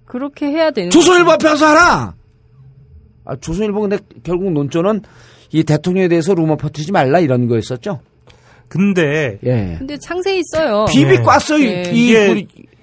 그렇게 0.07 0.47
해야 0.47 0.71
되는 0.71 0.91
조선일보 0.91 1.31
앞에 1.33 1.49
가서 1.49 1.67
하라. 1.67 2.15
아, 3.25 3.37
조선일보 3.37 3.81
근데 3.81 3.99
결국 4.25 4.53
논조는 4.53 5.03
이 5.53 5.63
대통령에 5.63 6.09
대해서 6.09 6.35
루머 6.35 6.57
퍼뜨리지 6.57 6.91
말라 6.93 7.21
이런 7.21 7.47
거였었죠. 7.49 8.01
근데 8.69 9.39
예. 9.45 9.77
근데 9.79 9.97
상세히 10.01 10.43
써요. 10.53 10.87
비비 10.89 11.19
네. 11.19 11.23
꽈어 11.23 11.59
이, 11.59 11.65
네. 11.67 11.91
이 11.93 12.09
이게 12.09 12.29
우리 12.29 12.49
어, 12.49 12.76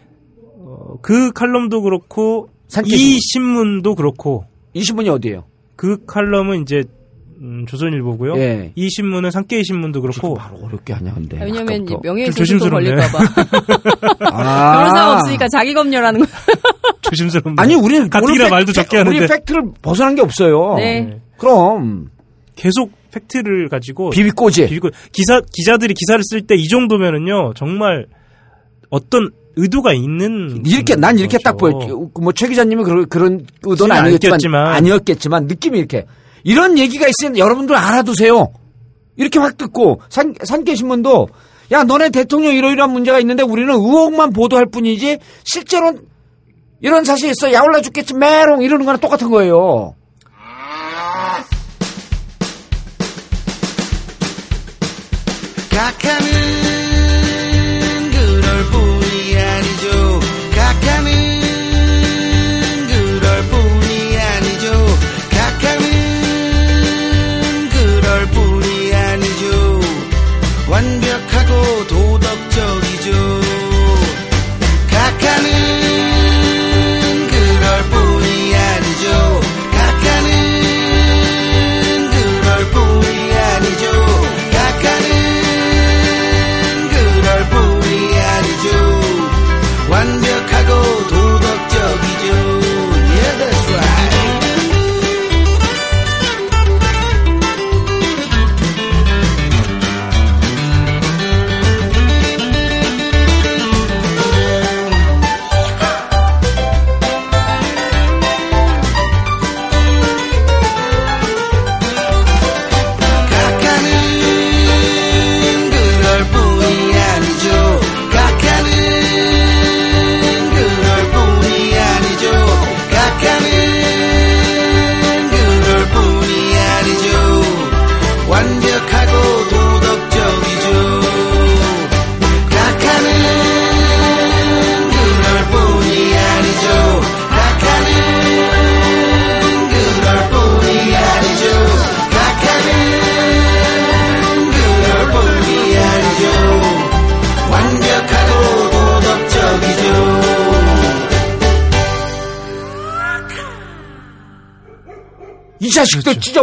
그 1.01 1.31
칼럼도 1.31 1.81
그렇고 1.81 2.49
산케 2.67 2.95
이 2.95 3.17
신문도 3.19 3.95
그렇고 3.95 4.45
이 4.73 4.83
신문이 4.83 5.09
어디예요? 5.09 5.43
그 5.75 6.05
칼럼은 6.05 6.61
이제 6.63 6.83
음, 7.41 7.65
조선일보고요. 7.67 8.37
예. 8.37 8.71
이 8.75 8.89
신문은 8.89 9.29
산케이 9.31 9.63
신문도 9.65 10.01
그렇고 10.01 10.33
바로 10.35 10.57
어렵게 10.63 10.93
하냐 10.93 11.13
근데. 11.13 11.37
왜냐면 11.43 11.83
이제 11.83 11.93
아까부터. 11.93 11.99
명예훼손 12.03 12.33
좀 12.35 12.45
조심스럽네. 12.45 12.89
걸릴까봐. 12.89 13.19
아. 14.31 14.77
변호사가 14.77 15.13
없으니까 15.17 15.47
자기 15.49 15.73
검열하는 15.73 16.21
거. 16.21 16.25
조심스러운. 17.01 17.55
아니 17.59 17.75
우리 17.75 17.99
가뜩이나 18.07 18.49
말도 18.49 18.71
적게 18.71 18.97
하는데 18.97 19.17
우리 19.17 19.27
팩트를 19.27 19.61
벗어난 19.81 20.15
게 20.15 20.21
없어요. 20.21 20.75
네. 20.77 21.19
그럼 21.37 22.09
계속 22.55 22.91
팩트를 23.11 23.67
가지고 23.67 24.11
비비꼬지. 24.11 24.67
비비고 24.67 24.89
기사 25.11 25.41
기자들이 25.51 25.93
기사를 25.95 26.21
쓸 26.23 26.41
때 26.47 26.55
이 26.55 26.67
정도면은요 26.69 27.53
정말 27.55 28.05
어떤 28.89 29.31
의도가 29.55 29.93
있는 29.93 30.63
이렇게 30.65 30.95
난 30.95 31.17
이렇게 31.17 31.37
거죠. 31.37 31.43
딱 31.43 31.57
보여. 31.57 31.73
뭐최 32.19 32.47
기자님이 32.47 32.83
그런 32.83 33.07
그런 33.07 33.45
의도는 33.63 33.95
아니었지만, 33.95 34.33
아니었겠지만. 34.33 34.67
아니었겠지만 34.67 35.45
느낌이 35.45 35.77
이렇게 35.77 36.05
이런 36.43 36.77
얘기가 36.77 37.07
있으면 37.07 37.37
여러분들 37.37 37.75
알아두세요. 37.75 38.51
이렇게 39.15 39.39
확 39.39 39.57
듣고 39.57 40.01
산 40.09 40.33
산케 40.43 40.75
신문도 40.75 41.27
야 41.71 41.83
너네 41.83 42.09
대통령 42.09 42.53
이러이러한 42.53 42.91
문제가 42.91 43.19
있는데 43.19 43.43
우리는 43.43 43.73
의혹만 43.73 44.31
보도할 44.33 44.65
뿐이지 44.65 45.19
실제로 45.43 45.93
이런 46.81 47.03
사실이 47.03 47.31
있어 47.31 47.53
야올라 47.53 47.81
죽겠지 47.81 48.15
메롱 48.15 48.63
이러는 48.63 48.85
거랑 48.85 48.99
똑같은 48.99 49.29
거예요. 49.29 49.95
각하 55.69 56.19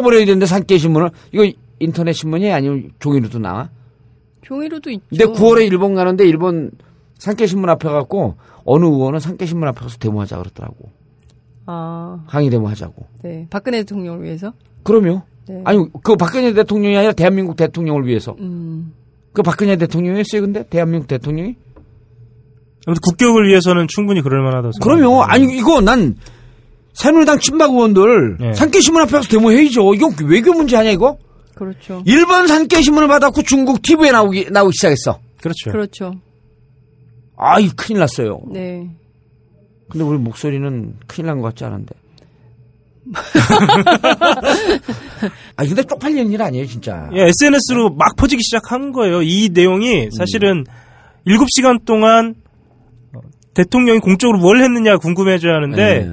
찢어버려야 0.00 0.24
되는데 0.24 0.46
산케 0.46 0.78
신문을 0.78 1.10
이거 1.32 1.50
인터넷 1.78 2.12
신문이 2.12 2.50
아니면 2.52 2.90
종이로도 2.98 3.38
나와? 3.38 3.70
종이로도 4.42 4.90
있죠. 4.90 5.04
근데 5.10 5.24
9월에 5.26 5.66
일본 5.66 5.94
가는데 5.94 6.26
일본 6.26 6.70
산케신문 7.18 7.68
앞에 7.70 7.88
갖고 7.88 8.36
어느 8.64 8.84
의원은 8.84 9.20
산케신문 9.20 9.68
앞에 9.68 9.80
가서 9.80 9.98
데모하자 9.98 10.38
그러더라고. 10.38 10.90
아, 11.66 12.22
항의 12.26 12.50
데모하자고. 12.50 13.06
네. 13.22 13.46
박근혜 13.50 13.78
대통령을 13.78 14.24
위해서. 14.24 14.52
그럼요. 14.82 15.22
네. 15.48 15.62
아니 15.64 15.84
그 16.02 16.16
박근혜 16.16 16.52
대통령이 16.52 16.96
아니라 16.96 17.12
대한민국 17.12 17.56
대통령을 17.56 18.06
위해서. 18.06 18.34
음. 18.40 18.92
그 19.32 19.42
박근혜 19.42 19.76
대통령이었어요, 19.76 20.42
근데 20.42 20.64
대한민국 20.68 21.06
대통령이? 21.06 21.54
아무튼 22.86 23.00
국격을 23.08 23.46
위해서는 23.46 23.86
충분히 23.88 24.22
그럴 24.22 24.42
만하다고 24.42 24.72
그럼요. 24.82 25.22
생각합니다. 25.22 25.32
아니 25.32 25.58
이거 25.58 25.80
난 25.80 26.16
새누리당 27.00 27.38
친박 27.38 27.70
의원들 27.70 28.36
네. 28.38 28.54
산케신문 28.54 29.02
앞에 29.02 29.12
가서 29.12 29.28
데모해야죠. 29.28 29.94
이건 29.94 30.14
외교 30.26 30.52
문제 30.52 30.76
아니야 30.76 30.92
이거? 30.92 31.16
그렇죠. 31.54 32.02
일본 32.06 32.46
산케신문을 32.46 33.08
받았고 33.08 33.42
중국 33.42 33.82
TV에 33.82 34.10
나오기 34.12 34.48
나오기 34.50 34.72
시작했어. 34.74 35.18
그렇죠. 35.40 35.70
그렇죠. 35.70 36.14
아이 37.36 37.68
큰일 37.70 38.00
났어요. 38.00 38.40
네. 38.52 38.90
근데 39.90 40.04
우리 40.04 40.18
목소리는 40.18 40.94
큰일 41.06 41.26
난 41.26 41.38
것 41.40 41.48
같지 41.48 41.64
않은데. 41.64 41.94
아 45.56 45.64
근데 45.64 45.82
쪽팔리는 45.82 46.30
일 46.30 46.42
아니에요 46.42 46.66
진짜. 46.66 47.08
예, 47.14 47.22
SNS로 47.28 47.90
막 47.94 48.14
퍼지기 48.16 48.42
시작한 48.42 48.92
거예요. 48.92 49.22
이 49.22 49.48
내용이 49.52 50.10
사실은 50.12 50.64
7시간 51.26 51.84
동안 51.84 52.34
어, 53.14 53.20
대통령이 53.54 54.00
공적으로 54.00 54.38
뭘 54.38 54.62
했느냐 54.62 54.96
궁금해져야 54.98 55.54
하는데 55.54 56.04
네. 56.04 56.10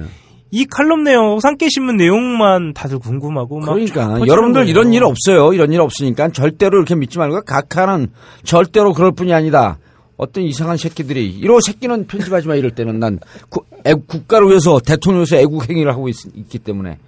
이 0.50 0.64
칼럼 0.64 1.04
내용, 1.04 1.40
상계신문 1.40 1.96
내용만 1.98 2.72
다들 2.72 2.98
궁금하고 2.98 3.60
막 3.60 3.66
그러니까 3.74 4.18
여러분들 4.26 4.62
거예요. 4.62 4.70
이런 4.70 4.92
일 4.94 5.04
없어요. 5.04 5.52
이런 5.52 5.72
일 5.72 5.80
없으니까 5.80 6.30
절대로 6.30 6.78
이렇게 6.78 6.94
믿지 6.94 7.18
말고 7.18 7.42
각하는 7.42 8.08
절대로 8.44 8.94
그럴 8.94 9.12
뿐이 9.12 9.32
아니다. 9.34 9.78
어떤 10.16 10.44
이상한 10.44 10.76
새끼들이 10.78 11.26
이런 11.28 11.60
새끼는 11.60 12.06
편집하지 12.06 12.48
마 12.48 12.54
이럴 12.56 12.70
때는 12.72 12.98
난 12.98 13.20
구- 13.50 13.62
애- 13.86 13.92
국가를 13.94 14.48
위해서 14.48 14.80
대통령에서 14.80 15.36
애국 15.36 15.68
행위를 15.70 15.92
하고 15.92 16.08
있, 16.08 16.16
기 16.48 16.58
때문에 16.58 16.98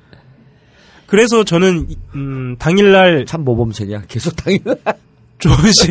그래서 1.07 1.43
저는 1.43 1.87
이- 1.89 1.97
음, 2.15 2.55
당일날 2.59 3.25
참 3.27 3.43
모범생이야. 3.45 4.03
계속 4.07 4.37
당일 4.37 4.61
조식 5.41 5.91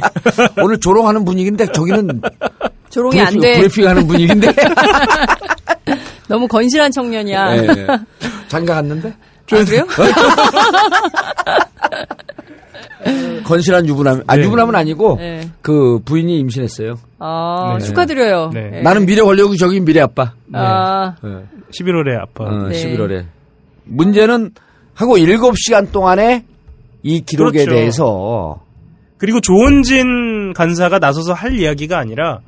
오늘 0.63 0.79
조롱하는 0.79 1.25
분위기인데 1.25 1.71
저기는 1.73 2.21
조롱이 2.89 3.19
안 3.19 3.27
브리핑, 3.27 3.41
돼. 3.41 3.57
브리핑하는 3.59 4.07
분위기인데 4.07 4.47
너무 6.29 6.47
건실한 6.47 6.91
청년이야. 6.91 7.57
예, 7.57 7.63
예. 7.63 7.87
장가 8.47 8.75
갔는데 8.75 9.09
아, 9.09 9.13
그래요? 9.65 9.85
건실한 13.43 13.85
유부남 13.87 14.21
아 14.27 14.37
네. 14.37 14.43
유부남은 14.43 14.75
아니고 14.75 15.15
네. 15.17 15.49
그 15.61 15.99
부인이 16.05 16.37
임신했어요. 16.39 16.93
아, 17.17 17.77
네. 17.79 17.85
축하드려요. 17.85 18.51
네. 18.53 18.69
네. 18.69 18.81
나는 18.81 19.07
미래 19.07 19.23
권력이 19.23 19.57
저기 19.57 19.79
미래 19.79 20.01
아빠. 20.01 20.33
아, 20.53 21.15
예. 21.23 21.29
11월에 21.71 22.19
아빠. 22.21 22.43
어, 22.45 22.67
네. 22.67 22.75
11월에. 22.75 23.25
문제는 23.85 24.51
하고 24.93 25.17
7시간 25.17 25.91
동안에 25.91 26.45
이 27.01 27.21
기록에 27.21 27.65
그렇죠. 27.65 27.71
대해서 27.71 28.61
그리고 29.17 29.41
조원진 29.41 30.53
간사가 30.53 30.99
나서서 30.99 31.33
할 31.33 31.59
이야기가 31.59 31.97
아니라 31.97 32.41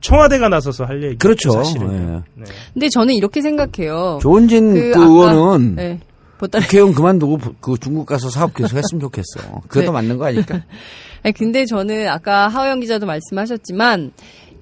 청와대가 0.00 0.48
나서서 0.48 0.84
할 0.84 1.02
얘기. 1.02 1.16
그렇죠. 1.16 1.50
사실은. 1.50 1.92
예. 1.92 2.40
네. 2.40 2.44
근데 2.74 2.88
저는 2.88 3.14
이렇게 3.14 3.40
생각해요. 3.42 4.18
조은진 4.20 4.74
그, 4.74 4.90
그 4.92 5.02
의원은 5.02 5.76
네. 5.76 6.00
보따리. 6.38 6.64
국회의원 6.64 6.94
그만두고 6.94 7.38
그 7.60 7.76
중국 7.78 8.06
가서 8.06 8.30
사업 8.30 8.54
계속 8.54 8.76
했으면 8.76 9.00
좋겠어. 9.00 9.62
더 9.68 9.80
네. 9.80 9.90
맞는 9.90 10.18
거 10.18 10.26
아닐까? 10.26 10.62
아니, 11.22 11.32
근데 11.32 11.64
저는 11.64 12.08
아까 12.08 12.48
하호영 12.48 12.80
기자도 12.80 13.06
말씀하셨지만 13.06 14.12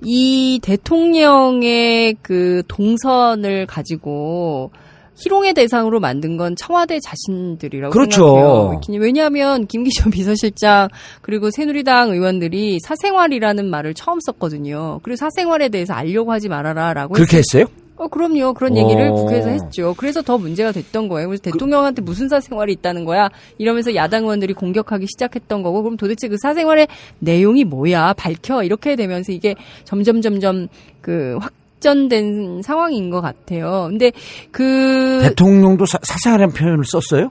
이 0.02 0.60
대통령의 0.62 2.16
그 2.22 2.62
동선을 2.68 3.66
가지고 3.66 4.70
희롱의 5.16 5.54
대상으로 5.54 6.00
만든 6.00 6.36
건 6.36 6.56
청와대 6.56 6.98
자신들이라고 7.00 7.92
그렇죠. 7.92 8.26
생각해요. 8.26 8.80
왜냐하면 9.00 9.66
김기현 9.66 10.10
비서실장 10.12 10.88
그리고 11.22 11.50
새누리당 11.50 12.10
의원들이 12.10 12.80
사생활이라는 12.80 13.68
말을 13.68 13.94
처음 13.94 14.18
썼거든요. 14.20 15.00
그리고 15.02 15.16
사생활에 15.16 15.68
대해서 15.68 15.94
알려고 15.94 16.32
하지 16.32 16.48
말아라라고 16.48 17.14
그렇게 17.14 17.38
했어요? 17.38 17.66
어, 17.96 18.08
그럼요. 18.08 18.54
그런 18.54 18.76
얘기를 18.76 19.08
어. 19.08 19.12
국회에서 19.14 19.50
했죠. 19.50 19.94
그래서 19.96 20.20
더 20.20 20.36
문제가 20.36 20.72
됐던 20.72 21.08
거예요. 21.08 21.28
그래서 21.28 21.44
대통령한테 21.44 22.02
무슨 22.02 22.28
사생활이 22.28 22.72
있다는 22.72 23.04
거야? 23.04 23.28
이러면서 23.58 23.94
야당 23.94 24.24
의원들이 24.24 24.54
공격하기 24.54 25.06
시작했던 25.06 25.62
거고, 25.62 25.82
그럼 25.84 25.96
도대체 25.96 26.26
그 26.26 26.36
사생활의 26.36 26.88
내용이 27.20 27.62
뭐야? 27.62 28.14
밝혀. 28.14 28.64
이렇게 28.64 28.96
되면서 28.96 29.30
이게 29.30 29.54
점점, 29.84 30.20
점점 30.20 30.66
그 31.00 31.38
확 31.40 31.52
전된 31.84 32.62
상황인 32.62 33.10
것 33.10 33.20
같아요. 33.20 33.86
근데 33.90 34.10
그, 34.50 35.20
대통령도 35.22 35.86
사, 35.86 35.98
사생활이라는 36.02 36.54
표현을 36.54 36.84
썼어요? 36.84 37.30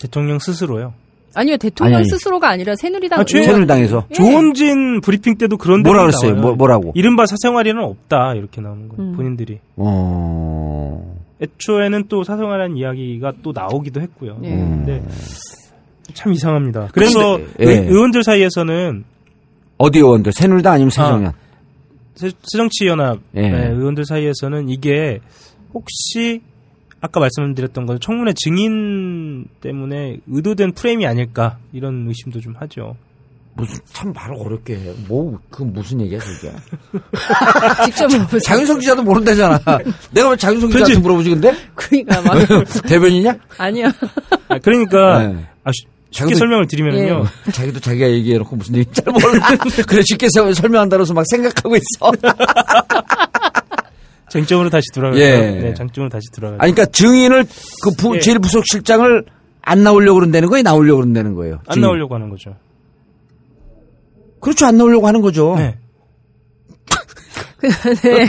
대통령 0.00 0.38
스스로요. 0.40 0.92
아니요. 1.36 1.56
대통령 1.56 1.96
아니, 1.96 2.02
아니. 2.02 2.08
스스로가 2.10 2.48
아니라 2.48 2.74
새누리당 2.76 3.20
아. 3.20 3.24
새누리당에서. 3.26 4.06
예. 4.10 4.14
조원진 4.14 5.00
브리핑 5.00 5.36
때도 5.36 5.56
그런 5.56 5.82
뭐라 5.82 6.02
그랬어요? 6.02 6.30
나와요. 6.30 6.42
뭐, 6.42 6.54
뭐라고? 6.54 6.92
이른바 6.94 7.26
사생활에는 7.26 7.82
없다 7.82 8.34
이렇게 8.36 8.60
나오는 8.60 8.88
거예요. 8.88 9.02
음. 9.10 9.16
본인들이. 9.16 9.58
어. 9.76 11.16
애초에는 11.42 12.04
또 12.08 12.22
사생활이라는 12.24 12.76
이야기가 12.76 13.32
또 13.42 13.52
나오기도 13.52 14.00
했고요. 14.00 14.38
예. 14.44 14.48
근데 14.50 15.02
참 16.14 16.32
이상합니다. 16.32 16.88
그래서 16.92 17.36
근데, 17.38 17.52
예. 17.60 17.64
의- 17.80 17.86
의원들 17.88 18.22
사이에서는 18.22 19.04
어디 19.78 19.98
의원들? 19.98 20.32
새누리당 20.32 20.72
아니면 20.74 20.90
새정연? 20.90 21.32
새- 21.32 21.43
새정치연합 22.14 23.18
예. 23.36 23.40
네, 23.50 23.68
의원들 23.70 24.04
사이에서는 24.04 24.68
이게 24.68 25.20
혹시 25.72 26.40
아까 27.00 27.20
말씀드렸던 27.20 27.86
건 27.86 28.00
청문회 28.00 28.32
증인 28.34 29.46
때문에 29.60 30.18
의도된 30.26 30.72
프레임이 30.72 31.06
아닐까 31.06 31.58
이런 31.72 32.06
의심도 32.08 32.40
좀 32.40 32.54
하죠. 32.58 32.96
무슨 33.56 33.78
참 33.92 34.12
말을 34.12 34.34
어렵게 34.36 34.74
해. 34.74 34.92
뭐그 35.06 35.62
무슨 35.62 36.00
얘기야 36.00 36.18
그게? 36.18 36.50
직접 37.84 38.06
물어보세요. 38.08 38.40
장윤성 38.40 38.78
기자도 38.80 39.02
모른다잖아. 39.04 39.60
내가 40.10 40.30
왜 40.30 40.36
장윤성 40.36 40.70
기자한테 40.70 40.98
물어보지 40.98 41.30
근데? 41.30 41.54
그러니까 41.76 42.20
막, 42.22 42.34
대변이냐? 42.88 43.36
아니요. 43.58 43.86
아, 44.48 44.58
그러니까 44.58 45.28
네. 45.28 45.46
아, 45.62 45.70
쉬- 45.72 45.86
쉽게 46.14 46.34
자기도- 46.34 46.38
설명을 46.38 46.66
드리면요. 46.68 47.26
자기도 47.52 47.80
자기가 47.80 48.08
얘기해놓고 48.10 48.54
무슨 48.56 48.76
얘기인지 48.76 49.02
잘 49.02 49.12
모르는데 49.12 49.82
그래 49.88 50.02
쉽게 50.06 50.28
서- 50.32 50.52
설명한다면서 50.54 51.12
막 51.12 51.24
생각하고 51.28 51.74
있어. 51.76 52.12
쟁점으로 54.30 54.70
다시 54.70 54.86
돌아가요. 54.94 55.20
예. 55.20 55.36
네, 55.60 55.74
장점으로 55.74 56.08
다시 56.10 56.24
돌아가요. 56.34 56.58
아니 56.60 56.72
그러니까 56.72 56.90
증인을 56.92 57.44
그 57.82 57.90
부, 57.96 58.16
예. 58.16 58.20
제일 58.20 58.38
부속 58.38 58.64
실장을 58.66 59.24
안 59.62 59.82
나오려고 59.82 60.20
그런다는 60.20 60.48
거예요? 60.48 60.62
나오려고 60.62 61.00
그런다는 61.00 61.34
거예요? 61.34 61.60
안 61.66 61.74
증인. 61.74 61.82
나오려고 61.82 62.14
하는 62.14 62.30
거죠. 62.30 62.56
그렇죠. 64.40 64.66
안 64.66 64.76
나오려고 64.76 65.06
하는 65.06 65.20
거죠. 65.20 65.54
네. 65.56 65.78
네. 68.02 68.28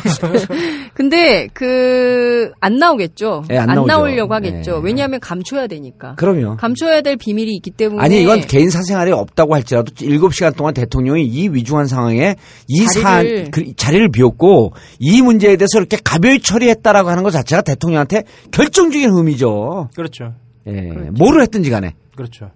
근데 0.96 1.48
그 1.54 2.52
안 2.62 2.78
나오겠죠. 2.78 3.44
예, 3.52 3.58
안 3.58 3.68
나오죠. 3.68 3.88
나오려고 3.88 4.34
하겠죠. 4.34 4.78
예. 4.78 4.82
왜냐하면 4.84 5.20
감춰야 5.20 5.68
되니까. 5.68 6.16
그럼요. 6.16 6.58
감춰야 6.58 7.02
될 7.02 7.18
비밀이 7.18 7.52
있기 7.58 7.72
때문에 7.72 8.02
아니 8.02 8.22
이건 8.22 8.42
개인 8.42 8.70
사생활이 8.70 9.12
없다고 9.12 9.54
할지라도 9.56 9.92
7시간 9.94 10.56
동안 10.56 10.74
대통령이 10.74 11.24
이 11.26 11.50
위중한 11.50 11.86
상황에 11.88 12.36
이 12.68 12.86
자리를- 12.86 13.02
사안 13.02 13.52
그 13.52 13.76
자리를 13.76 14.10
비웠고 14.10 14.74
이 15.00 15.22
문제에 15.22 15.58
대해서 15.58 15.78
이렇게 15.80 15.98
가벼이 16.04 16.40
처리했다라고 16.40 17.10
하는 17.10 17.24
것 17.24 17.32
자체가 17.32 17.62
대통령한테 17.64 18.24
결정적인 18.52 19.10
의미죠. 19.12 19.90
그렇죠. 19.96 20.34
예. 20.68 20.72
뭐를 21.18 21.42
했든지 21.44 21.70
간에. 21.70 21.94
그렇죠. 22.16 22.52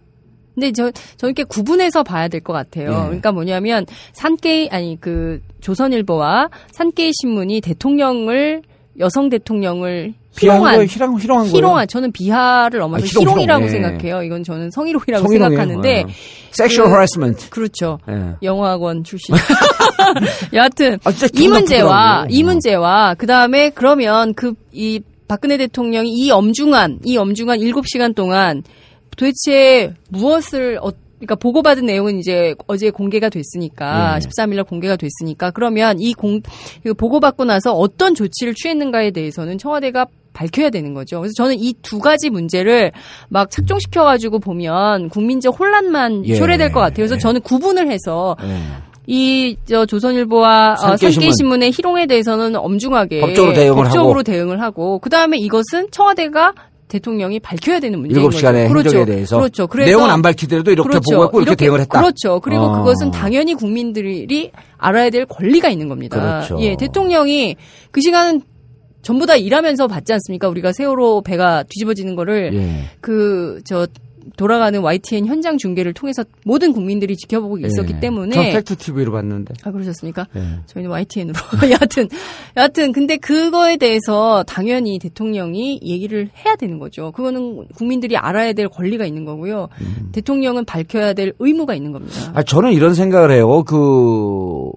근데 0.59 0.71
저 0.73 0.91
저는 1.17 1.33
이렇게 1.35 1.43
구분해서 1.43 2.03
봐야 2.03 2.27
될 2.27 2.41
것 2.41 2.53
같아요. 2.53 2.89
예. 2.89 3.05
그러니까 3.05 3.31
뭐냐면 3.31 3.85
산케이 4.13 4.67
아니 4.69 4.97
그 4.99 5.41
조선일보와 5.61 6.49
산케이 6.71 7.11
신문이 7.21 7.61
대통령을 7.61 8.61
여성 8.99 9.29
대통령을 9.29 10.13
희롱한 10.37 10.61
거예요. 10.75 10.83
희롱 10.83 11.19
희롱한 11.19 11.43
거예요. 11.45 11.55
희롱한 11.57 11.87
저는 11.87 12.11
비하를 12.11 12.79
넘어서 12.81 13.03
아, 13.03 13.07
희롱, 13.07 13.21
희롱이라고 13.33 13.65
희롱. 13.65 13.67
예. 13.67 13.71
생각해요. 13.71 14.23
이건 14.23 14.43
저는 14.43 14.71
성희롱이라고 14.71 15.25
성희롱이에요. 15.27 15.49
생각하는데 15.61 16.03
어. 16.03 16.07
sexual 16.51 16.85
그- 16.87 16.91
harassment. 16.91 17.49
그렇죠. 17.49 17.99
예. 18.09 18.35
영화학원 18.43 19.03
출신. 19.03 19.35
여하튼 20.53 20.99
아, 21.03 21.11
이 21.33 21.47
문제와. 21.47 22.25
이 22.29 22.43
문제와 22.43 23.15
그다음에 23.15 23.69
그러면 23.71 24.33
그 24.33 24.53
이 24.71 25.01
박근혜 25.27 25.57
대통령이 25.57 26.09
이 26.11 26.31
엄중한 26.31 26.99
이 27.03 27.17
엄중한 27.17 27.59
7시간 27.59 28.13
동안 28.15 28.63
도대체 29.19 29.93
무엇을 30.09 30.79
어, 30.81 30.91
그러니까 31.17 31.35
보고받은 31.35 31.85
내용은 31.85 32.19
이제 32.19 32.55
어제 32.67 32.89
공개가 32.89 33.27
됐으니까 33.27 34.15
예. 34.15 34.25
13일날 34.25 34.65
공개가 34.65 34.95
됐으니까 34.95 35.51
그러면 35.51 35.99
이 35.99 36.13
공, 36.13 36.39
그 36.83 36.93
보고받고 36.93 37.43
나서 37.43 37.73
어떤 37.73 38.15
조치를 38.15 38.53
취했는가에 38.53 39.11
대해서는 39.11 39.57
청와대가 39.57 40.05
밝혀야 40.31 40.69
되는 40.69 40.93
거죠. 40.93 41.19
그래서 41.19 41.33
저는 41.35 41.57
이 41.59 41.73
두 41.81 41.99
가지 41.99 42.29
문제를 42.29 42.93
막 43.27 43.51
착종시켜 43.51 44.05
가지고 44.05 44.39
보면 44.39 45.09
국민적 45.09 45.59
혼란만 45.59 46.25
예. 46.25 46.35
초래될 46.35 46.71
것 46.71 46.79
같아요. 46.79 46.95
그래서 46.95 47.15
예. 47.15 47.19
저는 47.19 47.41
구분을 47.41 47.91
해서 47.91 48.37
예. 48.43 48.57
이저 49.07 49.85
조선일보와 49.85 50.73
어, 50.73 50.75
산케신문. 50.75 51.11
산케 51.11 51.31
신문의 51.37 51.71
희롱에 51.71 52.05
대해서는 52.05 52.55
엄중하게 52.55 53.19
법적으로 53.19 53.53
대응을 53.53 53.83
법적으로 53.83 54.09
하고. 54.11 54.23
대응을 54.23 54.61
하고 54.61 54.99
그 54.99 55.09
다음에 55.09 55.37
이것은 55.37 55.89
청와대가 55.91 56.53
대통령이 56.89 57.39
밝혀야 57.39 57.79
되는 57.79 57.99
문제인 57.99 58.17
일곱 58.17 58.29
거죠. 58.29 58.37
시간의 58.39 58.67
그렇죠. 58.67 59.05
대해서 59.05 59.37
그렇죠. 59.37 59.67
그래서 59.67 59.89
내용은 59.89 60.09
안 60.09 60.21
밝히더라도 60.21 60.71
이렇게 60.71 60.89
그렇죠. 60.89 61.11
보고했고 61.11 61.41
이렇게, 61.41 61.55
대응을 61.55 61.79
했다. 61.81 62.01
그렇죠. 62.01 62.39
그리고 62.41 62.63
어. 62.63 62.79
그것은 62.79 63.11
당연히 63.11 63.53
국민들이 63.53 64.51
알아야 64.77 65.09
될 65.09 65.25
권리가 65.25 65.69
있는 65.69 65.87
겁니다. 65.87 66.17
그렇죠. 66.17 66.57
예, 66.61 66.75
대통령이 66.75 67.55
그 67.91 68.01
시간은 68.01 68.41
전부 69.01 69.25
다 69.25 69.35
일하면서 69.35 69.87
받지 69.87 70.11
않습니까? 70.13 70.49
우리가 70.49 70.73
세월호 70.73 71.21
배가 71.21 71.63
뒤집어지는 71.63 72.15
거를 72.15 72.53
예. 72.53 72.83
그저 72.99 73.87
돌아가는 74.37 74.79
YTN 74.79 75.25
현장 75.25 75.57
중계를 75.57 75.93
통해서 75.93 76.23
모든 76.45 76.73
국민들이 76.73 77.15
지켜보고 77.15 77.59
있었기 77.59 77.93
예. 77.95 77.99
때문에 77.99 78.31
전 78.33 78.43
팩트 78.45 78.75
TV로 78.77 79.11
봤는데. 79.11 79.53
아 79.63 79.71
그러셨습니까? 79.71 80.27
예. 80.35 80.41
저희는 80.65 80.91
YTN으로 80.91 81.35
여하튼 81.71 82.07
여하튼 82.57 82.91
근데 82.91 83.17
그거에 83.17 83.77
대해서 83.77 84.43
당연히 84.43 84.99
대통령이 84.99 85.81
얘기를 85.83 86.29
해야 86.45 86.55
되는 86.55 86.79
거죠. 86.79 87.11
그거는 87.11 87.67
국민들이 87.75 88.17
알아야 88.17 88.53
될 88.53 88.67
권리가 88.67 89.05
있는 89.05 89.25
거고요. 89.25 89.69
음. 89.81 90.09
대통령은 90.11 90.65
밝혀야 90.65 91.13
될 91.13 91.33
의무가 91.39 91.75
있는 91.75 91.91
겁니다. 91.91 92.31
아, 92.33 92.43
저는 92.43 92.73
이런 92.73 92.93
생각을 92.93 93.31
해요. 93.31 93.63
그, 93.63 94.71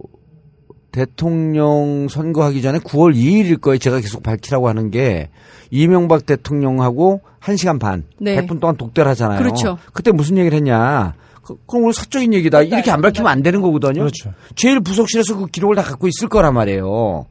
대통령 0.92 2.06
선거하기 2.08 2.60
전에 2.62 2.78
9월 2.78 3.14
2일일 3.16 3.60
거예요. 3.60 3.78
제가 3.78 4.00
계속 4.00 4.22
밝히라고 4.22 4.68
하는 4.68 4.90
게, 4.90 5.30
이명박 5.72 6.26
대통령하고 6.26 7.22
1시간 7.40 7.80
반, 7.80 8.04
네. 8.20 8.36
100분 8.36 8.60
동안 8.60 8.76
독대를 8.76 9.10
하잖아요. 9.12 9.38
그렇죠. 9.38 9.78
그때 9.94 10.12
무슨 10.12 10.36
얘기를 10.36 10.56
했냐. 10.58 11.14
그, 11.42 11.56
그럼 11.66 11.86
우리 11.86 11.94
사적인 11.94 12.34
얘기다. 12.34 12.62
이렇게 12.62 12.90
안 12.90 13.00
밝히면 13.00 13.26
안 13.32 13.42
되는 13.42 13.62
거거든요. 13.62 14.02
그렇죠. 14.02 14.34
제일 14.54 14.80
부속실에서 14.80 15.36
그 15.38 15.46
기록을 15.46 15.74
다 15.74 15.82
갖고 15.82 16.06
있을 16.06 16.28
거란 16.28 16.52
말이에요. 16.54 17.24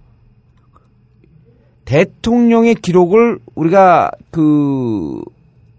대통령의 1.85 2.75
기록을 2.75 3.39
우리가 3.55 4.11
그 4.31 5.21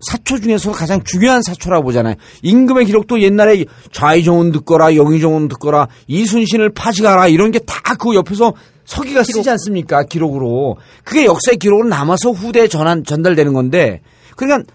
사초 0.00 0.40
중에서 0.40 0.72
가장 0.72 1.02
중요한 1.04 1.42
사초라고 1.42 1.84
보잖아요. 1.84 2.14
임금의 2.42 2.86
기록도 2.86 3.20
옛날에 3.22 3.64
좌이정원 3.92 4.52
듣거라, 4.52 4.94
영의정원 4.96 5.48
듣거라, 5.48 5.88
이순신을 6.06 6.70
파직하라 6.74 7.28
이런 7.28 7.50
게 7.50 7.58
다 7.60 7.82
그 7.94 8.14
옆에서 8.14 8.54
서기가 8.84 9.22
쓰지 9.24 9.48
않습니까? 9.50 10.04
기록으로. 10.04 10.76
그게 11.04 11.24
역사의 11.24 11.58
기록으로 11.58 11.88
남아서 11.88 12.30
후대에 12.30 12.68
전환, 12.68 13.04
전달되는 13.04 13.52
건데, 13.52 14.00
그러니까 14.36 14.70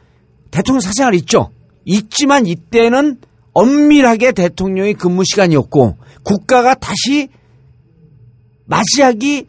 대통령 0.52 0.80
사생활 0.80 1.14
있죠. 1.16 1.52
있지만 1.86 2.46
이때는 2.46 3.18
엄밀하게 3.54 4.32
대통령의 4.32 4.94
근무 4.94 5.24
시간이었고, 5.26 5.98
국가가 6.24 6.76
다시 6.76 7.30
맞이하기 8.66 9.46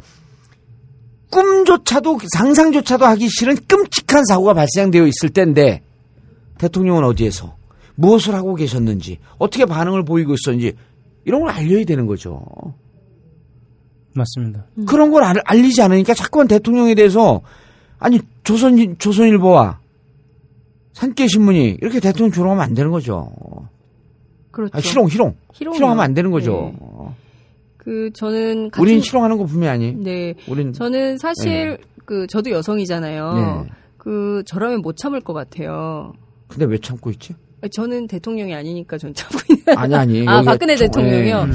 꿈조차도 1.31 2.21
상상조차도 2.33 3.05
하기 3.05 3.29
싫은 3.29 3.57
끔찍한 3.67 4.25
사고가 4.25 4.55
발생되어 4.55 5.07
있을 5.07 5.29
때인데 5.31 5.83
대통령은 6.59 7.05
어디에서 7.05 7.57
무엇을 7.97 8.35
하고 8.35 8.55
계셨는지 8.55 9.19
어떻게 9.39 9.65
반응을 9.67 10.05
보이고 10.05 10.35
있었는지 10.35 10.75
이런 11.25 11.43
걸 11.43 11.51
알려야 11.51 11.85
되는 11.85 12.07
거죠. 12.07 12.41
맞습니다. 14.15 14.65
그런 14.87 15.11
걸 15.13 15.23
알, 15.25 15.37
알리지 15.45 15.81
않으니까 15.83 16.15
자꾸만 16.15 16.49
대통령에 16.49 16.95
대해서 16.95 17.41
아니 17.99 18.21
조선 18.45 18.97
조선일보와 18.99 19.79
산케신문이 20.93 21.79
이렇게 21.81 22.01
대통령 22.01 22.33
조롱하면 22.33 22.65
안 22.65 22.75
되는 22.75 22.91
거죠. 22.91 23.31
그렇죠. 24.51 24.77
아, 24.77 24.81
희롱 24.81 25.09
희롱 25.09 25.35
희롱이요. 25.53 25.77
희롱하면 25.77 26.05
안 26.05 26.15
되는 26.15 26.31
거죠. 26.31 26.73
네. 26.75 27.15
그 27.77 28.11
저는 28.15 28.71
같은 28.71 28.83
우린 28.83 29.01
희롱하는 29.01 29.39
거 29.39 29.45
분명히 29.45 29.69
아니. 29.73 29.93
네. 29.95 30.35
우린 30.49 30.73
저는 30.73 31.19
사실 31.19 31.79
그 32.05 32.27
저도 32.27 32.51
여성이잖아요. 32.51 33.65
네. 33.65 33.71
그 33.97 34.43
저라면 34.47 34.81
못 34.83 34.97
참을 34.97 35.21
것 35.21 35.33
같아요. 35.33 36.13
근데 36.49 36.65
왜 36.65 36.79
참고 36.79 37.11
있지? 37.11 37.35
저는 37.73 38.07
대통령이 38.09 38.55
아니니까 38.55 38.99
전 38.99 39.13
참고 39.15 39.39
있는. 39.51 39.79
아니 39.79 39.95
아니. 39.95 40.29
아 40.29 40.43
박근혜 40.43 40.75
청- 40.77 40.87
대통령이요. 40.89 41.47
예. 41.49 41.53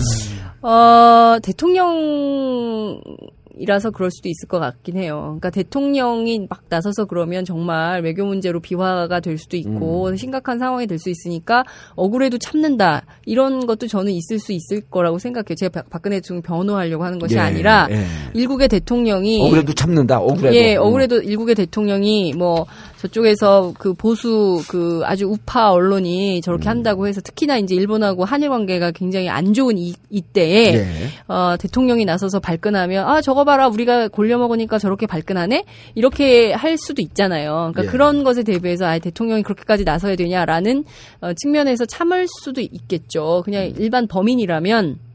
어 0.65 1.39
대통령이라서 1.43 3.91
그럴 3.93 4.09
수도 4.11 4.29
있을 4.29 4.47
것 4.47 4.59
같긴 4.59 4.95
해요. 4.97 5.23
그러니까 5.39 5.49
대통령이 5.49 6.47
막 6.49 6.61
나서서 6.69 7.03
그러면 7.05 7.43
정말 7.45 8.01
외교 8.01 8.23
문제로 8.25 8.59
비화가 8.61 9.19
될 9.19 9.37
수도 9.37 9.57
있고 9.57 10.07
음. 10.07 10.15
심각한 10.15 10.59
상황이 10.59 10.87
될 10.87 10.97
수 10.99 11.09
있으니까 11.09 11.65
억울해도 11.95 12.37
참는다 12.37 13.05
이런 13.25 13.65
것도 13.65 13.87
저는 13.87 14.11
있을 14.13 14.39
수 14.39 14.53
있을 14.53 14.79
거라고 14.89 15.17
생각해요. 15.19 15.55
제가 15.55 15.81
박- 15.81 15.89
박근혜 15.89 16.21
대통령 16.21 16.41
변호하려고 16.43 17.03
하는 17.03 17.19
것이 17.19 17.35
예, 17.35 17.39
아니라 17.39 17.87
예. 17.91 18.05
일국의 18.33 18.69
대통령이 18.69 19.45
억울해도 19.47 19.73
참는다. 19.73 20.19
억울해도. 20.19 20.55
예, 20.55 20.75
음. 20.77 20.81
억울해도 20.83 21.21
일국의 21.23 21.55
대통령이 21.55 22.33
뭐 22.37 22.65
저쪽에서 23.03 23.73
그 23.77 23.93
보수 23.93 24.63
그 24.69 25.01
아주 25.03 25.25
우파 25.25 25.71
언론이 25.71 26.37
음. 26.37 26.41
저렇게 26.41 26.69
한다고 26.69 27.05
해서 27.05 27.19
특히나 27.19 27.57
이제 27.57 27.75
일본하고 27.75 28.23
한일 28.23 28.49
관계가 28.49 28.91
굉장히 28.91 29.27
안 29.27 29.53
좋은 29.53 29.77
이, 29.77 29.93
이때에 30.09 30.73
예. 30.75 30.85
어, 31.27 31.57
대통령이 31.59 32.05
나서서 32.05 32.39
발끈하면 32.39 33.05
아 33.05 33.21
저거 33.21 33.43
봐라 33.43 33.67
우리가 33.67 34.07
골려 34.07 34.37
먹으니까 34.37 34.79
저렇게 34.79 35.05
발끈하네 35.05 35.65
이렇게 35.95 36.53
할 36.53 36.77
수도 36.77 37.01
있잖아요. 37.01 37.71
그러니까 37.73 37.83
예. 37.83 37.87
그런 37.87 38.23
것에 38.23 38.43
대비해서 38.43 38.85
아 38.85 38.97
대통령이 38.99 39.43
그렇게까지 39.43 39.83
나서야 39.83 40.15
되냐라는 40.15 40.85
어, 41.19 41.33
측면에서 41.33 41.85
참을 41.85 42.27
수도 42.41 42.61
있겠죠. 42.61 43.41
그냥 43.43 43.65
음. 43.65 43.73
일반 43.77 44.07
범인이라면. 44.07 45.12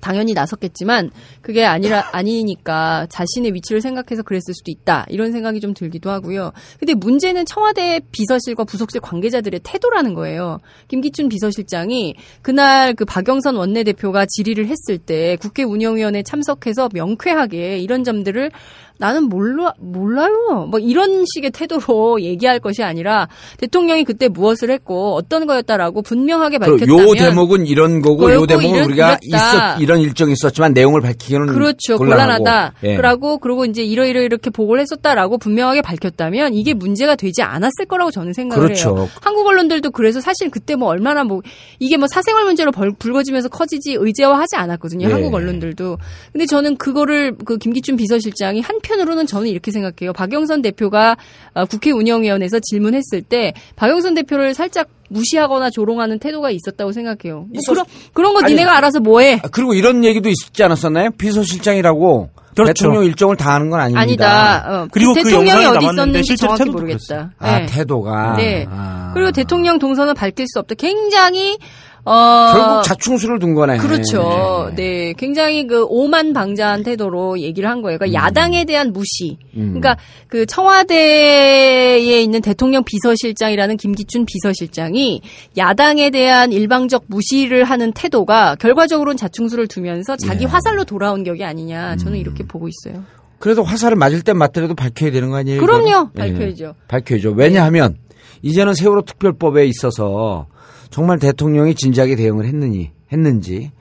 당연히 0.00 0.34
나섰겠지만 0.34 1.10
그게 1.40 1.64
아니라 1.64 2.10
아니니까 2.12 3.06
자신의 3.10 3.54
위치를 3.54 3.80
생각해서 3.80 4.22
그랬을 4.22 4.54
수도 4.54 4.70
있다 4.70 5.06
이런 5.08 5.32
생각이 5.32 5.60
좀 5.60 5.74
들기도 5.74 6.10
하고요. 6.10 6.52
근데 6.78 6.94
문제는 6.94 7.46
청와대 7.46 8.00
비서실과 8.12 8.64
부속실 8.64 9.00
관계자들의 9.00 9.60
태도라는 9.62 10.14
거예요. 10.14 10.58
김기춘 10.88 11.28
비서실장이 11.28 12.14
그날 12.42 12.94
그 12.94 13.04
박영선 13.04 13.56
원내대표가 13.56 14.26
질의를 14.26 14.66
했을 14.66 14.98
때 14.98 15.36
국회 15.40 15.62
운영위원회 15.62 16.22
참석해서 16.22 16.88
명쾌하게 16.92 17.78
이런 17.78 18.04
점들을 18.04 18.50
나는 18.98 19.28
몰라 19.28 19.72
몰라요. 19.78 20.66
뭐 20.70 20.78
이런 20.80 21.24
식의 21.34 21.50
태도로 21.50 22.20
얘기할 22.22 22.60
것이 22.60 22.82
아니라 22.82 23.28
대통령이 23.58 24.04
그때 24.04 24.28
무엇을 24.28 24.70
했고 24.70 25.14
어떤 25.14 25.46
거였다라고 25.46 26.02
분명하게 26.02 26.58
밝혔다면 26.58 27.08
요 27.08 27.14
대목은 27.14 27.66
이런 27.66 28.00
거고 28.00 28.32
요 28.32 28.46
대목은 28.46 28.84
우리가. 28.84 29.18
있었 29.22 29.80
이런 29.80 30.00
일정이 30.00 30.32
있었지만 30.32 30.72
내용을 30.72 31.00
밝히기는 31.00 31.46
그렇죠. 31.46 31.98
곤란하고. 31.98 32.44
곤란하다. 32.44 32.74
예. 32.84 32.96
그러고 32.96 33.38
그리고 33.38 33.64
이제 33.64 33.82
이러이러 33.82 34.22
이렇게 34.22 34.50
보고를 34.50 34.80
했었다라고 34.82 35.38
분명하게 35.38 35.82
밝혔다면 35.82 36.54
이게 36.54 36.74
문제가 36.74 37.14
되지 37.16 37.42
않았을 37.42 37.86
거라고 37.88 38.10
저는 38.10 38.32
생각을 38.32 38.64
그렇죠. 38.64 38.96
해요. 38.96 39.08
한국 39.20 39.46
언론들도 39.46 39.90
그래서 39.90 40.20
사실 40.20 40.50
그때 40.50 40.76
뭐 40.76 40.88
얼마나 40.88 41.24
뭐 41.24 41.42
이게 41.78 41.96
뭐 41.96 42.06
사생활 42.08 42.44
문제로 42.44 42.70
벌, 42.72 42.92
불거지면서 42.92 43.48
커지지 43.48 43.94
의제화하지 43.98 44.56
않았거든요. 44.56 45.08
예. 45.08 45.12
한국 45.12 45.34
언론들도. 45.34 45.98
근데 46.32 46.46
저는 46.46 46.76
그거를 46.76 47.36
그 47.44 47.58
김기춘 47.58 47.96
비서실장이 47.96 48.60
한 48.60 48.78
편으로는 48.86 49.26
저는 49.26 49.48
이렇게 49.48 49.70
생각해요. 49.72 50.12
박영선 50.12 50.62
대표가 50.62 51.16
어, 51.54 51.64
국회 51.64 51.90
운영위원회에서 51.90 52.60
질문했을 52.60 53.22
때 53.22 53.52
박영선 53.76 54.14
대표를 54.14 54.54
살짝 54.54 54.88
무시하거나 55.10 55.70
조롱하는 55.70 56.18
태도가 56.18 56.50
있었다고 56.50 56.92
생각해요. 56.92 57.40
뭐 57.40 57.48
있었- 57.54 57.72
그런 57.72 57.84
그런 58.12 58.34
거 58.34 58.40
아니, 58.42 58.52
니네가 58.54 58.76
알아서 58.76 59.00
뭐해? 59.00 59.40
아, 59.42 59.48
그리고 59.50 59.74
이런 59.74 60.04
얘기도 60.04 60.28
있지 60.28 60.62
않았었나요? 60.62 61.10
비서실장이라고 61.18 62.30
그렇죠. 62.54 62.72
대통령 62.72 63.04
일정을 63.04 63.36
다 63.36 63.54
하는 63.54 63.68
건 63.70 63.80
아닙니다. 63.80 64.00
아니다. 64.02 64.64
어, 64.82 64.88
그리고 64.90 65.12
그 65.14 65.22
대통령이 65.24 65.62
영상이 65.64 65.76
어디 65.76 65.94
있었는지 65.94 66.36
정확히 66.36 66.58
태도도 66.64 66.78
모르겠다. 66.78 67.30
아 67.38 67.58
네. 67.58 67.66
태도가. 67.66 68.36
네. 68.36 68.66
아. 68.70 69.10
그리고 69.14 69.30
대통령 69.32 69.78
동선을 69.78 70.14
밝힐 70.14 70.46
수 70.48 70.58
없다. 70.60 70.74
굉장히 70.76 71.58
어 72.06 72.52
결국 72.52 72.82
자충수를 72.84 73.40
둔 73.40 73.54
거네. 73.54 73.78
그렇죠. 73.78 74.70
네. 74.76 75.12
굉장히 75.18 75.66
그 75.66 75.84
오만 75.88 76.32
방자한 76.32 76.84
태도로 76.84 77.40
얘기를 77.40 77.68
한 77.68 77.82
거예요. 77.82 77.98
그러니까 77.98 78.16
야당에 78.16 78.64
대한 78.64 78.92
무시. 78.92 79.38
음. 79.56 79.74
그러니까 79.74 79.96
그 80.28 80.46
청와대에 80.46 82.22
있는 82.22 82.40
대통령 82.40 82.84
비서실장이라는 82.84 83.76
김기춘 83.76 84.24
비서실장이 84.24 85.20
야당에 85.56 86.10
대한 86.10 86.52
일방적 86.52 87.06
무시를 87.08 87.64
하는 87.64 87.92
태도가 87.92 88.54
결과적으로는 88.60 89.16
자충수를 89.16 89.66
두면서 89.66 90.16
자기 90.16 90.44
예. 90.44 90.48
화살로 90.48 90.84
돌아온 90.84 91.24
격이 91.24 91.42
아니냐. 91.42 91.94
음. 91.94 91.98
저는 91.98 92.18
이렇게 92.18 92.44
보고 92.46 92.68
있어요. 92.68 93.02
그래도 93.40 93.64
화살을 93.64 93.96
맞을 93.96 94.22
땐 94.22 94.38
맞더라도 94.38 94.76
밝혀야 94.76 95.10
되는 95.10 95.30
거 95.30 95.36
아니에요? 95.38 95.60
그럼요. 95.60 95.88
이거는? 95.88 96.10
예. 96.14 96.18
밝혀야죠. 96.20 96.74
밝혀야죠. 96.86 97.32
왜냐하면 97.32 97.96
이제는 98.42 98.74
세월호 98.74 99.02
특별법에 99.02 99.66
있어서 99.66 100.46
정말 100.90 101.18
대통령이 101.18 101.74
진지하게 101.74 102.16
대응을 102.16 102.46
했느니 102.46 102.90
했는지 103.12 103.72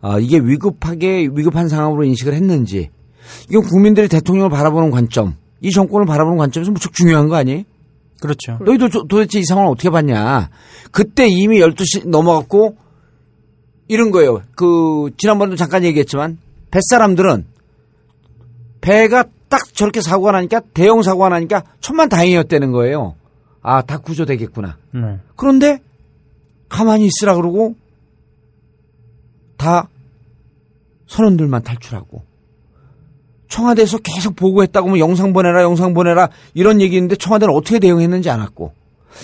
아, 0.00 0.18
이게 0.18 0.38
위급하게 0.38 1.28
위급한 1.32 1.68
상황으로 1.68 2.04
인식을 2.04 2.34
했는지 2.34 2.90
이건 3.50 3.62
국민들이 3.64 4.08
대통령을 4.08 4.50
바라보는 4.50 4.90
관점 4.90 5.36
이 5.60 5.70
정권을 5.70 6.06
바라보는 6.06 6.38
관점에서 6.38 6.70
무척 6.70 6.92
중요한 6.92 7.28
거 7.28 7.36
아니에요? 7.36 7.62
그렇죠. 8.20 8.58
너희도 8.64 8.88
도- 8.88 9.06
도대체 9.06 9.38
이 9.40 9.44
상황을 9.44 9.70
어떻게 9.70 9.90
봤냐? 9.90 10.50
그때 10.92 11.26
이미 11.28 11.60
12시 11.60 12.08
넘어갔고 12.08 12.76
이런 13.88 14.10
거예요. 14.10 14.42
그 14.56 15.10
지난번에도 15.16 15.56
잠깐 15.56 15.84
얘기했지만 15.84 16.38
뱃사람들은 16.70 17.46
배가 18.80 19.24
딱 19.48 19.72
저렇게 19.74 20.00
사고가 20.00 20.32
나니까 20.32 20.60
대형 20.74 21.02
사고가 21.02 21.28
나니까 21.30 21.62
천만 21.80 22.08
다행이었다는 22.08 22.72
거예요. 22.72 23.14
아, 23.62 23.82
다 23.82 23.98
구조되겠구나. 23.98 24.76
네. 24.94 25.18
그런데 25.36 25.80
가만히 26.68 27.06
있으라 27.06 27.34
그러고 27.34 27.74
다 29.56 29.88
선원들만 31.06 31.62
탈출하고 31.62 32.22
청와대에서 33.48 33.98
계속 33.98 34.36
보고했다고 34.36 34.88
뭐 34.88 34.98
영상 34.98 35.32
보내라 35.32 35.62
영상 35.62 35.94
보내라 35.94 36.28
이런 36.54 36.80
얘기인데 36.80 37.16
청와대는 37.16 37.54
어떻게 37.54 37.78
대응했는지 37.78 38.30
않았고 38.30 38.72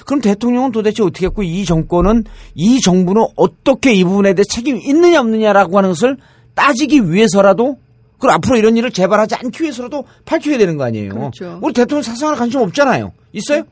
그럼 0.07 0.21
대통령은 0.21 0.73
도대체 0.73 1.03
어떻게 1.03 1.27
했고 1.27 1.43
이 1.43 1.65
정권은 1.65 2.25
이 2.55 2.81
정부는 2.81 3.27
어떻게 3.37 3.93
이 3.93 4.03
부분에 4.03 4.35
대해 4.35 4.45
책임이 4.45 4.81
있느냐 4.87 5.21
없느냐라고 5.21 5.77
하는 5.77 5.91
것을 5.91 6.17
따지기 6.55 7.13
위해서라도 7.13 7.79
그리고 8.19 8.33
앞으로 8.33 8.57
이런 8.57 8.77
일을 8.77 8.91
재발하지 8.91 9.35
않기 9.35 9.63
위해서라도 9.63 10.05
밝혀야 10.25 10.57
되는 10.57 10.77
거 10.77 10.85
아니에요. 10.85 11.11
그렇죠. 11.11 11.59
우리 11.63 11.75
대통령 11.75 12.03
사생활 12.03 12.37
관심 12.37 12.61
없잖아요. 12.61 13.13
있어요? 13.33 13.65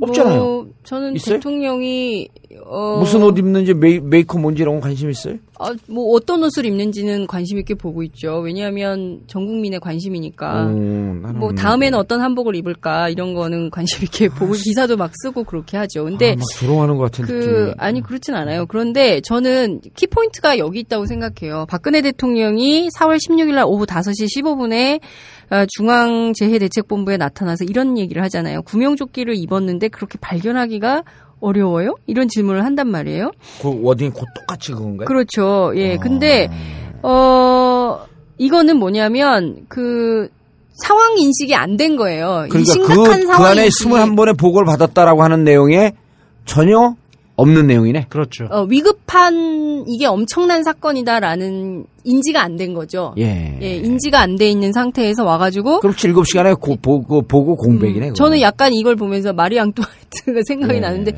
없잖아요. 0.00 0.40
뭐, 0.40 0.68
저는 0.84 1.16
있어요? 1.16 1.36
대통령이 1.36 2.28
어, 2.64 2.98
무슨 2.98 3.22
옷 3.22 3.38
입는지 3.38 3.74
메이, 3.74 4.00
메이크업 4.00 4.40
뭔지 4.40 4.62
이런 4.62 4.76
거 4.76 4.82
관심 4.82 5.10
있어요? 5.10 5.36
아, 5.58 5.72
뭐 5.88 6.14
어떤 6.14 6.42
옷을 6.42 6.66
입는지는 6.66 7.26
관심 7.26 7.58
있게 7.58 7.74
보고 7.74 8.02
있죠. 8.02 8.38
왜냐하면 8.40 9.22
전 9.26 9.46
국민의 9.46 9.80
관심이니까. 9.80 10.66
음, 10.66 11.22
뭐. 11.36 11.52
다음에는 11.54 11.98
어떤 11.98 12.20
한복을 12.20 12.54
입을까 12.56 13.08
이런 13.08 13.34
거는 13.34 13.70
관심 13.70 14.02
있게 14.02 14.28
보고 14.28 14.52
기사도 14.52 14.96
막 14.96 15.12
쓰고 15.22 15.44
그렇게 15.44 15.76
하죠. 15.76 16.04
근데 16.04 16.32
아, 16.32 16.36
막 16.36 16.44
조롱하는 16.58 16.96
것 16.96 17.04
같은 17.04 17.24
그 17.24 17.32
느낌이. 17.32 17.74
아니 17.78 18.02
그렇진 18.02 18.34
않아요. 18.34 18.66
그런데 18.66 19.20
저는 19.22 19.80
키 19.94 20.06
포인트가 20.06 20.58
여기 20.58 20.80
있다고 20.80 21.06
생각해요. 21.06 21.66
박근혜 21.68 22.02
대통령이 22.02 22.88
4월 22.98 23.16
16일 23.16 23.54
날 23.54 23.64
오후 23.66 23.86
5시 23.86 24.26
15분에 24.36 25.00
어, 25.48 25.64
중앙재해대책본부에 25.76 27.16
나타나서 27.16 27.64
이런 27.64 27.98
얘기를 27.98 28.22
하잖아요. 28.24 28.62
구명조끼를 28.62 29.36
입었는데 29.36 29.85
그렇게 29.88 30.18
발견하기가 30.20 31.02
어려워요? 31.40 31.94
이런 32.06 32.28
질문을 32.28 32.64
한단 32.64 32.88
말이에요. 32.88 33.30
그 33.60 33.78
워딩이 33.82 34.10
곧 34.10 34.24
똑같이 34.34 34.72
그건가요? 34.72 35.06
그렇죠. 35.06 35.72
예. 35.76 35.96
아. 35.96 35.98
근데 35.98 36.48
어 37.02 38.04
이거는 38.38 38.76
뭐냐면 38.78 39.64
그 39.68 40.28
상황 40.82 41.16
인식이 41.18 41.54
안 41.54 41.76
된 41.76 41.96
거예요. 41.96 42.44
이 42.46 42.48
그러니까 42.48 42.72
심각한 42.72 43.04
그, 43.04 43.20
그 43.20 43.26
상황 43.26 43.50
안에 43.52 43.64
인식이 43.66 43.90
21번의 43.90 44.38
보고를 44.38 44.66
받았다라고 44.66 45.22
하는 45.22 45.44
내용에 45.44 45.92
전혀 46.44 46.94
없는 47.36 47.66
내용이네. 47.66 48.06
그렇죠. 48.08 48.46
어, 48.50 48.62
위급한 48.62 49.84
이게 49.86 50.06
엄청난 50.06 50.62
사건이다라는 50.64 51.84
인지가 52.04 52.42
안 52.42 52.56
된 52.56 52.72
거죠. 52.74 53.14
예. 53.18 53.58
예, 53.60 53.76
인지가 53.76 54.20
안 54.20 54.36
돼 54.36 54.48
있는 54.48 54.72
상태에서 54.72 55.24
와가지고 55.24 55.80
그럼 55.80 55.94
7 55.94 56.14
시간에 56.24 56.54
고, 56.54 56.76
보고, 56.76 57.22
보고 57.22 57.56
공백이네. 57.56 58.08
음. 58.10 58.14
저는 58.14 58.40
약간 58.40 58.72
이걸 58.72 58.96
보면서 58.96 59.32
마리 59.32 59.58
앙뚜아네트가 59.60 60.40
생각이 60.48 60.76
예. 60.76 60.80
나는데 60.80 61.12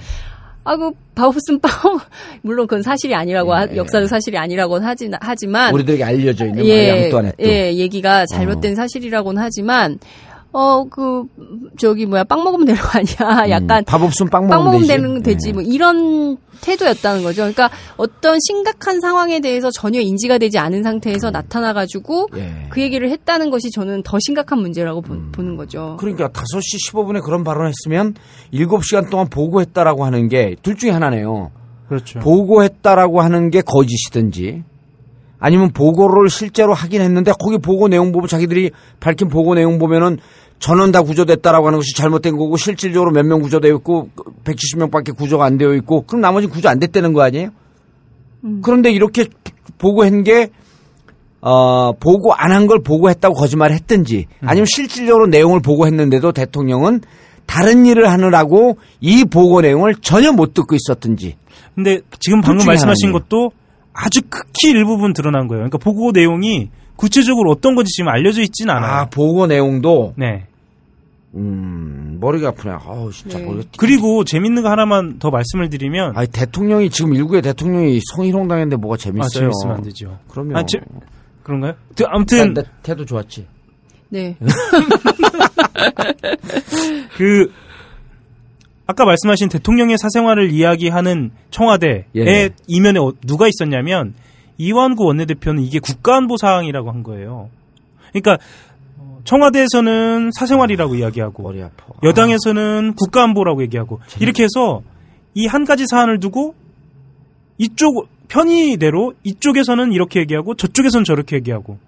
아그 0.65 0.91
바우슨 1.15 1.61
파워 1.61 1.99
물론 2.43 2.67
그건 2.67 2.83
사실이 2.83 3.15
아니라고 3.15 3.55
하- 3.55 3.67
예. 3.71 3.77
역사도 3.77 4.07
사실이 4.07 4.37
아니라고 4.37 4.79
하지 4.81 5.09
하지만 5.21 5.73
우리들에게 5.73 6.03
알려져 6.05 6.47
있는 6.47 6.65
예, 6.67 6.91
마리 6.91 7.03
앙뚜아네트. 7.05 7.37
예, 7.43 7.75
얘기가 7.77 8.27
잘못된 8.27 8.75
사실이라고는 8.75 9.41
하지만 9.41 9.99
어 10.53 10.85
그 10.91 11.25
저기 11.79 12.07
뭐야 12.07 12.25
빵 12.25 12.43
먹으면 12.43 12.67
되는 12.67 12.81
거 12.81 12.99
아니야? 12.99 13.51
약간 13.51 13.83
음, 13.83 13.85
밥 13.85 14.03
없으면 14.03 14.31
빵빵 14.31 14.65
먹으면 14.65 14.87
먹으면 14.87 15.23
되지. 15.23 15.51
예. 15.51 15.53
뭐 15.53 15.63
이런 15.63 16.37
태도였다는 16.61 17.23
거죠. 17.23 17.43
그러니까 17.43 17.71
어떤 17.97 18.39
심각한 18.41 19.01
상황에 19.01 19.41
대해서 19.41 19.71
전혀 19.71 20.01
인지가 20.01 20.39
되지 20.39 20.59
않은 20.59 20.83
상태에서 20.83 21.31
나타나가지고 21.31 22.29
예. 22.37 22.67
그 22.71 22.81
얘기를 22.81 23.11
했다는 23.11 23.51
것이 23.51 23.71
저는 23.71 24.03
더 24.03 24.19
심각한 24.21 24.61
문제라고 24.61 25.03
보, 25.03 25.15
는 25.43 25.57
거죠. 25.57 25.97
그러니까 26.01 26.29
5시 26.29 26.91
15분에 26.93 27.23
그런 27.23 27.45
발언을 27.45 27.69
했으면 27.71 28.15
7시간 28.53 29.11
동안 29.11 29.29
보고했다라고 29.29 30.05
하는 30.05 30.29
게 30.29 30.57
둘 30.63 30.77
중에 30.77 30.91
하나네요. 30.91 31.51
그렇죠. 31.89 32.19
보고했다라고 32.21 33.21
하는 33.21 33.51
게 33.51 33.61
거짓이든지 33.61 34.65
아니면 35.39 35.71
보고를 35.73 36.29
실제로 36.31 36.75
하긴 36.75 37.01
했는데 37.01 37.33
거기 37.39 37.59
보고 37.59 37.89
내용 37.89 38.13
보면 38.13 38.29
자기들이 38.29 38.71
밝힌 39.01 39.29
보고 39.29 39.55
내용 39.55 39.79
보면은 39.79 40.19
전원 40.59 40.91
다 40.91 41.03
구조됐다라고 41.03 41.69
하는 41.69 41.79
것이 41.79 41.95
잘못된 41.97 42.37
거고 42.37 42.57
실질적으로 42.57 43.13
몇 43.13 43.25
명 43.25 43.41
구조되어 43.41 43.73
있고 43.77 44.09
170명밖에 44.45 45.17
구조가 45.17 45.45
안 45.45 45.57
되어 45.57 45.75
있고 45.75 46.03
그럼 46.03 46.21
나머지 46.21 46.49
구조 46.49 46.69
안 46.69 46.81
됐다는 46.81 47.13
거 47.13 47.23
아니에요? 47.23 47.51
그런데 48.63 48.91
이렇게 48.91 49.27
보고한 49.79 50.25
게 50.25 50.51
어, 51.41 51.93
보고 51.93 52.33
안 52.35 52.51
한 52.51 52.67
걸 52.67 52.83
보고했다고 52.83 53.35
거짓말을 53.37 53.77
했든지 53.77 54.27
아니면 54.43 54.67
실질적으로 54.67 55.29
내용을 55.29 55.61
보고했는데도 55.61 56.33
대통령은 56.33 57.03
다른 57.47 57.87
일을 57.87 58.11
하느라고 58.11 58.77
이 59.01 59.25
보고 59.25 59.61
내용을 59.61 59.95
전혀 60.03 60.33
못 60.33 60.53
듣고 60.55 60.75
있었든지 60.75 61.37
근데 61.77 62.01
지금 62.19 62.41
둘 62.41 62.49
방금 62.55 62.67
말씀하신. 62.67 63.13
것도 63.13 63.53
아주 64.01 64.21
극히 64.29 64.71
일부분 64.71 65.13
드러난 65.13 65.49
거예요. 65.49 65.61
그러니까 65.61 65.79
보고 65.79 66.13
내용이 66.13 66.71
구체적으로 66.97 67.51
어떤 67.51 67.75
건지 67.75 67.91
지금 67.97 68.09
알려져 68.09 68.43
있진 68.43 68.71
않아요. 68.71 68.93
아, 68.93 69.05
보고 69.07 69.47
내용도 69.47 70.15
네. 70.17 70.47
음, 71.35 72.19
머리가 72.21 72.49
아프네. 72.49 72.75
아우, 72.81 73.13
진짜 73.13 73.39
네. 73.39 73.45
머리가 73.45 73.65
그리고 73.77 74.25
재밌는 74.25 74.63
거 74.63 74.71
하나만 74.71 75.19
더 75.19 75.31
말씀을 75.31 75.69
드리면 75.69 76.17
아니, 76.17 76.27
대통령이 76.29 76.91
지금 76.91 77.15
일국의 77.15 77.43
대통령이 77.43 78.01
성희롱 78.15 78.49
당했는데 78.49 78.77
뭐가 78.77 78.95
아, 78.95 78.99
재밌어요? 78.99 79.29
재밌으면 79.29 79.77
안 79.77 79.83
되죠. 79.83 80.19
그럼요. 80.29 80.57
아, 80.57 80.65
재- 80.67 80.81
그런가요? 81.43 81.75
그, 81.97 82.05
아무튼 82.07 82.55
나, 82.55 82.63
나 82.63 82.69
태도 82.83 83.05
좋았지. 83.05 83.47
네. 84.11 84.37
그 87.17 87.53
아까 88.91 89.05
말씀하신 89.05 89.51
대통령의 89.51 89.99
사생활을 89.99 90.51
이야기하는 90.51 91.31
청와대의 91.51 92.05
예. 92.17 92.51
이면에 92.67 92.99
어- 92.99 93.13
누가 93.27 93.47
있었냐면 93.47 94.15
이완구 94.57 95.05
원내대표는 95.05 95.63
이게 95.63 95.79
국가안보 95.79 96.39
사항이라고 96.39 96.91
한 96.91 97.03
거예요. 97.03 97.51
그러니까 98.13 98.39
어, 98.97 99.19
청와대에서는 99.25 100.31
사생활이라고 100.35 100.95
이야기하고 100.95 101.51
아파. 101.63 101.85
여당에서는 102.03 102.95
국가안보라고 102.95 103.61
얘기하고 103.65 104.01
이렇게 104.21 104.45
해서 104.45 104.81
이 105.35 105.47
한 105.47 105.67
가지 105.67 105.85
사안을 105.87 106.19
두고 106.19 106.55
이쪽 107.59 108.09
편의대로 108.29 109.13
이쪽에서는 109.23 109.93
이렇게 109.93 110.21
얘기하고 110.21 110.55
저쪽에서는 110.55 111.05
저렇게 111.05 111.37
얘기하고 111.37 111.79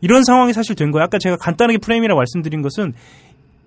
이런 0.00 0.24
상황이 0.24 0.52
사실 0.52 0.74
된 0.74 0.90
거예요. 0.90 1.04
아까 1.04 1.18
제가 1.18 1.36
간단하게 1.36 1.78
프레임이라고 1.78 2.18
말씀드린 2.18 2.60
것은 2.60 2.92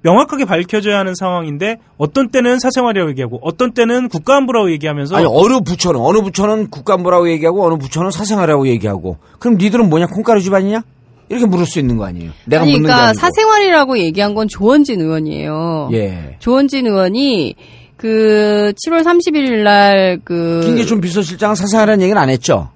명확하게 0.03 0.45
밝혀져야 0.45 0.99
하는 0.99 1.15
상황인데 1.15 1.77
어떤 1.97 2.29
때는 2.29 2.59
사생활이라고 2.59 3.09
얘기하고 3.11 3.39
어떤 3.41 3.73
때는 3.73 4.09
국가안보라고 4.09 4.71
얘기하면서 4.71 5.15
아니, 5.15 5.25
어느 5.27 5.61
부처는, 5.61 5.99
어느 5.99 6.19
부처는 6.21 6.69
국간부라고 6.69 7.29
얘기하고 7.29 7.65
어느 7.65 7.77
부처는 7.77 8.11
사생활이라고 8.11 8.67
얘기하고 8.67 9.17
그럼 9.39 9.57
니들은 9.57 9.89
뭐냐? 9.89 10.07
콩가루 10.07 10.41
집안이냐? 10.41 10.83
이렇게 11.29 11.45
물을 11.45 11.65
수 11.65 11.79
있는 11.79 11.97
거 11.97 12.05
아니에요? 12.05 12.31
내가 12.45 12.63
아니 12.63 12.73
그러니까. 12.73 13.13
사생활이라고 13.13 13.97
얘기한 13.97 14.35
건 14.35 14.47
조원진 14.47 15.01
의원이에요. 15.01 15.89
예. 15.93 16.35
조원진 16.39 16.85
의원이 16.85 17.55
그 17.95 18.73
7월 18.85 19.03
31일 19.03 19.63
날그 19.63 20.61
김기춘 20.65 20.99
비서실장은 20.99 21.55
사생활이라는 21.55 22.03
얘기는 22.03 22.21
안 22.21 22.29
했죠? 22.29 22.69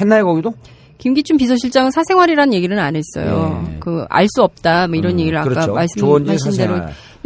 했나요, 0.00 0.24
거기도? 0.24 0.54
김기춘 1.02 1.36
비서실장은 1.36 1.90
사생활이라는 1.90 2.54
얘기는 2.54 2.78
안 2.78 2.94
했어요. 2.94 3.66
예. 3.68 3.78
그알 3.80 4.28
수 4.28 4.44
없다 4.44 4.86
뭐 4.86 4.96
이런 4.96 5.14
음, 5.14 5.18
얘기를 5.18 5.36
아까 5.36 5.48
그렇죠. 5.48 5.74
말씀하신 5.74 6.56
대로 6.56 6.80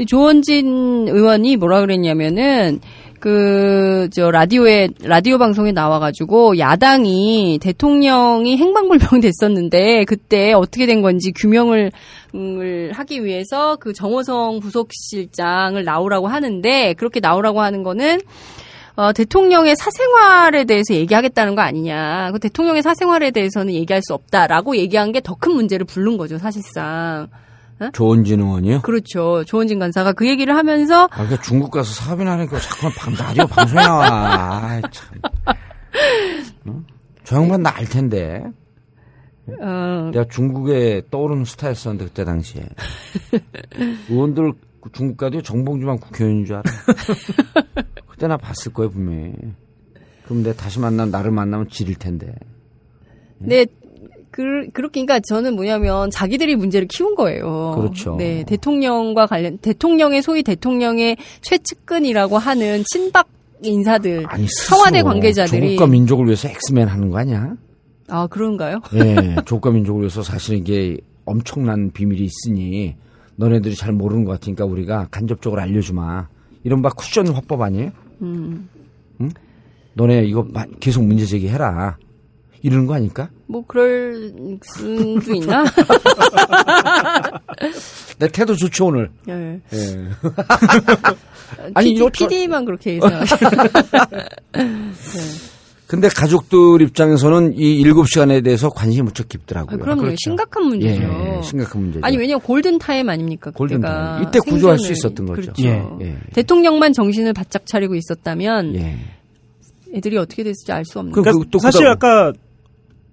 조원진 0.06 1.06
의원이 1.08 1.56
뭐라 1.56 1.80
그랬냐면은 1.82 2.80
그 3.20 3.86
저 4.12 4.30
라디오에 4.30 4.88
라디오 5.02 5.38
방송에 5.38 5.72
나와가지고 5.72 6.58
야당이 6.58 7.58
대통령이 7.60 8.56
행방불명 8.56 9.20
됐었는데 9.20 10.04
그때 10.04 10.52
어떻게 10.52 10.86
된 10.86 11.02
건지 11.02 11.32
규명을 11.32 11.90
을 12.34 12.92
하기 12.92 13.24
위해서 13.24 13.76
그 13.76 13.94
정호성 13.94 14.60
부속실장을 14.60 15.82
나오라고 15.82 16.26
하는데 16.28 16.94
그렇게 16.94 17.20
나오라고 17.20 17.62
하는 17.62 17.82
거는 17.82 18.20
어, 18.96 19.12
대통령의 19.12 19.76
사생활에 19.76 20.64
대해서 20.64 20.94
얘기하겠다는 20.94 21.54
거 21.54 21.60
아니냐. 21.62 22.30
그 22.32 22.38
대통령의 22.38 22.82
사생활에 22.82 23.30
대해서는 23.30 23.74
얘기할 23.74 24.00
수 24.02 24.14
없다라고 24.14 24.76
얘기한 24.76 25.12
게 25.12 25.20
더 25.20 25.34
큰 25.36 25.52
문제를 25.52 25.84
부른 25.86 26.16
거죠, 26.16 26.38
사실상. 26.38 27.28
조원진 27.92 28.40
의원이요? 28.40 28.80
그렇죠. 28.80 29.44
조원진 29.44 29.78
간사가 29.78 30.12
그 30.14 30.26
얘기를 30.26 30.56
하면서 30.56 31.04
아, 31.04 31.08
그러니까 31.16 31.42
중국 31.42 31.70
가서 31.70 31.92
사업이나 31.92 32.32
하니까 32.32 32.58
자꾸만 32.58 32.92
방, 32.96 33.14
라디오 33.14 33.46
방송에 33.46 33.82
나와. 33.82 34.60
아이, 34.64 34.80
참. 34.90 35.08
응? 36.68 36.84
저 37.24 37.36
양반 37.36 37.62
나 37.62 37.70
알 37.76 37.84
텐데. 37.84 38.42
어, 39.60 40.10
내가 40.12 40.24
중국에 40.30 41.02
떠오르는 41.10 41.44
스타였었는데 41.44 42.06
그때 42.06 42.24
당시에 42.24 42.66
의원들 44.08 44.54
중국 44.92 45.18
가도 45.18 45.42
정봉주만 45.42 45.98
국회의원인 45.98 46.46
줄 46.46 46.56
알아. 46.56 46.62
그때 48.16 48.26
나 48.26 48.38
봤을 48.38 48.72
거예요 48.72 48.90
분명히. 48.90 49.34
그럼 50.24 50.42
내가 50.42 50.56
다시 50.56 50.80
만나 50.80 51.04
나를 51.04 51.30
만나면 51.30 51.68
지릴 51.68 51.96
텐데. 51.96 52.34
네. 53.38 53.66
그, 54.30 54.42
그렇게, 54.72 55.04
그러니까 55.04 55.20
저는 55.20 55.54
뭐냐면 55.54 56.10
자기들이 56.10 56.56
문제를 56.56 56.88
키운 56.88 57.14
거예요. 57.14 57.74
그렇죠. 57.76 58.16
네. 58.16 58.42
대통령과 58.44 59.26
관련, 59.26 59.58
대통령의 59.58 60.22
소위 60.22 60.42
대통령의 60.42 61.16
최측근이라고 61.42 62.36
하는 62.38 62.82
친박 62.86 63.28
인사들, 63.62 64.24
아니 64.28 64.46
청와대 64.68 65.02
관계자들이. 65.02 65.76
조국과 65.76 65.86
민족을 65.86 66.26
위해서 66.26 66.48
엑스맨 66.48 66.88
하는 66.88 67.08
거 67.08 67.18
아니야? 67.18 67.54
아, 68.08 68.26
그런가요? 68.26 68.80
예, 68.94 69.36
조국과 69.46 69.70
민족을 69.70 70.02
위해서 70.02 70.22
사실은 70.22 70.58
이게 70.58 70.98
엄청난 71.24 71.90
비밀이 71.92 72.22
있으니 72.22 72.96
너네들이 73.36 73.74
잘 73.74 73.92
모르는 73.92 74.24
것 74.24 74.32
같으니까 74.32 74.64
우리가 74.66 75.08
간접적으로 75.10 75.62
알려주마. 75.62 76.28
이른바 76.64 76.90
쿠션 76.90 77.28
화법 77.28 77.62
아니에요? 77.62 77.90
음. 78.22 78.68
응? 79.20 79.30
너네 79.94 80.24
이거 80.24 80.46
마- 80.50 80.64
계속 80.80 81.04
문제 81.04 81.26
제기해라. 81.26 81.98
이러는 82.62 82.86
거 82.86 82.94
아닐까? 82.94 83.28
뭐, 83.46 83.64
그럴 83.66 84.32
수도 84.64 85.34
있나? 85.34 85.64
내 88.18 88.28
태도 88.28 88.54
좋죠 88.56 88.86
오늘. 88.86 89.10
예. 89.28 89.60
예. 89.72 89.72
아니, 91.74 91.90
PD, 91.90 91.96
이거 92.00 92.10
저- 92.10 92.26
PD만 92.28 92.64
그렇게 92.64 92.96
예상하죠. 92.96 93.36
근데 95.86 96.08
가족들 96.08 96.82
입장에서는 96.82 97.56
이 97.56 97.76
일곱 97.80 98.08
시간에 98.08 98.40
대해서 98.40 98.70
관심이 98.70 99.02
무척 99.04 99.28
깊더라고요. 99.28 99.76
아, 99.76 99.78
그럼요. 99.78 100.00
그렇죠. 100.00 100.16
심각한 100.18 100.64
문제죠. 100.64 101.02
예, 101.02 101.40
심각한 101.42 101.80
문제죠. 101.82 102.04
아니 102.04 102.16
왜냐면 102.16 102.40
골든 102.40 102.78
타임 102.78 103.08
아닙니까? 103.08 103.52
골든 103.52 103.76
그때가 103.82 104.16
타임. 104.16 104.28
이때 104.28 104.38
구조할 104.40 104.78
수 104.80 104.90
있었던 104.92 105.26
거죠. 105.26 105.40
그렇죠. 105.42 105.62
예. 105.64 105.84
예. 106.00 106.16
대통령만 106.32 106.92
정신을 106.92 107.32
바짝 107.34 107.64
차리고 107.66 107.94
있었다면 107.94 108.74
예. 108.74 108.96
애들이 109.94 110.18
어떻게 110.18 110.42
됐을지 110.42 110.72
알 110.72 110.84
수 110.84 110.98
없는. 110.98 111.12
그- 111.12 111.22
그러니까 111.22 111.46
또 111.52 111.58
사실 111.60 111.86
아까 111.86 112.32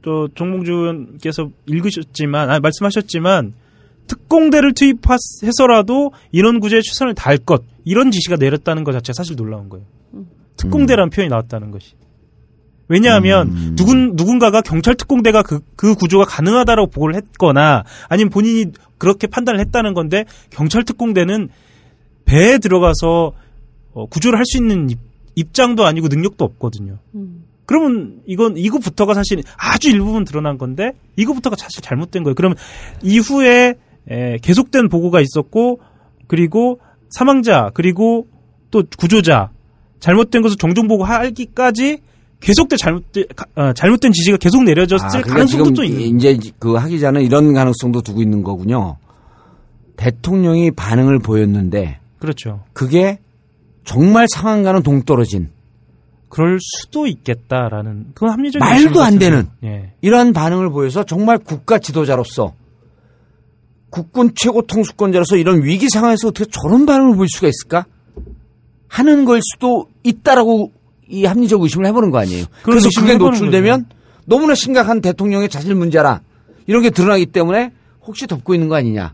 또 0.02 0.28
의원께서 0.36 1.50
읽으셨지만 1.68 2.50
아 2.50 2.60
말씀하셨지만 2.60 3.54
특공대를 4.08 4.74
투입해서라도 4.74 6.12
인원 6.32 6.60
구제에 6.60 6.82
최선을 6.82 7.14
다할 7.14 7.38
것 7.38 7.64
이런 7.86 8.10
지시가 8.12 8.38
내렸다는 8.38 8.84
것 8.84 8.92
자체가 8.94 9.14
사실 9.16 9.36
놀라운 9.36 9.70
거예요. 9.70 9.86
특공대라는 10.58 11.10
표현이 11.12 11.30
나왔다는 11.30 11.70
것이. 11.72 11.94
왜냐하면 12.88 13.48
음. 13.50 13.76
누군 13.76 14.16
누군가가 14.16 14.62
경찰 14.62 14.96
특공대가 14.96 15.42
그, 15.42 15.62
그 15.76 15.96
구조가 15.96 16.26
가능하다라고 16.26 16.90
보고를 16.90 17.16
했거나 17.16 17.84
아니면 18.10 18.30
본인이 18.30 18.72
그렇게 18.98 19.28
판단을 19.28 19.60
했다는 19.62 19.94
건데 19.94 20.26
경찰 20.50 20.84
특공대는 20.84 21.50
배에 22.26 22.58
들어가서 22.58 23.34
어, 23.94 24.06
구조를 24.08 24.38
할 24.38 24.46
수 24.46 24.58
있는 24.58 24.90
입, 24.90 25.00
입장도 25.36 25.86
아니고 25.86 26.08
능력도 26.08 26.44
없거든요. 26.44 27.00
음. 27.16 27.46
그러면 27.66 28.22
이건 28.26 28.58
이거부터가 28.58 29.14
사실 29.14 29.42
아주 29.58 29.90
일부분 29.90 30.26
드러난 30.26 30.58
건데 30.58 30.92
이거부터가 31.16 31.56
사실 31.58 31.82
잘못된 31.82 32.24
거예요. 32.24 32.36
그러면 32.36 32.58
이후에 33.02 33.76
에, 34.10 34.38
계속된 34.42 34.90
보고가 34.90 35.22
있었고 35.22 35.80
그리고 36.28 36.80
사망자 37.10 37.72
그리고 37.74 38.28
또 38.70 38.84
구조자 38.98 39.52
잘못된 40.00 40.42
것을 40.42 40.58
정정 40.58 40.88
보고 40.88 41.06
하기까지 41.06 42.00
계속된 42.44 42.78
잘못된 42.78 43.26
가- 43.36 43.46
어, 43.56 43.74
잘못된 43.74 44.12
지시가 44.12 44.38
계속 44.38 44.64
내려졌을 44.64 45.06
아, 45.06 45.10
그러니까 45.10 45.34
가능성도 45.34 45.72
또 45.74 45.84
있는. 45.84 46.02
이제 46.18 46.38
그 46.60 46.74
하기 46.76 47.00
전에 47.00 47.24
이런 47.24 47.54
가능성도 47.54 48.02
두고 48.02 48.22
있는 48.22 48.44
거군요. 48.44 48.98
대통령이 49.96 50.72
반응을 50.72 51.20
보였는데 51.20 52.00
그렇죠. 52.20 52.64
그게 52.74 53.20
정말 53.86 54.28
상황과는 54.34 54.84
동떨어진 54.84 55.50
그럴 56.30 56.58
수도 56.60 57.06
있겠다라는 57.06 58.08
그건 58.14 58.32
합리적인 58.32 58.60
말도 58.60 59.02
안. 59.04 59.20
되는 59.20 59.48
예. 59.64 59.94
이러한 60.02 60.34
반응을 60.34 60.70
보여서 60.72 61.04
정말 61.04 61.38
국가 61.38 61.78
지도자로서 61.80 62.54
국군 63.90 64.32
최고 64.36 64.64
통수권자로서 64.64 65.36
이런 65.38 65.64
위기 65.64 65.88
상황에서 65.90 66.30
어떻게 66.30 66.50
저런 66.50 66.86
반응을 66.88 67.16
보일 67.16 67.28
수가 67.30 67.48
있을까? 67.48 67.86
하는 68.88 69.26
걸 69.26 69.40
수도 69.44 69.88
있다라고 70.04 70.72
이 71.10 71.26
합리적 71.26 71.62
의심을 71.62 71.86
해보는 71.88 72.12
거 72.12 72.20
아니에요. 72.20 72.46
그래서 72.64 72.88
의심을 72.88 73.08
그게 73.08 73.18
노출되면 73.18 73.86
너무나 74.26 74.56
심각한 74.56 75.02
대통령의 75.02 75.50
자질 75.50 75.76
문제라 75.76 76.22
이런 76.68 76.82
게 76.82 76.90
드러나기 76.90 77.26
때문에 77.26 77.72
혹시 78.06 78.26
덮고 78.28 78.54
있는 78.54 78.70
거 78.70 78.76
아니냐. 78.76 79.14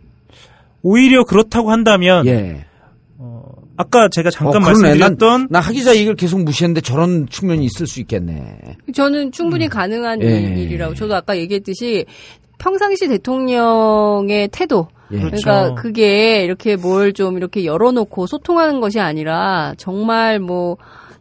오히려 0.81 1.23
그렇다고 1.25 1.71
한다면 1.71 2.25
예. 2.27 2.65
아까 3.75 4.09
제가 4.09 4.29
잠깐 4.29 4.57
어. 4.61 4.65
말씀드렸던 4.65 5.17
난, 5.43 5.47
나 5.49 5.59
하기자 5.61 5.95
얘기를 5.95 6.15
계속 6.15 6.41
무시했는데 6.43 6.81
저런 6.81 7.27
측면이 7.29 7.63
있을 7.65 7.87
수 7.87 7.99
있겠네. 8.01 8.57
저는 8.93 9.31
충분히 9.31 9.67
가능한 9.69 10.21
예. 10.21 10.25
일- 10.25 10.57
일이라고. 10.57 10.95
저도 10.95 11.15
아까 11.15 11.37
얘기했듯이 11.37 12.05
평상시 12.57 13.07
대통령의 13.07 14.49
태도. 14.51 14.87
예. 15.11 15.19
그렇죠. 15.19 15.41
그러니까 15.43 15.81
그게 15.81 16.43
이렇게 16.43 16.75
뭘 16.75 17.13
좀 17.13 17.37
이렇게 17.37 17.65
열어놓고 17.65 18.27
소통하는 18.27 18.79
것이 18.81 18.99
아니라 18.99 19.73
정말 19.77 20.39
뭐 20.39 20.77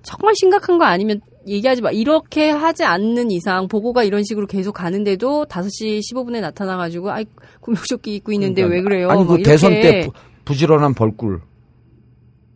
정말 0.08 0.34
심각한 0.36 0.78
거 0.78 0.86
아니면 0.86 1.20
얘기하지 1.46 1.82
마. 1.82 1.90
이렇게 1.90 2.48
하지 2.48 2.82
않는 2.82 3.30
이상 3.30 3.68
보고가 3.68 4.04
이런 4.04 4.24
식으로 4.24 4.46
계속 4.46 4.72
가는데도 4.72 5.44
5시 5.44 6.00
15분에 6.00 6.40
나타나가지고 6.40 7.10
아이 7.10 7.26
구명조끼 7.60 8.14
입고 8.14 8.32
있는데 8.32 8.62
왜 8.62 8.80
그래요? 8.80 9.08
그러니까 9.08 9.12
아니 9.12 9.24
막그 9.24 9.42
대선 9.42 9.72
때. 9.72 10.06
부, 10.06 10.12
부지런한 10.46 10.94
벌꿀. 10.94 11.42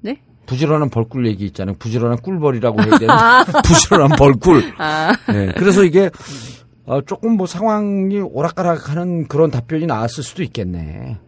네? 0.01 0.23
부지런한 0.47 0.89
벌꿀 0.89 1.27
얘기 1.27 1.45
있잖아요. 1.45 1.77
부지런한 1.79 2.23
꿀벌이라고 2.23 2.83
해야 2.85 2.99
되나? 2.99 3.45
부지런한 3.63 4.17
벌꿀. 4.17 4.73
아, 4.79 5.13
네, 5.31 5.53
그래서 5.55 5.85
이게 5.85 6.09
어, 6.87 7.03
조금 7.03 7.37
뭐 7.37 7.47
상황이 7.47 8.19
오락가락하는 8.19 9.29
그런 9.29 9.51
답변이 9.51 9.85
나왔을 9.85 10.25
수도 10.25 10.43
있겠네. 10.43 11.19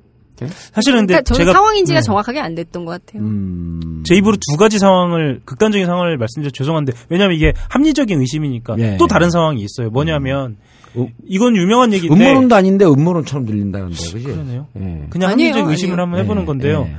사실은 0.72 1.01
근데 1.01 1.14
그러니까 1.14 1.22
저는 1.22 1.39
제가 1.47 1.53
상황인지가 1.53 2.01
네. 2.01 2.03
정확하게 2.05 2.41
안 2.41 2.55
됐던 2.55 2.85
것 2.85 2.93
같아요. 2.93 3.22
음. 3.22 4.03
제 4.05 4.14
입으로 4.16 4.37
두 4.37 4.57
가지 4.57 4.78
상황을 4.78 5.41
극단적인 5.45 5.87
상황을 5.87 6.16
말씀드려 6.18 6.51
죄송한데 6.51 6.93
왜냐하면 7.09 7.37
이게 7.37 7.53
합리적인 7.68 8.20
의심이니까 8.20 8.76
예. 8.78 8.97
또 8.99 9.07
다른 9.07 9.30
상황이 9.30 9.62
있어요. 9.62 9.91
뭐냐면 9.91 10.57
음. 10.97 11.09
이건 11.26 11.57
유명한 11.57 11.93
얘기인데 11.93 12.14
음모론도 12.14 12.55
아닌데 12.55 12.85
음모론처럼 12.85 13.47
들린다 13.47 13.80
근데 13.80 13.95
그지? 13.95 14.22
그러네요. 14.22 14.66
예. 14.76 15.07
그냥 15.11 15.30
아니에요, 15.30 15.51
합리적 15.51 15.70
의심을 15.70 15.95
아니에요. 15.95 16.03
한번 16.03 16.20
해보는 16.20 16.43
예, 16.43 16.47
건데요. 16.47 16.87
예. 16.89 16.97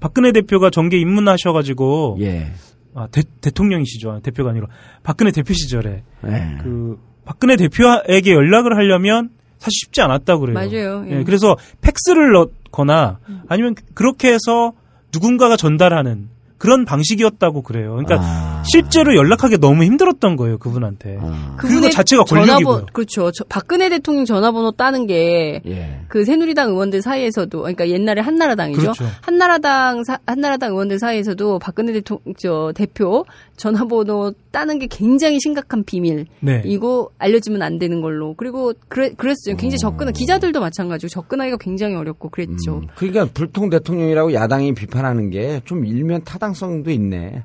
박근혜 0.00 0.32
대표가 0.32 0.70
정계 0.70 0.98
입문하셔가지고 0.98 2.18
예. 2.20 2.52
아, 2.94 3.06
대, 3.10 3.22
대통령이시죠 3.40 4.20
대표가 4.22 4.50
아니라 4.50 4.66
박근혜 5.02 5.30
대표 5.30 5.52
시절에 5.54 6.02
예. 6.26 6.58
그 6.62 6.98
박근혜 7.24 7.56
대표에게 7.56 8.32
연락을 8.32 8.76
하려면 8.76 9.30
사실 9.66 9.86
쉽지 9.86 10.00
않았다고 10.00 10.40
그래요. 10.40 10.54
맞아요. 10.54 11.04
예. 11.08 11.18
예, 11.18 11.24
그래서 11.24 11.56
팩스를 11.80 12.32
넣거나 12.32 13.18
아니면 13.48 13.74
그렇게 13.94 14.32
해서 14.32 14.72
누군가가 15.12 15.56
전달하는 15.56 16.28
그런 16.58 16.86
방식이었다고 16.86 17.60
그래요. 17.62 17.90
그러니까 17.96 18.16
아. 18.18 18.62
실제로 18.72 19.14
연락하기 19.14 19.58
너무 19.58 19.84
힘들었던 19.84 20.36
거예요 20.36 20.56
그분한테. 20.56 21.18
아. 21.20 21.54
그거 21.58 21.90
자체가 21.90 22.24
권력이고요. 22.24 22.64
전화번 22.64 22.86
그렇죠. 22.94 23.30
저- 23.32 23.44
박근혜 23.46 23.90
대통령 23.90 24.24
전화번호 24.24 24.70
따는 24.70 25.06
게 25.06 25.60
예. 25.66 26.00
그 26.08 26.24
새누리당 26.24 26.70
의원들 26.70 27.02
사이에서도 27.02 27.58
그러니까 27.58 27.88
옛날에 27.90 28.22
한나라당이죠. 28.22 28.80
그렇죠. 28.80 29.04
한나라당 29.20 30.02
사- 30.04 30.18
한나라당 30.26 30.70
의원들 30.72 30.98
사이에서도 30.98 31.58
박근혜 31.58 31.92
대통령 31.92 32.34
저 32.38 32.72
대표 32.74 33.26
전화번호 33.56 34.32
따는 34.50 34.78
게 34.78 34.86
굉장히 34.86 35.38
심각한 35.40 35.82
비밀. 35.84 36.26
네. 36.40 36.62
이거 36.64 37.10
알려지면 37.18 37.62
안 37.62 37.78
되는 37.78 38.00
걸로. 38.00 38.34
그리고 38.34 38.72
그래, 38.88 39.12
그랬어요. 39.16 39.56
굉장히 39.56 39.78
접근 39.78 40.12
기자들도 40.12 40.60
마찬가지고 40.60 41.08
접근하기가 41.08 41.56
굉장히 41.58 41.94
어렵고 41.94 42.28
그랬죠. 42.30 42.78
음, 42.78 42.86
그러니까 42.96 43.26
불통 43.32 43.70
대통령이라고 43.70 44.32
야당이 44.32 44.74
비판하는 44.74 45.30
게 45.30 45.60
좀 45.64 45.84
일면 45.84 46.22
타당성도 46.24 46.90
있네. 46.90 47.44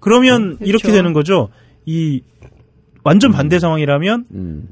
그러면 0.00 0.56
그렇죠. 0.56 0.64
이렇게 0.64 0.92
되는 0.92 1.12
거죠. 1.12 1.48
이 1.86 2.22
완전 3.02 3.32
반대 3.32 3.58
상황이라면 3.58 4.26
음. 4.32 4.68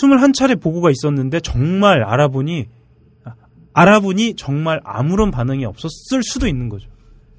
21차례 0.00 0.60
보고가 0.60 0.90
있었는데 0.90 1.40
정말 1.40 2.02
알아보니 2.02 2.66
아, 3.24 3.32
알아보니 3.72 4.34
정말 4.36 4.80
아무런 4.84 5.30
반응이 5.30 5.64
없었을 5.64 6.22
수도 6.22 6.46
있는 6.48 6.68
거죠. 6.68 6.88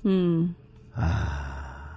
음. 0.06 0.56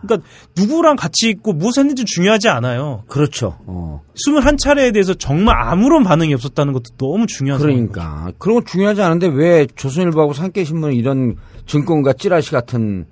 그러니까 0.02 0.28
누구랑 0.56 0.96
같이 0.96 1.28
있고 1.28 1.52
무엇을 1.52 1.82
했는지 1.82 2.04
중요하지 2.04 2.48
않아요. 2.48 3.04
그렇죠. 3.08 3.58
어. 3.66 4.02
21차례에 4.26 4.92
대해서 4.92 5.14
정말 5.14 5.56
아무런 5.60 6.02
반응이 6.04 6.34
없었다는 6.34 6.72
것도 6.72 6.96
너무 6.98 7.26
중요한 7.26 7.60
상황인 7.60 7.86
거죠. 7.88 8.00
그러니까 8.00 8.32
그런 8.38 8.60
거 8.60 8.64
중요하지 8.64 9.02
않은데 9.02 9.28
왜 9.28 9.66
조선일보하고 9.74 10.32
산케신문은 10.32 10.94
이런 10.94 11.36
증권가 11.66 12.12
찌라시 12.12 12.50
같은 12.50 13.06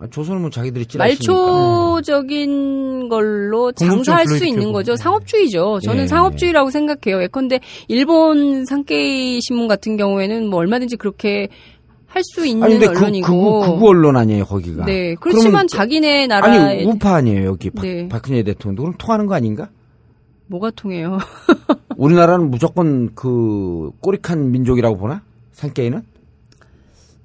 아, 0.00 0.06
조선은 0.06 0.42
뭐 0.42 0.50
자기들이 0.50 0.86
찌라시니까. 0.86 1.32
말초적인 1.32 3.08
걸로 3.08 3.72
장사할 3.72 4.26
수 4.26 4.46
있는. 4.46 4.72
거죠. 4.72 4.94
상업주의죠. 4.94 5.80
저는 5.82 6.04
예. 6.04 6.06
상업주의라고 6.06 6.70
생각해요. 6.70 7.22
예컨대 7.22 7.58
일본 7.88 8.64
산케이 8.64 9.40
신문 9.40 9.66
같은 9.66 9.96
경우에는 9.96 10.48
뭐 10.48 10.60
얼마든지 10.60 10.96
그렇게 10.96 11.48
할 12.08 12.22
수 12.24 12.46
있는 12.46 12.62
아니 12.64 12.74
근데 12.78 12.86
그, 12.88 12.98
언론이고. 12.98 13.60
그, 13.60 13.66
극우 13.66 13.88
언론 13.88 14.16
아니에요 14.16 14.44
거기가. 14.46 14.84
네. 14.86 15.14
그렇지만 15.20 15.44
그러면 15.50 15.66
자기네 15.68 16.26
나라에 16.26 16.58
아니 16.58 16.84
우파 16.84 17.14
아니에요 17.16 17.44
여기 17.46 17.70
박, 17.70 17.82
네. 17.82 18.08
박근혜 18.08 18.42
대통령도 18.42 18.82
그럼 18.82 18.94
통하는 18.98 19.26
거 19.26 19.34
아닌가? 19.34 19.68
뭐가 20.46 20.70
통해요? 20.70 21.18
우리나라는 21.98 22.50
무조건 22.50 23.14
그 23.14 23.90
꼬리칸 24.00 24.50
민족이라고 24.50 24.96
보나? 24.96 25.22
산케이는? 25.52 26.02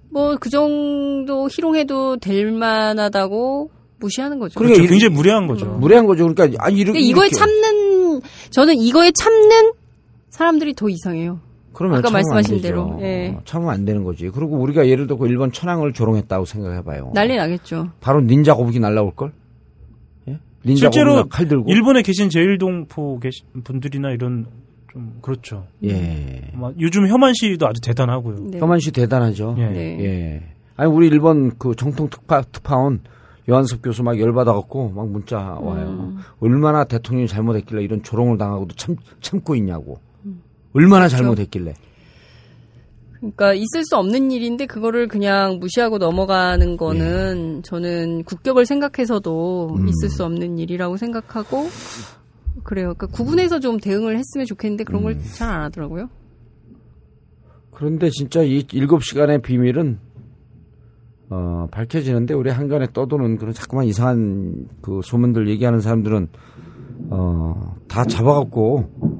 뭐 0.09 0.35
그 0.39 0.49
정도 0.49 1.47
희롱해도 1.49 2.17
될 2.17 2.51
만하다고 2.51 3.71
무시하는 3.99 4.37
거죠. 4.39 4.59
그러니까 4.59 4.75
그렇죠. 4.77 4.83
이- 4.85 4.99
굉장히 4.99 5.15
무례한 5.15 5.47
거죠. 5.47 5.65
무례한 5.65 6.05
거죠. 6.05 6.27
그러니까 6.27 6.61
아니 6.63 6.75
이렇게 6.77 6.99
근데 6.99 7.05
이거에 7.07 7.29
참는 7.29 8.21
저는 8.49 8.75
이거에 8.75 9.11
참는 9.11 9.71
사람들이 10.29 10.73
더 10.75 10.89
이상해요. 10.89 11.39
그러면 11.83 11.99
아까 11.99 12.07
참으면 12.07 12.19
안 12.19 12.35
말씀하신 12.35 12.61
되죠. 12.61 12.67
대로, 12.67 12.97
예. 13.01 13.35
어, 13.35 13.41
참으면 13.43 13.73
안 13.73 13.83
되는 13.85 14.03
거지. 14.03 14.29
그리고 14.29 14.57
우리가 14.57 14.87
예를 14.87 15.05
들어 15.07 15.17
그 15.17 15.27
일본 15.27 15.51
천황을 15.51 15.91
조롱했다고 15.91 16.45
생각해봐요. 16.45 17.11
난리 17.13 17.35
나겠죠. 17.35 17.89
바로 17.99 18.21
닌자 18.21 18.55
거북이 18.55 18.79
날라올 18.79 19.13
걸? 19.15 19.33
예? 20.29 20.39
닌자 20.65 20.89
실제로 20.91 21.27
칼 21.27 21.47
들고. 21.47 21.69
일본에 21.69 22.01
계신 22.01 22.29
제일동포 22.29 23.19
계신 23.19 23.45
분들이나 23.63 24.11
이런 24.11 24.45
좀 24.91 25.17
그렇죠. 25.21 25.65
예. 25.83 26.51
막 26.53 26.73
요즘 26.79 27.07
혐한 27.07 27.33
시위도 27.33 27.67
아주 27.67 27.81
대단하고요. 27.81 28.35
네. 28.51 28.59
혐한 28.59 28.79
씨 28.79 28.91
대단하죠. 28.91 29.55
예. 29.57 29.65
네. 29.67 30.03
예. 30.05 30.43
아니 30.77 30.89
우리 30.89 31.07
일본 31.07 31.51
그 31.57 31.75
정통 31.75 32.09
특파 32.09 32.41
특파원 32.41 33.01
요한섭 33.49 33.81
교수 33.81 34.03
막 34.03 34.17
열받아갖고 34.17 34.89
막 34.89 35.09
문자 35.09 35.37
와요. 35.39 35.87
음. 35.89 36.17
얼마나 36.39 36.85
대통령이 36.85 37.27
잘못했길래 37.27 37.83
이런 37.83 38.01
조롱을 38.01 38.37
당하고도 38.37 38.75
참 38.75 38.95
참고 39.19 39.55
있냐고. 39.55 39.99
음. 40.73 40.77
얼마나 40.77 41.07
그렇죠. 41.07 41.17
잘못했길래. 41.17 41.73
그러니까 43.19 43.53
있을 43.53 43.85
수 43.85 43.95
없는 43.95 44.31
일인데 44.31 44.65
그거를 44.65 45.07
그냥 45.07 45.59
무시하고 45.59 45.97
넘어가는 45.97 46.75
거는 46.75 47.63
저는 47.63 48.23
국격을 48.25 48.65
생각해서도 48.65 49.75
음. 49.77 49.87
있을 49.87 50.09
수 50.09 50.25
없는 50.25 50.57
일이라고 50.59 50.97
생각하고 50.97 51.69
그래요. 52.63 52.93
그러니까 52.93 53.07
구분해서 53.07 53.59
좀 53.59 53.79
대응을 53.79 54.17
했으면 54.17 54.45
좋겠는데 54.45 54.83
그런 54.83 55.03
음. 55.03 55.13
걸잘 55.13 55.49
안 55.49 55.61
하더라고요. 55.63 56.09
그런데 57.71 58.09
진짜 58.09 58.43
이 58.43 58.65
일곱 58.73 59.03
시간의 59.03 59.41
비밀은 59.41 59.99
어, 61.29 61.67
밝혀지는데 61.71 62.33
우리 62.33 62.51
한간에 62.51 62.87
떠도는 62.93 63.37
그런 63.37 63.53
자꾸만 63.53 63.85
이상한 63.85 64.67
그 64.81 64.99
소문들 65.03 65.49
얘기하는 65.49 65.79
사람들은 65.79 66.27
어, 67.09 67.75
다 67.87 68.03
잡아갖고 68.03 69.12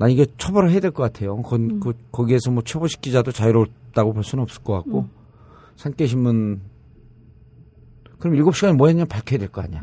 난 0.00 0.10
이게 0.10 0.24
처벌을 0.38 0.70
해야 0.70 0.80
될 0.80 0.90
것 0.92 1.02
같아요. 1.02 1.36
거, 1.42 1.58
그, 1.58 1.92
거기에서 2.10 2.50
뭐 2.50 2.62
처벌시키자도 2.62 3.32
자유롭다고 3.32 4.14
볼 4.14 4.24
수는 4.24 4.42
없을 4.42 4.62
것 4.62 4.72
같고 4.72 5.06
산케신문 5.76 6.60
그럼 8.18 8.34
일곱 8.34 8.56
시간에 8.56 8.72
뭐 8.74 8.88
했냐 8.88 9.04
밝혀야 9.04 9.38
될 9.38 9.48
거 9.48 9.60
아니야. 9.62 9.80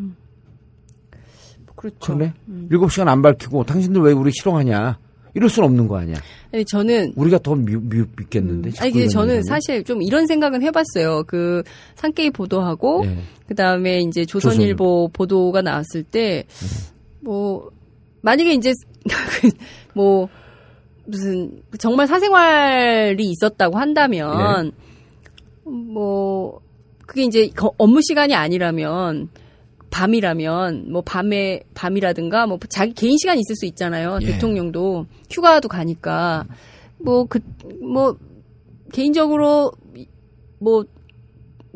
그렇죠. 1.76 1.98
그러네. 2.00 2.34
일곱 2.72 2.92
시간 2.92 3.08
안 3.10 3.22
밝히고 3.22 3.64
당신들 3.66 4.02
왜 4.02 4.12
우리 4.12 4.32
실용하냐. 4.32 4.98
이럴 5.36 5.50
수는 5.50 5.70
없는 5.70 5.88
거 5.88 5.98
아니야. 6.00 6.16
아니, 6.52 6.66
저는 6.66 7.14
우리가 7.16 7.38
더 7.38 7.54
미, 7.54 7.76
미, 7.76 8.04
믿겠는데. 8.18 8.70
음. 8.70 8.74
아니 8.80 8.92
근데 8.92 9.08
저는 9.08 9.28
얘기하면. 9.36 9.44
사실 9.44 9.84
좀 9.84 10.02
이런 10.02 10.26
생각은 10.26 10.64
해봤어요. 10.64 11.26
그 11.28 11.62
산케이 11.94 12.32
보도하고 12.32 13.04
예. 13.06 13.20
그 13.48 13.54
다음에 13.54 14.00
이제 14.00 14.26
조선일보 14.26 15.10
보도가 15.14 15.62
나왔을 15.62 16.02
때뭐 16.04 17.70
만약에 18.22 18.54
이제 18.56 18.74
뭐 19.98 20.30
무슨 21.06 21.64
정말 21.80 22.06
사생활이 22.08 23.18
있었다고 23.24 23.78
한다면 23.80 24.72
뭐 25.64 26.62
그게 27.08 27.24
이제 27.24 27.48
거- 27.50 27.74
업무 27.78 28.00
시간이 28.02 28.36
아니라면 28.36 29.30
밤이라면 29.90 30.92
뭐 30.92 31.02
밤에 31.02 31.62
밤이라든가 31.74 32.46
뭐 32.46 32.60
자기 32.70 32.94
개인 32.94 33.18
시간이 33.18 33.40
있을 33.42 33.56
수 33.56 33.66
있잖아요. 33.66 34.20
예. 34.22 34.26
대통령도 34.28 35.06
휴가도 35.32 35.68
가니까 35.70 36.46
뭐 37.00 37.26
그뭐 37.26 38.18
개인적으로 38.94 39.72
뭐 40.60 40.84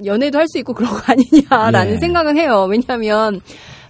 연애도 0.04 0.38
할 0.38 0.48
수 0.48 0.58
있고 0.60 0.74
그런 0.74 0.92
거 0.92 1.00
아니냐라는 1.06 1.94
예. 1.96 1.98
생각은 2.00 2.38
해요. 2.38 2.68
왜냐하면 2.70 3.40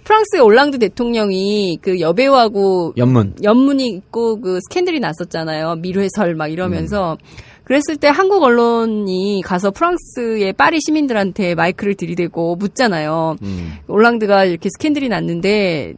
프랑스의 0.04 0.42
올랑드 0.42 0.78
대통령이 0.78 1.78
그 1.80 2.00
여배우하고 2.00 2.94
연문. 2.96 3.34
연문이 3.42 3.88
있고 3.88 4.40
그 4.40 4.58
스캔들이 4.68 5.00
났었잖아요. 5.00 5.76
미르해설 5.76 6.34
막 6.34 6.48
이러면서. 6.48 7.18
음. 7.20 7.52
그랬을 7.64 7.96
때 7.96 8.08
한국 8.08 8.42
언론이 8.42 9.40
가서 9.44 9.70
프랑스의 9.70 10.52
파리 10.52 10.80
시민들한테 10.80 11.54
마이크를 11.54 11.94
들이대고 11.94 12.56
묻잖아요. 12.56 13.36
음. 13.42 13.72
올랑드가 13.86 14.44
이렇게 14.44 14.68
스캔들이 14.68 15.08
났는데 15.08 15.94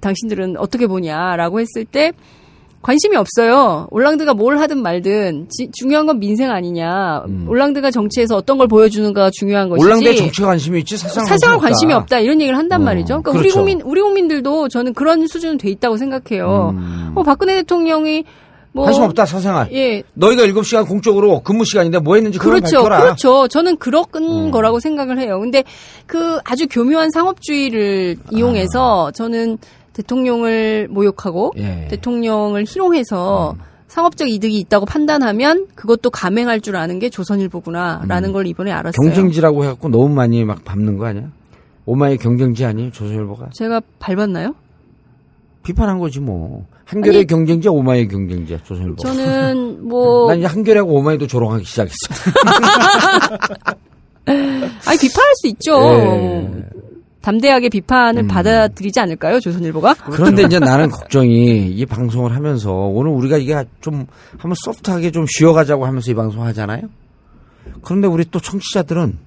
당신들은 0.00 0.56
어떻게 0.58 0.86
보냐라고 0.86 1.60
했을 1.60 1.84
때 1.84 2.12
관심이 2.86 3.16
없어요. 3.16 3.88
올랑드가 3.90 4.32
뭘 4.32 4.58
하든 4.60 4.80
말든 4.80 5.48
지- 5.50 5.68
중요한 5.72 6.06
건 6.06 6.20
민생 6.20 6.52
아니냐. 6.52 7.24
음. 7.26 7.44
올랑드가 7.48 7.90
정치에서 7.90 8.36
어떤 8.36 8.58
걸 8.58 8.68
보여주는가가 8.68 9.30
중요한 9.32 9.68
것이지. 9.68 9.84
올랑드에 9.84 10.14
정치 10.14 10.40
관심이 10.42 10.78
있지 10.78 10.96
사상 10.96 11.24
사생활 11.24 11.58
관심이 11.58 11.92
없다 11.92 12.20
이런 12.20 12.40
얘기를 12.40 12.56
한단 12.56 12.82
어, 12.82 12.84
말이죠. 12.84 13.22
그러니까 13.22 13.30
우리 13.32 13.38
그렇죠. 13.40 13.56
국민 13.56 13.80
우리 13.80 14.00
국민들도 14.00 14.68
저는 14.68 14.94
그런 14.94 15.26
수준은 15.26 15.58
돼 15.58 15.68
있다고 15.70 15.96
생각해요. 15.96 16.74
음. 16.78 17.12
어, 17.16 17.24
박근혜 17.24 17.56
대통령이 17.56 18.24
뭐 18.70 18.84
관심 18.84 19.02
없다 19.02 19.26
사생활. 19.26 19.68
예, 19.72 20.04
너희가 20.14 20.44
7시간 20.44 20.86
공적으로 20.86 21.40
근무 21.40 21.64
시간인데 21.64 21.98
뭐 21.98 22.14
했는지 22.14 22.38
그렇죠, 22.38 22.76
밝혀라. 22.84 23.00
그렇죠. 23.00 23.48
저는 23.48 23.78
그런 23.78 24.04
음. 24.14 24.52
거라고 24.52 24.78
생각을 24.78 25.18
해요. 25.18 25.40
근데 25.40 25.64
그 26.06 26.38
아주 26.44 26.68
교묘한 26.70 27.10
상업주의를 27.10 28.16
이용해서 28.30 29.10
저는 29.12 29.58
대통령을 29.96 30.88
모욕하고 30.90 31.52
아. 31.56 31.60
예. 31.60 31.88
대통령을 31.90 32.64
희롱해서 32.68 33.54
음. 33.58 33.62
상업적 33.88 34.28
이득이 34.28 34.58
있다고 34.60 34.84
판단하면 34.84 35.68
그것도 35.74 36.10
감행할 36.10 36.60
줄 36.60 36.76
아는 36.76 36.98
게 36.98 37.08
조선일보구나라는 37.08 38.32
걸 38.32 38.46
이번에 38.46 38.70
알았어요. 38.72 38.94
음. 39.00 39.08
경쟁지라고 39.14 39.64
해갖고 39.64 39.88
너무 39.88 40.08
많이 40.10 40.44
막 40.44 40.64
밟는 40.64 40.98
거 40.98 41.06
아니야? 41.06 41.30
오마이 41.86 42.16
경쟁지 42.18 42.64
아니에요 42.64 42.90
조선일보가? 42.90 43.50
제가 43.54 43.80
밟았나요? 43.98 44.54
비판한 45.62 45.98
거지 45.98 46.20
뭐. 46.20 46.66
한겨레 46.84 47.18
아니, 47.20 47.26
경쟁지야 47.26 47.72
오마이의 47.72 48.08
경쟁지야 48.08 48.58
조선일보. 48.64 48.96
저는 48.96 49.86
뭐 49.88 50.28
난 50.28 50.38
이제 50.38 50.46
한겨레하고 50.46 50.92
오마이도 50.94 51.26
조롱하기 51.26 51.64
시작했어. 51.64 51.96
아니 54.26 54.98
비판할 54.98 55.32
수 55.36 55.46
있죠. 55.48 55.80
예. 55.80 56.50
담대하게 57.26 57.70
비판을 57.70 58.22
음. 58.22 58.28
받아들이지 58.28 59.00
않을까요, 59.00 59.40
조선일보가? 59.40 59.94
그런데 60.12 60.44
이제 60.44 60.60
나는 60.60 60.90
걱정이 60.90 61.66
이 61.66 61.84
방송을 61.84 62.36
하면서 62.36 62.72
오늘 62.72 63.10
우리가 63.10 63.36
이게 63.36 63.64
좀 63.80 64.06
한번 64.38 64.54
소프트하게 64.64 65.10
좀 65.10 65.26
쉬어가자고 65.28 65.86
하면서 65.86 66.08
이 66.08 66.14
방송 66.14 66.44
하잖아요. 66.44 66.82
그런데 67.82 68.06
우리 68.06 68.24
또 68.30 68.38
청취자들은 68.38 69.18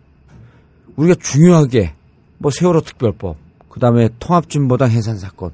우리가 0.95 1.15
중요하게 1.19 1.93
뭐 2.37 2.51
세월호 2.51 2.81
특별법, 2.81 3.35
그 3.67 3.81
다음에 3.81 4.07
통합진보당 4.19 4.91
해산 4.91 5.17
사건 5.17 5.51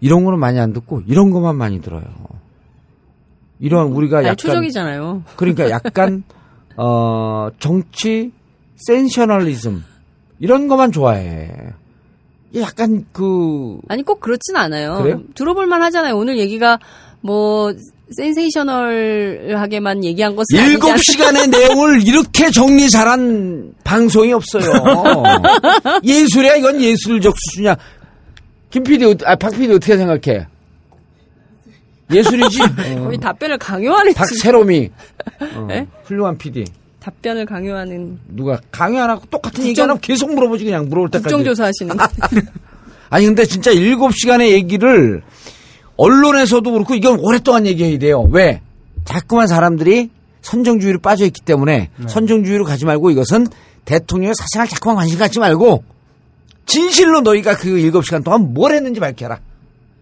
이런 0.00 0.24
거는 0.24 0.38
많이 0.38 0.58
안 0.58 0.72
듣고 0.72 1.02
이런 1.06 1.30
것만 1.30 1.56
많이 1.56 1.82
들어요. 1.82 2.04
이런 3.60 3.88
우리가 3.88 4.18
아니, 4.18 4.28
약간 4.28 4.36
초적이잖아요. 4.36 5.24
그러니까 5.36 5.68
약간 5.68 6.24
어 6.78 7.50
정치 7.58 8.32
센셔널리즘 8.76 9.84
이런 10.38 10.68
것만 10.68 10.90
좋아해. 10.90 11.74
약간 12.56 13.06
그 13.12 13.78
아니 13.88 14.02
꼭 14.02 14.20
그렇진 14.20 14.56
않아요. 14.56 14.98
그래요? 15.02 15.22
들어볼만 15.34 15.82
하잖아요. 15.82 16.16
오늘 16.16 16.38
얘기가 16.38 16.78
뭐 17.20 17.72
센세이셔널하게만 18.16 20.04
얘기한 20.04 20.36
것은 20.36 20.58
일곱 20.66 20.98
시간의 21.02 21.48
내용을 21.48 22.06
이렇게 22.06 22.50
정리 22.50 22.90
잘한 22.90 23.72
방송이 23.84 24.32
없어요. 24.32 24.64
예술이야 26.04 26.56
이건 26.56 26.80
예술적 26.82 27.34
수준이야. 27.38 27.76
김 28.70 28.82
PD, 28.84 29.16
아, 29.24 29.36
박 29.36 29.50
PD 29.54 29.72
어떻게 29.74 29.96
생각해? 29.96 30.46
예술이지. 32.12 32.62
않- 32.62 32.76
거의 33.04 33.18
답변을 33.18 33.58
강요하는 33.58 34.12
박세롬이 34.14 34.90
어, 35.56 35.64
네? 35.68 35.86
훌륭한 36.04 36.36
PD. 36.36 36.64
답변을 37.02 37.46
강요하는 37.46 38.18
누가 38.28 38.60
강요 38.70 39.00
안 39.02 39.10
하고 39.10 39.22
똑같은 39.30 39.60
얘기 39.64 39.70
국정- 39.72 39.84
안 39.84 39.90
하고 39.90 40.00
계속 40.00 40.32
물어보지 40.34 40.64
그냥 40.64 40.88
물어볼 40.88 41.10
때까지. 41.10 41.34
국정조사 41.34 41.64
하시는 41.66 41.96
아니 43.10 43.26
근데 43.26 43.44
진짜 43.44 43.70
일곱 43.72 44.12
시간의 44.14 44.52
얘기를 44.52 45.22
언론에서도 45.96 46.70
그렇고 46.72 46.94
이건 46.94 47.18
오랫동안 47.20 47.66
얘기해야 47.66 47.98
돼요. 47.98 48.22
왜? 48.30 48.60
자꾸만 49.04 49.46
사람들이 49.48 50.10
선정주의로 50.42 51.00
빠져 51.00 51.24
있기 51.26 51.40
때문에 51.42 51.90
선정주의로 52.06 52.64
가지 52.64 52.84
말고 52.84 53.10
이것은 53.10 53.46
대통령의 53.84 54.34
사생활 54.36 54.68
자꾸만 54.68 54.96
관심 54.96 55.18
갖지 55.18 55.38
말고 55.40 55.84
진실로 56.66 57.20
너희가 57.20 57.56
그 57.56 57.78
일곱 57.78 58.04
시간 58.04 58.22
동안 58.22 58.54
뭘 58.54 58.72
했는지 58.74 59.00
밝혀라. 59.00 59.40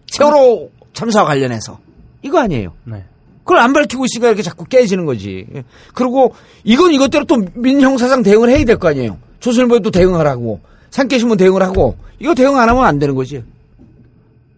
세월호 0.07 0.69
참사와 0.93 1.25
관련해서 1.25 1.79
이거 2.21 2.39
아니에요. 2.39 2.73
네. 2.85 3.03
그걸 3.51 3.63
안 3.63 3.73
밝히고 3.73 4.05
있으니까 4.05 4.29
이렇게 4.29 4.43
자꾸 4.43 4.63
깨지는 4.63 5.05
거지. 5.05 5.45
예. 5.53 5.63
그리고 5.93 6.33
이건 6.63 6.93
이것대로 6.93 7.25
또 7.25 7.37
민형사상 7.53 8.23
대응을 8.23 8.49
해야 8.49 8.63
될 8.63 8.77
거 8.77 8.87
아니에요. 8.87 9.17
조선일보에도 9.41 9.91
대응을 9.91 10.25
하고 10.25 10.61
산케신문 10.91 11.35
대응을 11.37 11.61
하고 11.61 11.97
이거 12.19 12.33
대응 12.33 12.57
안 12.57 12.69
하면 12.69 12.85
안 12.85 12.97
되는 12.97 13.13
거지. 13.13 13.43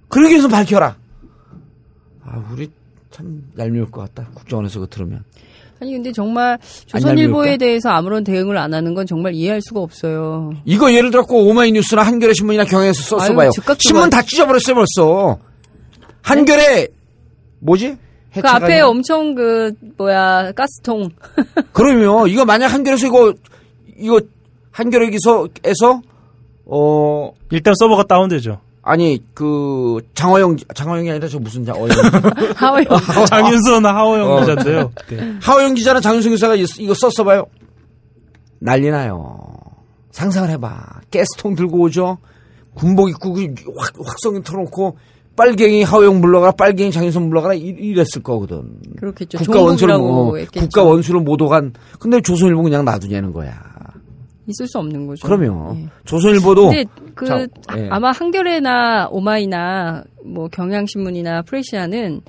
그러기 0.10 0.34
위해서 0.34 0.48
밝혀라. 0.48 0.96
아 2.24 2.44
우리 2.54 2.70
참 3.10 3.44
얄미울 3.58 3.90
것 3.90 4.02
같다. 4.02 4.30
국정원에서 4.36 4.80
그거 4.80 4.88
들으면. 4.92 5.24
아니 5.82 5.94
근데 5.94 6.12
정말 6.12 6.52
안 6.54 6.60
조선일보에? 6.86 7.58
대해서 7.58 7.90
아무런 7.90 8.24
대응을 8.24 8.58
안 8.60 8.76
하는 8.76 8.94
건 8.94 9.08
정말 9.08 9.34
이해할 9.34 9.60
수가 9.64 9.80
없어요. 9.80 10.54
이거 10.66 10.94
예를 10.94 11.10
들었고 11.10 11.48
오마이뉴스나 11.50 12.04
한겨레 12.04 12.34
신문이나 12.34 12.66
경향에서 12.66 13.02
썼어봐요. 13.02 13.50
신문 13.80 14.12
다 14.12 14.22
찢어버렸어요 14.22 14.76
벌써. 14.76 15.40
한겨레 16.22 16.90
뭐지? 17.60 17.98
그 18.42 18.48
앞에 18.48 18.66
아니라? 18.66 18.88
엄청 18.90 19.36
그 19.36 19.74
뭐야 19.98 20.52
가스통 20.54 21.10
그러면 21.74 22.28
이거 22.30 22.46
만약 22.46 22.74
한겨레에서 22.74 23.08
이거 23.08 23.34
이거 23.98 24.22
한겨레 24.72 25.10
기서에서 25.12 26.02
어 26.66 27.32
일단 27.52 27.74
서버가 27.76 28.04
다운되죠. 28.04 28.60
아니 28.82 29.24
그 29.34 30.00
장화영 30.14 30.58
장화영이 30.76 31.10
아니라 31.12 31.28
저 31.28 31.40
무슨 31.40 31.64
장화영 31.64 31.90
하와이 32.56 32.86
장윤선 33.30 33.86
하호영 33.86 34.32
어. 34.32 34.40
기자인데요. 34.42 34.92
네. 35.10 35.34
하호영 35.42 35.74
기자나 35.76 36.00
장윤성 36.02 36.32
기사가 36.32 36.56
이- 36.56 36.66
이거 36.80 36.94
썼어봐요. 36.94 37.46
난리 38.60 38.90
나요. 38.92 39.40
상상을 40.12 40.50
해봐. 40.50 41.02
가스통 41.12 41.56
들고 41.56 41.80
오죠. 41.82 42.18
군복 42.76 43.10
입고 43.10 43.34
그 43.34 43.54
확, 43.78 43.92
확성기 44.04 44.42
틀어놓고 44.44 44.98
빨갱이 45.36 45.84
하호영 45.84 46.22
물러가라 46.22 46.52
빨갱이 46.54 46.92
장윤선 46.92 47.28
물러가라 47.28 47.56
이- 47.56 47.62
이랬을 47.62 48.22
거거든. 48.24 48.78
그렇겠죠. 48.98 49.40
국가 49.40 49.62
원수를 49.62 49.98
뭐. 49.98 50.34
국가 50.56 50.84
원수를 50.84 51.22
못 51.22 51.42
오간 51.42 51.74
근데 52.00 52.22
조선일보 52.22 52.62
그냥 52.64 52.86
놔두냐는 52.86 53.32
거야. 53.34 53.54
있을 54.48 54.68
수 54.68 54.78
없는 54.78 55.08
거죠. 55.08 55.26
그러면 55.26 55.78
예. 55.78 55.88
조선일보도 56.06 56.68
근데 56.70 56.86
그 57.16 57.26
자, 57.26 57.48
예. 57.78 57.88
아마 57.90 58.12
한겨레나 58.12 59.08
오마이나 59.10 60.04
뭐 60.24 60.50
경향신문이나 60.50 61.44
프레시아는 61.44 62.22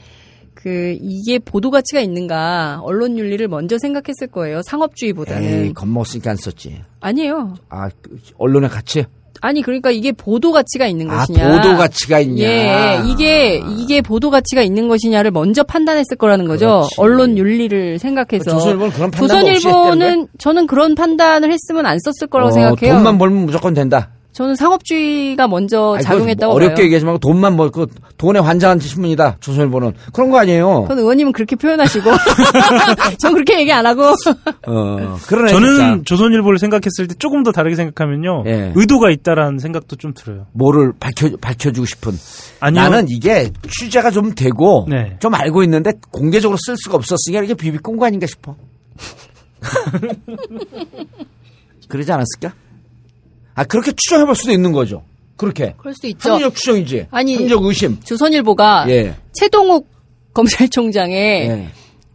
그 0.55 0.97
이게 1.01 1.41
보도 1.41 1.71
가치가 1.73 2.01
있는가 2.01 2.79
언론 2.85 3.19
윤리를 3.19 3.47
먼저 3.49 3.77
생각했을 3.79 4.29
거예요. 4.29 4.63
상업주의보다는 4.65 5.65
에이, 5.67 5.73
겁먹었으니까 5.75 6.31
안 6.31 6.37
썼지. 6.37 6.81
아니에요. 7.01 7.55
아, 7.69 7.89
그 8.01 8.17
언론의 8.39 8.71
가치? 8.71 9.05
아니 9.45 9.61
그러니까 9.61 9.91
이게 9.91 10.11
보도 10.11 10.53
가치가 10.53 10.87
있는 10.87 11.11
아, 11.11 11.19
것이냐. 11.19 11.51
보도 11.51 11.77
가치가 11.77 12.19
있냐. 12.19 12.43
예, 12.43 13.03
이게 13.07 13.63
이게 13.79 14.01
보도 14.01 14.31
가치가 14.31 14.63
있는 14.63 14.89
것이냐를 14.89 15.31
먼저 15.33 15.63
판단했을 15.63 16.17
거라는 16.17 16.47
거죠. 16.47 16.67
그렇지. 16.67 16.95
언론 16.97 17.37
윤리를 17.37 17.99
생각해서. 17.99 18.53
조선일보는 18.53 18.93
그런 18.93 19.11
판단 19.11 19.45
조선일보는 19.45 20.29
저는 20.39 20.67
그런 20.67 20.95
판단을 20.95 21.53
했으면 21.53 21.85
안 21.85 21.99
썼을 21.99 22.31
거라고 22.31 22.49
어, 22.49 22.53
생각해요. 22.53 22.95
돈만 22.95 23.19
벌면 23.19 23.45
무조건 23.45 23.75
된다. 23.75 24.09
저는 24.35 24.57
상업주의가 24.57 25.47
먼저 25.47 25.93
아니, 25.95 26.03
작용했다고 26.03 26.53
그거 26.53 26.57
어렵게 26.57 26.75
봐요. 26.75 26.85
얘기하지 26.87 27.05
말고 27.05 27.19
돈만 27.21 27.57
벌고 27.57 27.87
돈에 28.19 28.41
환장한 28.41 28.81
신문이다. 28.81 29.37
조선일보는. 29.39 29.93
그런 30.13 30.31
거 30.31 30.39
아니에요. 30.41 30.83
그건 30.83 30.99
의원님은 30.99 31.31
그렇게 31.33 31.55
표현하시고 31.55 32.11
전 33.19 33.33
그렇게 33.33 33.61
얘기 33.61 33.73
안 33.73 33.87
하고 33.87 34.03
어, 34.07 35.17
그러네. 35.29 35.53
저는 35.53 35.69
진짜. 35.77 36.01
조선일보를 36.05 36.59
생각했을 36.59 37.07
때 37.07 37.15
조금 37.17 37.45
더 37.45 37.53
다르게 37.53 37.77
생각하면요. 37.77 38.43
예. 38.47 38.73
의도가 38.75 39.11
있다라는 39.11 39.61
생각도 39.61 39.95
좀 39.95 40.13
들어요. 40.15 40.47
뭐를 40.53 40.93
밝혀, 40.99 41.31
밝혀주고 41.41 41.87
싶은. 41.87 42.13
아니요. 42.59 42.83
나는 42.83 43.07
이게 43.09 43.53
취재가 43.71 44.11
좀 44.11 44.35
되고 44.35 44.85
네. 44.91 45.17
좀 45.21 45.33
알고 45.35 45.63
있는데 45.63 45.93
공개적으로 46.11 46.59
쓸 46.61 46.77
수가 46.77 46.97
없었으니까 46.97 47.45
이게 47.45 47.55
비비꼰 47.55 47.97
거 47.97 48.07
아닌가 48.07 48.27
싶어. 48.27 48.57
그러지 51.89 52.11
않았을까? 52.11 52.53
아 53.55 53.65
그렇게 53.65 53.93
추정해볼 53.93 54.35
수도 54.35 54.53
있는 54.53 54.73
거죠. 54.73 55.05
그렇게 55.37 55.75
그럴 55.79 55.95
수도 55.95 56.07
있죠. 56.09 56.33
합리적 56.33 56.55
추정이지. 56.55 57.07
아니, 57.11 57.35
합리적 57.37 57.65
의심. 57.65 58.01
조선일보가 58.03 58.87
예. 58.89 59.15
최동욱 59.33 59.89
검찰총장의 60.35 61.49
예. 61.49 61.69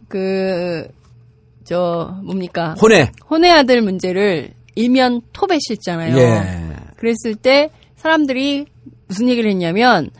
그저 0.08 2.20
뭡니까 2.24 2.74
혼외. 2.80 3.10
혼외 3.28 3.50
아들 3.50 3.82
문제를 3.82 4.52
일면 4.74 5.22
톱했었잖아요. 5.32 6.16
예. 6.18 6.76
그랬을 6.96 7.34
때 7.34 7.70
사람들이 7.96 8.66
무슨 9.06 9.28
얘기를 9.28 9.50
했냐면 9.50 10.10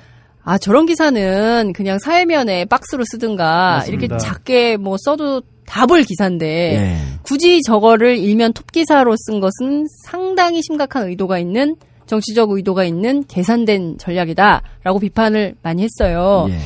아 0.43 0.57
저런 0.59 0.87
기사는 0.87 1.73
그냥 1.75 1.99
사회면에 1.99 2.65
박스로 2.65 3.05
쓰든가 3.05 3.77
맞습니다. 3.79 4.07
이렇게 4.07 4.25
작게 4.25 4.77
뭐 4.79 4.97
써도 4.99 5.43
다볼 5.71 6.03
기사인데 6.03 6.47
예. 6.75 6.97
굳이 7.23 7.61
저거를 7.63 8.19
일면 8.19 8.53
톱 8.53 8.73
기사로 8.73 9.15
쓴 9.17 9.39
것은 9.39 9.87
상당히 10.05 10.63
심각한 10.63 11.09
의도가 11.09 11.39
있는 11.39 11.77
정치적 12.07 12.51
의도가 12.51 12.83
있는 12.83 13.25
계산된 13.29 13.99
전략이다라고 13.99 14.99
비판을 14.99 15.55
많이 15.63 15.85
했어요. 15.85 16.49
예. 16.51 16.59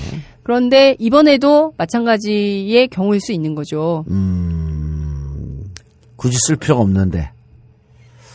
그런데 0.42 0.96
이번에도 0.98 1.74
마찬가지의 1.76 2.88
경우일 2.88 3.20
수 3.20 3.32
있는 3.32 3.54
거죠. 3.54 4.06
음, 4.08 5.70
굳이 6.16 6.38
쓸 6.46 6.56
필요가 6.56 6.80
없는데. 6.80 7.30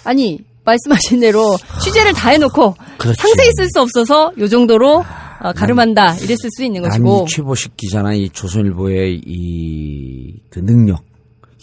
아니 0.03 0.39
말씀하신 0.65 1.19
대로 1.19 1.57
취재를 1.81 2.13
다 2.13 2.29
해놓고 2.29 2.75
그렇지. 2.99 3.19
상세히 3.19 3.49
쓸 3.53 3.67
수 3.69 3.81
없어서 3.81 4.31
요 4.37 4.47
정도로 4.47 5.03
어, 5.41 5.53
가름한다 5.53 6.15
이랬을 6.17 6.49
수 6.55 6.63
있는 6.63 6.81
것이고 6.81 7.15
난이 7.17 7.25
최보식 7.27 7.77
기자나 7.77 8.13
이 8.13 8.29
조선일보의 8.29 9.21
이 9.25 10.41
그 10.49 10.59
능력 10.65 11.03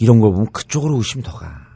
이런 0.00 0.20
걸 0.20 0.30
보면 0.32 0.46
그쪽으로 0.52 0.96
의심 0.96 1.22
더 1.22 1.32
가. 1.32 1.66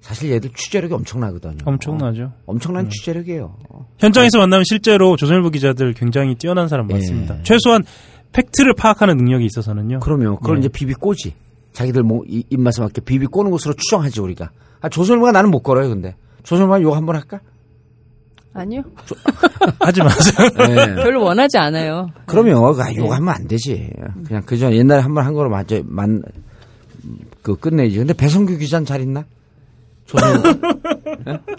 사실 0.00 0.30
얘들 0.32 0.50
취재력이 0.54 0.94
엄청나거든요. 0.94 1.58
엄청나죠. 1.64 2.32
엄청난 2.46 2.88
취재력이에요. 2.88 3.56
현장에서 3.98 4.38
만나면 4.38 4.64
실제로 4.64 5.16
조선일보 5.16 5.50
기자들 5.50 5.92
굉장히 5.92 6.34
뛰어난 6.34 6.66
사람 6.68 6.88
예. 6.90 6.94
많습니다. 6.94 7.42
최소한 7.42 7.84
팩트를 8.32 8.74
파악하는 8.74 9.16
능력이 9.18 9.44
있어서는요. 9.46 10.00
그러면 10.00 10.36
그걸 10.36 10.56
네. 10.56 10.60
이제 10.60 10.68
비비 10.68 10.94
꼬지. 10.94 11.34
자기들 11.72 12.02
뭐 12.02 12.22
이- 12.26 12.44
입맛에 12.50 12.80
맞게 12.82 13.02
비비 13.02 13.26
꼬는 13.26 13.50
것으로 13.50 13.74
추정하지 13.74 14.20
우리가. 14.20 14.50
아, 14.80 14.88
조선일보가 14.88 15.32
나는 15.32 15.50
못 15.50 15.60
걸어요 15.62 15.88
근데. 15.90 16.16
조선일보 16.42 16.80
욕 16.82 16.96
한번 16.96 17.16
할까? 17.16 17.40
아니요 18.52 18.82
하지 19.80 20.02
마세요. 20.02 20.48
네. 20.58 20.94
별로 21.02 21.22
원하지 21.22 21.56
않아요. 21.58 22.10
그러면 22.26 22.56
아, 22.56 22.94
욕하면 22.96 23.28
안 23.34 23.46
되지. 23.48 23.90
그냥 24.26 24.42
그저 24.44 24.72
옛날에 24.72 25.00
한 25.00 25.14
번 25.14 25.24
한 25.24 25.34
거로 25.34 25.48
맞아 25.50 25.76
만, 25.84 26.22
그 27.42 27.56
끝내지. 27.56 27.98
근데 27.98 28.12
배성규 28.12 28.56
기자는 28.58 28.84
잘 28.86 29.00
있나? 29.00 29.24
조선일보 30.06 30.58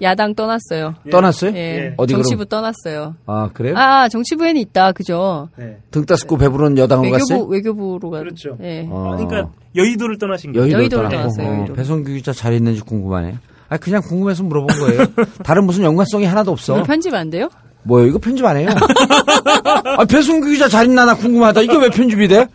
야당 0.02 0.36
떠났어요. 0.36 0.96
떠났어요? 1.10 1.56
예, 1.56 1.94
어디 1.96 2.12
정치부 2.14 2.46
그럼? 2.46 2.50
떠났어요. 2.50 3.16
아 3.26 3.50
그래요? 3.54 3.78
아 3.78 4.10
정치부에는 4.10 4.60
있다 4.60 4.92
그죠? 4.92 5.48
등 5.92 6.06
따스고 6.06 6.38
배부른 6.38 6.78
여당으로 6.78 7.10
외교부 7.12 7.30
갔어요? 7.30 7.46
외교부로 7.48 8.10
가. 8.10 8.20
그렇죠. 8.20 8.58
예. 8.62 8.86
어. 8.90 9.16
그러니까 9.18 9.50
여의도를 9.78 10.18
떠나신 10.18 10.52
거예요. 10.52 10.70
여의도를, 10.74 11.06
여의도를. 11.06 11.10
떠났어요, 11.10 11.72
어. 11.72 11.74
배성규 11.74 12.12
기자 12.12 12.34
잘 12.34 12.52
있는지 12.54 12.82
궁금하네요. 12.82 13.36
아 13.72 13.78
그냥 13.78 14.02
궁금해서 14.02 14.44
물어본 14.44 14.80
거예요. 14.80 15.06
다른 15.46 15.66
무슨 15.66 15.84
연관성이 15.86 16.26
하나도 16.26 16.52
없어. 16.52 16.76
이거 16.76 16.84
편집 16.84 17.14
안 17.14 17.30
돼요? 17.30 17.48
뭐예요? 17.84 18.10
이거 18.10 18.20
편집 18.20 18.46
안 18.46 18.58
해요? 18.58 18.68
아 19.98 20.04
배성규 20.04 20.50
기자 20.50 20.68
잘 20.68 20.86
있나 20.88 21.06
나 21.06 21.16
궁금하다. 21.16 21.62
이게 21.62 21.78
왜 21.78 21.90
편집이 21.90 22.28
돼? 22.28 22.48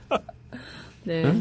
네. 1.05 1.35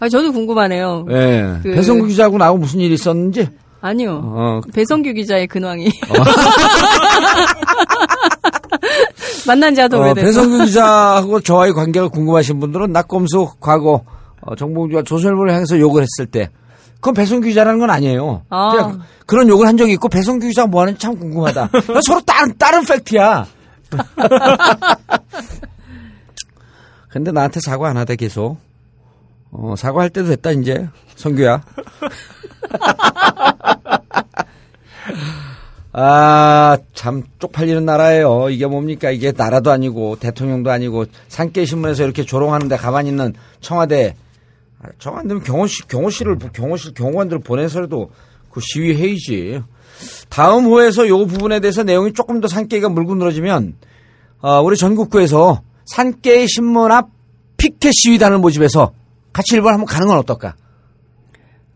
아 0.00 0.08
저도 0.08 0.32
궁금하네요. 0.32 1.04
예. 1.10 1.58
그- 1.62 1.74
배성규 1.74 2.06
기자하고 2.06 2.38
나하고 2.38 2.56
무슨 2.56 2.80
일이 2.80 2.94
있었는지. 2.94 3.46
아니요. 3.82 4.22
어, 4.24 4.60
배성규 4.74 5.12
기자의 5.12 5.46
근황이 5.46 5.90
만난 9.46 9.74
지 9.74 9.80
하도 9.82 9.98
어, 9.98 10.00
오래돼서 10.00 10.26
배성규 10.42 10.64
기자하고 10.66 11.40
저와의 11.40 11.72
관계가 11.74 12.08
궁금하신 12.08 12.58
분들은 12.60 12.92
낙검수 12.92 13.52
과거 13.60 14.02
어, 14.42 14.54
정봉주가 14.56 15.02
조선일보를 15.02 15.52
향해서 15.52 15.78
욕을 15.78 16.02
했을 16.02 16.26
때 16.30 16.50
그건 17.00 17.14
배성규 17.14 17.48
기자라는 17.48 17.80
건 17.80 17.90
아니에요. 17.90 18.42
아. 18.50 18.70
그냥 18.70 19.00
그런 19.26 19.48
욕을 19.48 19.66
한 19.66 19.76
적이 19.76 19.94
있고 19.94 20.08
배성규 20.08 20.46
기자가 20.48 20.68
뭐 20.68 20.82
하는지 20.82 21.00
참 21.00 21.18
궁금하다. 21.18 21.70
서로 22.06 22.20
다른 22.20 22.56
다른 22.58 22.84
팩트야. 22.84 23.46
근데 27.08 27.32
나한테 27.32 27.58
사과 27.60 27.88
안 27.88 27.96
하다 27.96 28.14
계속. 28.14 28.58
어, 29.50 29.74
사과할 29.76 30.10
때도 30.10 30.28
됐다 30.28 30.52
이제 30.52 30.88
성규야. 31.16 31.60
아, 35.92 36.78
참 36.94 37.24
쪽팔리는 37.40 37.84
나라예요. 37.84 38.48
이게 38.50 38.64
뭡니까? 38.66 39.10
이게 39.10 39.32
나라도 39.36 39.72
아니고 39.72 40.18
대통령도 40.20 40.70
아니고 40.70 41.06
산케 41.28 41.64
신문에서 41.64 42.04
이렇게 42.04 42.24
조롱하는데 42.24 42.76
가만히 42.76 43.08
있는 43.08 43.34
청와대 43.60 44.14
아, 44.82 44.88
청와대면 44.98 45.42
경호실 45.42 45.86
경호실을 45.86 46.38
경호실 46.52 46.94
경호관들을 46.94 47.42
보내서라도 47.42 48.10
그 48.50 48.60
시위 48.62 48.94
회의지. 48.94 49.62
다음 50.28 50.64
호에서 50.66 51.06
요 51.08 51.26
부분에 51.26 51.60
대해서 51.60 51.82
내용이 51.82 52.12
조금 52.12 52.40
더 52.40 52.48
산깨가 52.48 52.88
물고 52.88 53.14
늘어지면 53.14 53.76
어, 54.40 54.60
우리 54.62 54.76
전국구에서 54.76 55.62
산깨 55.86 56.46
신문 56.46 56.90
앞 56.90 57.10
피켓 57.58 57.92
시위단을 57.94 58.38
모집해서 58.38 58.92
같이 59.32 59.54
일본 59.54 59.74
한번 59.74 59.86
가는 59.86 60.06
건 60.06 60.18
어떨까? 60.18 60.54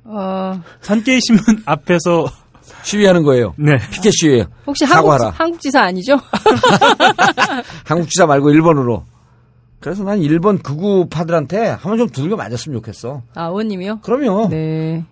어, 0.04 0.62
산케이 0.80 1.20
신문 1.20 1.62
앞에서 1.66 2.26
시위하는 2.82 3.22
거예요. 3.22 3.54
네. 3.58 3.76
피켓 3.90 4.12
시위예요. 4.14 4.44
혹시 4.66 4.84
한국, 4.84 5.10
사과하라. 5.12 5.36
한국지사 5.36 5.80
아니죠? 5.82 6.14
한국 7.84 8.08
지사 8.10 8.26
말고 8.26 8.50
일본으로. 8.50 9.04
그래서 9.84 10.02
난 10.04 10.18
일본 10.20 10.58
극우파들한테 10.58 11.58
한 11.68 11.78
번 11.90 11.98
좀 11.98 12.08
두들겨 12.08 12.36
맞았으면 12.36 12.78
좋겠어. 12.78 13.22
아, 13.34 13.46
의원님이요? 13.48 14.00
그럼요. 14.00 14.48
네. 14.48 15.04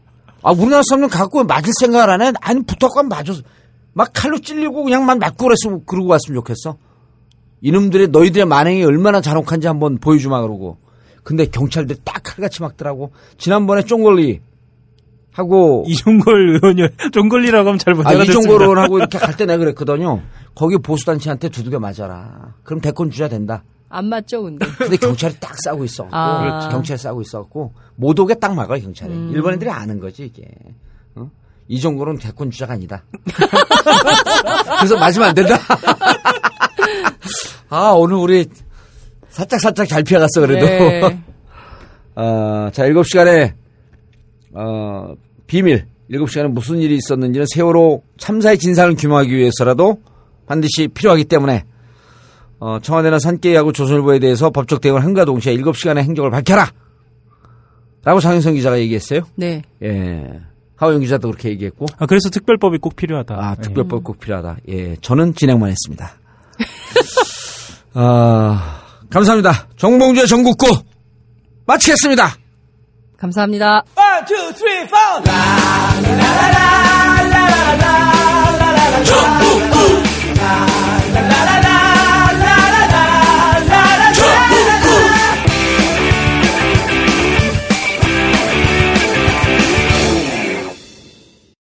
아, 0.43 0.51
우리나라 0.53 0.83
사람들 0.89 1.11
갖고 1.11 1.45
맞을 1.45 1.73
생각을 1.81 2.11
안 2.11 2.23
해? 2.23 2.33
아니, 2.41 2.63
붙었고 2.65 3.03
맞아. 3.05 3.33
막 3.93 4.11
칼로 4.15 4.39
찔리고 4.39 4.83
그냥 4.85 5.05
만 5.05 5.19
맞고 5.19 5.45
그랬으면, 5.45 5.83
그러고 5.87 6.09
왔으면 6.09 6.37
좋겠어. 6.41 6.77
이놈들의, 7.61 8.09
너희들의 8.09 8.47
만행이 8.47 8.83
얼마나 8.85 9.21
잔혹한지 9.21 9.67
한번 9.67 9.99
보여주마, 9.99 10.41
그러고. 10.41 10.79
근데 11.23 11.45
경찰들이 11.47 12.01
딱 12.03 12.23
칼같이 12.25 12.63
막더라고. 12.63 13.13
지난번에 13.39 13.83
쫑걸리 13.83 14.41
하고, 15.33 15.85
이종걸 15.87 16.59
의원이 16.63 16.89
종걸리라고 17.13 17.69
하면 17.69 17.79
잘못 17.79 18.07
아, 18.07 18.11
알아듣습니다. 18.11 18.41
이종걸 18.41 18.63
의원하고 18.63 18.99
이렇게 18.99 19.19
갈 19.19 19.37
때 19.37 19.45
내가 19.47 19.59
그랬거든요. 19.59 20.23
거기 20.55 20.79
보수단체한테 20.79 21.51
두들겨 21.51 21.79
맞아라. 21.79 22.55
그럼 22.65 22.81
대권 22.81 23.11
주자 23.11 23.29
된다. 23.29 23.63
안 23.93 24.07
맞죠, 24.07 24.43
근데. 24.43 24.67
근데 24.79 24.97
경찰이 24.97 25.35
딱 25.39 25.55
싸고 25.63 25.85
있어. 25.85 26.09
아. 26.11 26.41
그렇죠. 26.41 26.69
경찰 26.71 26.97
싸고 26.97 27.21
있어갖고 27.21 27.75
못 27.97 28.19
오게 28.19 28.35
딱 28.35 28.55
막아요 28.55 28.81
경찰이. 28.81 29.13
음. 29.13 29.31
일본 29.35 29.55
애들이 29.55 29.71
아는 29.71 30.01
거지 30.01 30.25
이게. 30.25 30.49
어? 31.15 31.31
이 31.69 31.79
정도는 31.79 32.17
대권 32.17 32.51
주자가 32.51 32.73
아니다. 32.73 33.05
그래서 34.79 34.99
맞으면 34.99 35.29
안 35.29 35.35
된다. 35.35 35.59
아 37.69 37.91
오늘 37.91 38.17
우리 38.17 38.47
살짝 39.29 39.61
살짝 39.61 39.87
잘 39.87 40.03
피해갔어 40.03 40.41
그래도. 40.41 40.65
네. 40.65 41.23
어, 42.15 42.71
자 42.73 42.89
7시간에 42.89 43.53
어, 44.55 45.15
비밀 45.47 45.87
7시간에 46.11 46.49
무슨 46.49 46.79
일이 46.79 46.97
있었는지는 46.97 47.47
세월호 47.55 48.03
참사의 48.19 48.59
진상을 48.59 48.95
규명하기 48.97 49.35
위해서라도 49.35 50.01
반드시 50.47 50.89
필요하기 50.89 51.25
때문에 51.25 51.65
어, 52.65 52.79
청와대나 52.81 53.19
산케이하고 53.19 53.73
조선일보에 53.73 54.21
대해서 54.21 54.51
법적 54.51 54.81
대응을 54.81 55.03
한가 55.03 55.25
동시에 55.25 55.57
7시간의 55.57 56.05
행적을 56.05 56.31
밝혀라! 56.31 56.71
라고 58.05 58.21
장윤성 58.21 58.55
기자가 58.55 58.79
얘기했어요. 58.79 59.23
네. 59.35 59.63
예. 59.83 60.41
하호영 60.77 61.01
기자도 61.01 61.31
그렇게 61.31 61.49
얘기했고. 61.49 61.87
아, 61.99 62.07
그래서 62.07 62.31
특별법이 62.31 62.79
꼭 62.79 62.95
필요하다. 62.95 63.35
아, 63.35 63.57
특별법 63.57 64.03
음. 64.03 64.05
꼭 64.05 64.21
필요하다. 64.21 64.59
예. 64.69 64.95
저는 65.01 65.35
진행만 65.35 65.71
했습니다. 65.71 66.13
아, 67.95 68.81
감사합니다. 69.11 69.67
정봉주의 69.77 70.29
전국구 70.29 70.67
마치겠습니다. 71.67 72.37
감사합니다. 73.17 73.83
1, 74.31 74.37
2, 74.37 74.53
3, 74.55 74.87
4! 79.37 79.52